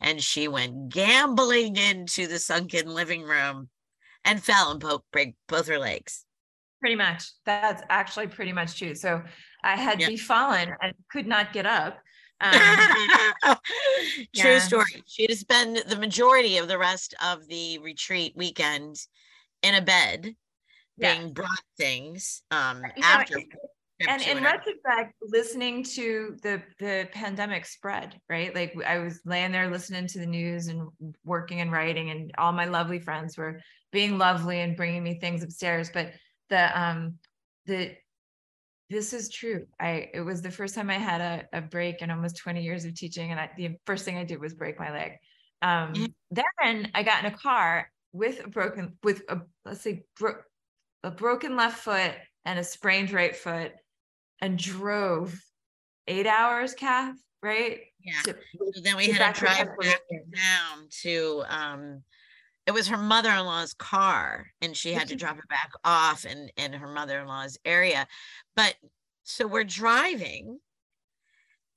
And 0.00 0.22
she 0.22 0.48
went 0.48 0.88
gambling 0.88 1.76
into 1.76 2.26
the 2.26 2.38
sunken 2.38 2.88
living 2.88 3.22
room 3.22 3.68
and 4.24 4.42
fell 4.42 4.70
and 4.70 4.80
broke 4.80 5.04
break 5.12 5.34
both 5.48 5.68
her 5.68 5.78
legs. 5.78 6.24
Pretty 6.80 6.96
much. 6.96 7.30
That's 7.44 7.82
actually 7.88 8.26
pretty 8.26 8.52
much 8.52 8.78
true. 8.78 8.94
So 8.94 9.22
I 9.62 9.76
had 9.76 10.00
Yeah. 10.00 10.08
befallen 10.08 10.74
and 10.82 10.94
could 11.10 11.26
not 11.26 11.52
get 11.52 11.66
up. 11.66 11.98
Um, 12.42 13.56
True 14.34 14.52
Yeah. 14.52 14.58
story. 14.58 15.04
She 15.06 15.22
had 15.22 15.30
to 15.30 15.36
spend 15.36 15.76
the 15.88 15.96
majority 15.96 16.58
of 16.58 16.68
the 16.68 16.78
rest 16.78 17.14
of 17.24 17.46
the 17.48 17.78
retreat 17.78 18.34
weekend 18.36 18.96
in 19.62 19.74
a 19.76 19.80
bed, 19.82 20.34
Yeah. 20.96 21.14
being 21.14 21.32
brought 21.32 21.48
things 21.76 22.42
um, 22.50 22.82
know, 22.82 22.88
after. 23.02 23.38
it- 23.38 23.46
and 24.08 24.20
in 24.22 24.42
retrospect 24.42 25.14
listening 25.22 25.84
to 25.84 26.36
the 26.42 26.60
the 26.80 27.08
pandemic 27.12 27.64
spread 27.64 28.18
right 28.28 28.52
like 28.52 28.74
i 28.84 28.98
was 28.98 29.20
laying 29.24 29.52
there 29.52 29.70
listening 29.70 30.08
to 30.08 30.18
the 30.18 30.26
news 30.26 30.66
and 30.66 30.88
working 31.24 31.60
and 31.60 31.70
writing 31.70 32.10
and 32.10 32.32
all 32.36 32.50
my 32.50 32.64
lovely 32.64 32.98
friends 32.98 33.38
were 33.38 33.60
being 33.92 34.18
lovely 34.18 34.58
and 34.58 34.76
bringing 34.76 35.04
me 35.04 35.20
things 35.20 35.44
upstairs 35.44 35.88
but 35.94 36.12
the 36.50 36.80
um 36.80 37.14
the 37.66 37.94
this 38.92 39.12
is 39.12 39.28
true 39.28 39.66
i 39.80 40.08
it 40.12 40.20
was 40.20 40.42
the 40.42 40.50
first 40.50 40.74
time 40.74 40.90
i 40.90 40.98
had 40.98 41.20
a, 41.20 41.58
a 41.58 41.60
break 41.60 42.02
in 42.02 42.10
almost 42.10 42.36
20 42.36 42.62
years 42.62 42.84
of 42.84 42.94
teaching 42.94 43.30
and 43.30 43.40
I, 43.40 43.50
the 43.56 43.76
first 43.86 44.04
thing 44.04 44.16
i 44.18 44.24
did 44.24 44.40
was 44.40 44.54
break 44.54 44.78
my 44.78 44.92
leg 44.92 45.12
um 45.62 45.94
Yeah. 45.94 46.06
then 46.30 46.90
i 46.94 47.02
got 47.02 47.24
in 47.24 47.32
a 47.32 47.36
car 47.36 47.90
with 48.12 48.44
a 48.44 48.48
broken 48.48 48.98
with 49.02 49.22
a 49.28 49.40
let's 49.64 49.80
say 49.80 50.04
bro- 50.18 50.42
a 51.02 51.10
broken 51.10 51.56
left 51.56 51.78
foot 51.78 52.12
and 52.44 52.58
a 52.58 52.64
sprained 52.64 53.12
right 53.12 53.34
foot 53.34 53.72
and 54.40 54.58
drove 54.58 55.40
eight 56.08 56.26
hours, 56.26 56.74
Kath, 56.74 57.14
right? 57.42 57.80
Yeah. 58.04 58.20
To- 58.24 58.36
So 58.74 58.80
then 58.82 58.96
we 58.96 59.06
had 59.06 59.34
to 59.34 59.40
to 59.40 59.46
drive 59.46 59.68
back 59.80 60.00
down 60.34 60.88
to 61.02 61.44
um 61.48 62.02
it 62.66 62.72
was 62.72 62.88
her 62.88 62.96
mother-in-law's 62.96 63.74
car 63.74 64.46
and 64.60 64.76
she 64.76 64.92
had 64.92 65.08
to 65.08 65.14
Mhm. 65.14 65.18
drop 65.18 65.38
it 65.38 65.48
back 65.48 65.72
off 65.84 66.24
in 66.24 66.48
in 66.56 66.72
her 66.72 66.88
mother-in-law's 66.88 67.58
area. 67.64 68.06
But 68.54 68.76
so 69.24 69.46
we're 69.46 69.64
driving 69.64 70.60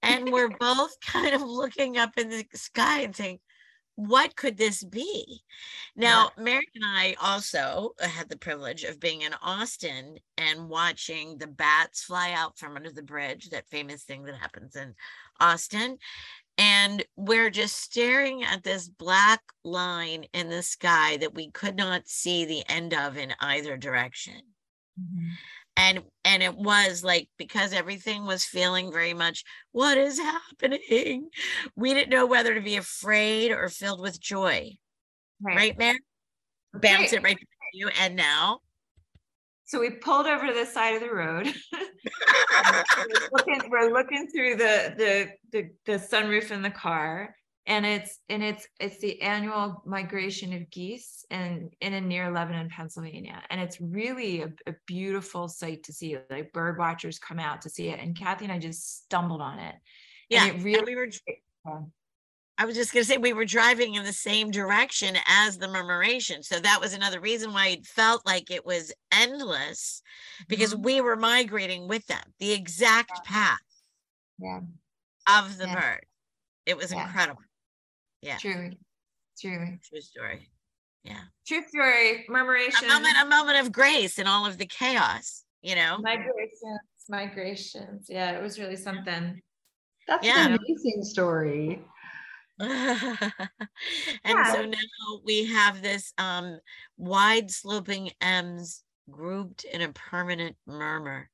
and 0.01 0.31
we're 0.31 0.49
both 0.59 0.99
kind 1.01 1.33
of 1.33 1.41
looking 1.41 1.97
up 1.97 2.17
in 2.17 2.29
the 2.29 2.45
sky 2.53 3.01
and 3.01 3.15
saying, 3.15 3.39
what 3.95 4.35
could 4.35 4.57
this 4.57 4.83
be? 4.83 5.41
Now, 5.95 6.31
Mary 6.37 6.67
and 6.75 6.83
I 6.85 7.15
also 7.21 7.93
had 7.99 8.27
the 8.27 8.37
privilege 8.37 8.83
of 8.83 8.99
being 8.99 9.21
in 9.21 9.33
Austin 9.41 10.19
and 10.37 10.67
watching 10.67 11.37
the 11.37 11.47
bats 11.47 12.03
fly 12.03 12.33
out 12.33 12.57
from 12.57 12.75
under 12.75 12.91
the 12.91 13.01
bridge, 13.01 13.49
that 13.51 13.69
famous 13.69 14.03
thing 14.03 14.23
that 14.23 14.35
happens 14.35 14.75
in 14.75 14.95
Austin. 15.39 15.97
And 16.57 17.03
we're 17.17 17.49
just 17.49 17.75
staring 17.75 18.43
at 18.43 18.63
this 18.63 18.87
black 18.87 19.41
line 19.63 20.25
in 20.33 20.49
the 20.49 20.61
sky 20.61 21.17
that 21.17 21.33
we 21.33 21.51
could 21.51 21.75
not 21.75 22.07
see 22.07 22.45
the 22.45 22.63
end 22.69 22.93
of 22.93 23.17
in 23.17 23.33
either 23.41 23.75
direction. 23.75 24.39
Mm-hmm. 24.99 25.29
And 25.77 26.03
and 26.23 26.41
it 26.41 26.55
was 26.55 27.03
like 27.03 27.27
because 27.37 27.73
everything 27.73 28.25
was 28.25 28.45
feeling 28.45 28.93
very 28.93 29.13
much 29.13 29.43
what 29.73 29.97
is 29.97 30.17
happening? 30.19 31.29
We 31.75 31.93
didn't 31.93 32.11
know 32.11 32.25
whether 32.25 32.53
to 32.53 32.61
be 32.61 32.77
afraid 32.77 33.51
or 33.51 33.67
filled 33.67 33.99
with 33.99 34.21
joy. 34.21 34.77
Right. 35.41 35.77
Man 35.77 35.97
bounce 36.73 37.13
it 37.13 37.23
right 37.23 37.37
to 37.37 37.45
you 37.73 37.89
and 38.01 38.15
now 38.15 38.59
So 39.65 39.79
we 39.79 39.89
pulled 39.89 40.27
over 40.27 40.47
to 40.47 40.53
the 40.53 40.65
side 40.65 40.95
of 40.95 41.01
the 41.01 41.13
road. 41.13 41.47
we're, 41.73 43.29
looking, 43.31 43.69
we're 43.69 43.93
looking 43.93 44.27
through 44.27 44.55
the, 44.57 44.93
the 44.97 45.29
the 45.51 45.69
the 45.85 45.99
sunroof 45.99 46.51
in 46.51 46.61
the 46.61 46.69
car, 46.69 47.35
and 47.65 47.85
it's 47.85 48.19
and 48.29 48.43
it's 48.43 48.67
it's 48.79 48.99
the 48.99 49.21
annual 49.21 49.81
migration 49.85 50.53
of 50.53 50.69
geese 50.69 51.25
and 51.31 51.73
in 51.81 51.93
and 51.93 52.07
near 52.07 52.31
Lebanon, 52.31 52.69
Pennsylvania, 52.69 53.41
and 53.49 53.59
it's 53.59 53.81
really 53.81 54.43
a, 54.43 54.47
a 54.67 54.75
beautiful 54.85 55.47
sight 55.47 55.83
to 55.83 55.93
see. 55.93 56.17
Like 56.29 56.53
bird 56.53 56.77
watchers 56.77 57.19
come 57.19 57.39
out 57.39 57.63
to 57.63 57.69
see 57.69 57.89
it, 57.89 57.99
and 57.99 58.17
Kathy 58.17 58.45
and 58.45 58.53
I 58.53 58.59
just 58.59 59.03
stumbled 59.05 59.41
on 59.41 59.59
it. 59.59 59.75
yeah 60.29 60.43
and 60.43 60.49
it 60.49 60.55
and 60.55 60.63
really 60.65 60.85
we 60.85 60.95
were 60.95 61.09
I 62.57 62.65
was 62.65 62.75
just 62.75 62.93
gonna 62.93 63.03
say 63.03 63.17
we 63.17 63.33
were 63.33 63.45
driving 63.45 63.95
in 63.95 64.03
the 64.03 64.13
same 64.13 64.49
direction 64.49 65.17
as 65.27 65.57
the 65.57 65.67
murmuration. 65.67 66.41
So 66.41 66.59
that 66.59 66.79
was 66.79 66.93
another 66.93 67.19
reason 67.19 67.51
why 67.53 67.67
it 67.69 67.85
felt 67.85 68.25
like 68.25 68.49
it 68.49 68.65
was 68.65 68.93
endless 69.11 70.01
because 70.47 70.73
Mhm. 70.73 70.83
we 70.83 71.01
were 71.01 71.17
migrating 71.17 71.87
with 71.87 72.05
them, 72.07 72.33
the 72.39 72.53
exact 72.53 73.23
path 73.25 73.59
yeah, 74.37 74.61
of 75.27 75.57
the 75.57 75.67
Yeah. 75.67 75.75
bird. 75.81 76.05
It 76.65 76.77
was 76.77 76.91
Yeah. 76.91 77.05
incredible. 77.07 77.43
Yeah, 78.21 78.37
truly, 78.39 78.79
truly, 79.39 79.79
true 79.83 80.01
story. 80.01 80.49
Yeah. 81.03 81.25
true 81.45 81.67
story, 81.67 82.25
murmuration. 82.29 82.89
A 82.89 82.93
moment, 82.93 83.17
a 83.21 83.25
moment 83.25 83.59
of 83.65 83.71
grace 83.71 84.17
in 84.17 84.27
all 84.27 84.45
of 84.45 84.57
the 84.57 84.65
chaos, 84.65 85.43
you 85.61 85.75
know? 85.75 85.97
migrations 85.99 86.79
migrations 87.07 88.07
yeah 88.09 88.31
it 88.31 88.41
was 88.41 88.59
really 88.59 88.75
something 88.75 89.39
That's 90.07 90.25
Yeah. 90.25 90.47
an 90.47 90.53
amazing 90.53 91.03
story. 91.03 91.83
and 92.59 92.69
Yeah. 94.23 94.53
so 94.53 94.61
now 94.65 95.19
we 95.25 95.45
have 95.45 95.81
this 95.81 96.13
um 96.17 96.59
wide 96.97 97.51
sloping 97.51 98.11
M's 98.21 98.83
grouped 99.09 99.65
in 99.65 99.81
a 99.81 99.91
permanent 99.91 100.55
murmur 100.65 101.29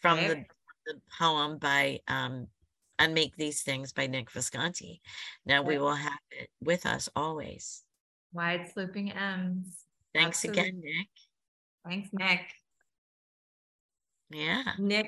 from 0.00 0.18
the, 0.18 0.44
the 0.86 1.00
poem 1.18 1.58
by 1.58 2.00
um 2.08 2.46
Unmake 2.98 3.36
These 3.36 3.62
Things 3.62 3.92
by 3.92 4.06
Nick 4.06 4.30
Visconti. 4.30 5.00
Now 5.44 5.62
we 5.62 5.78
will 5.78 5.94
have 5.94 6.18
it 6.30 6.48
with 6.62 6.86
us 6.86 7.08
always. 7.16 7.84
wide 8.32 8.70
sloping 8.72 9.10
m's 9.12 9.84
Thanks 10.14 10.38
Absolutely. 10.44 10.62
again, 10.62 10.80
Nick. 10.82 11.08
thanks 11.86 12.08
nick 12.12 12.40
Yeah. 14.30 14.62
nick 14.78 15.06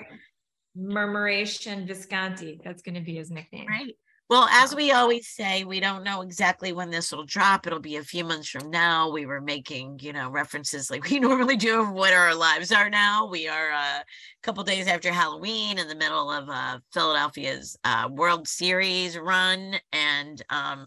murmuration 0.75 1.87
visconti 1.87 2.61
that's 2.63 2.83
going 2.83 2.95
to 2.95 3.01
be 3.01 3.17
his 3.17 3.31
nickname 3.31 3.67
Right. 3.69 3.97
Well, 4.29 4.47
as 4.51 4.75
we 4.75 4.93
always 4.93 5.27
say, 5.27 5.65
we 5.65 5.81
don't 5.81 6.05
know 6.05 6.21
exactly 6.21 6.75
when 6.75 6.91
this 6.91 7.13
will 7.13 7.25
drop. 7.25 7.67
It'll 7.67 7.79
be 7.81 7.97
a 7.97 8.03
few 8.03 8.25
months 8.25 8.51
from 8.51 8.71
now. 8.71 9.11
We 9.11 9.25
were 9.25 9.41
making, 9.41 10.01
you 10.03 10.13
know, 10.13 10.29
references 10.29 10.91
like 10.91 11.09
we 11.09 11.19
normally 11.21 11.57
do 11.57 11.81
of 11.81 11.93
what 11.93 12.13
our 12.13 12.35
lives 12.35 12.71
are 12.71 12.91
now. 12.91 13.27
We 13.27 13.49
are 13.49 13.71
uh, 13.71 14.01
a 14.01 14.05
couple 14.43 14.63
days 14.65 14.87
after 14.87 15.11
Halloween 15.11 15.79
in 15.79 15.89
the 15.89 15.95
middle 15.95 16.31
of 16.31 16.47
uh, 16.51 16.79
Philadelphia's 16.93 17.79
uh, 17.85 18.11
World 18.13 18.47
Series 18.47 19.17
run. 19.17 19.77
And 19.95 20.43
um, 20.51 20.87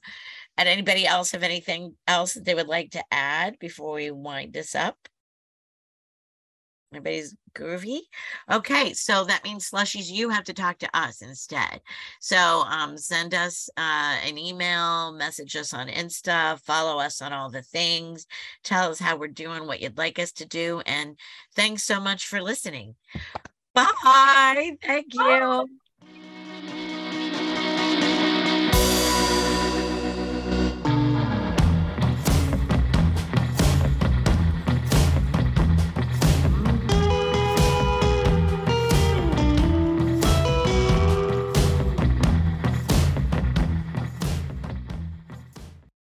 and 0.57 0.69
anybody 0.69 1.07
else 1.07 1.31
have 1.31 1.41
anything 1.41 1.95
else 2.07 2.35
that 2.35 2.45
they 2.45 2.53
would 2.53 2.67
like 2.67 2.91
to 2.91 3.03
add 3.09 3.57
before 3.57 3.93
we 3.93 4.11
wind 4.11 4.53
this 4.53 4.75
up? 4.75 5.07
Everybody's 6.93 7.35
groovy. 7.53 7.99
Okay, 8.51 8.93
so 8.93 9.23
that 9.23 9.45
means 9.45 9.69
slushies, 9.69 10.11
you 10.11 10.29
have 10.29 10.43
to 10.43 10.53
talk 10.53 10.77
to 10.79 10.89
us 10.97 11.21
instead. 11.21 11.79
So 12.19 12.37
um, 12.37 12.97
send 12.97 13.33
us 13.33 13.69
uh, 13.77 14.17
an 14.25 14.37
email, 14.37 15.13
message 15.13 15.55
us 15.55 15.73
on 15.73 15.87
Insta, 15.87 16.59
follow 16.59 16.99
us 16.99 17.21
on 17.21 17.31
all 17.31 17.49
the 17.49 17.61
things, 17.61 18.27
tell 18.63 18.91
us 18.91 18.99
how 18.99 19.15
we're 19.15 19.29
doing, 19.29 19.67
what 19.67 19.81
you'd 19.81 19.97
like 19.97 20.19
us 20.19 20.33
to 20.33 20.45
do. 20.45 20.81
And 20.85 21.17
thanks 21.55 21.83
so 21.83 22.01
much 22.01 22.27
for 22.27 22.41
listening. 22.41 22.95
Bye. 23.73 24.77
Thank 24.81 25.13
you. 25.13 25.80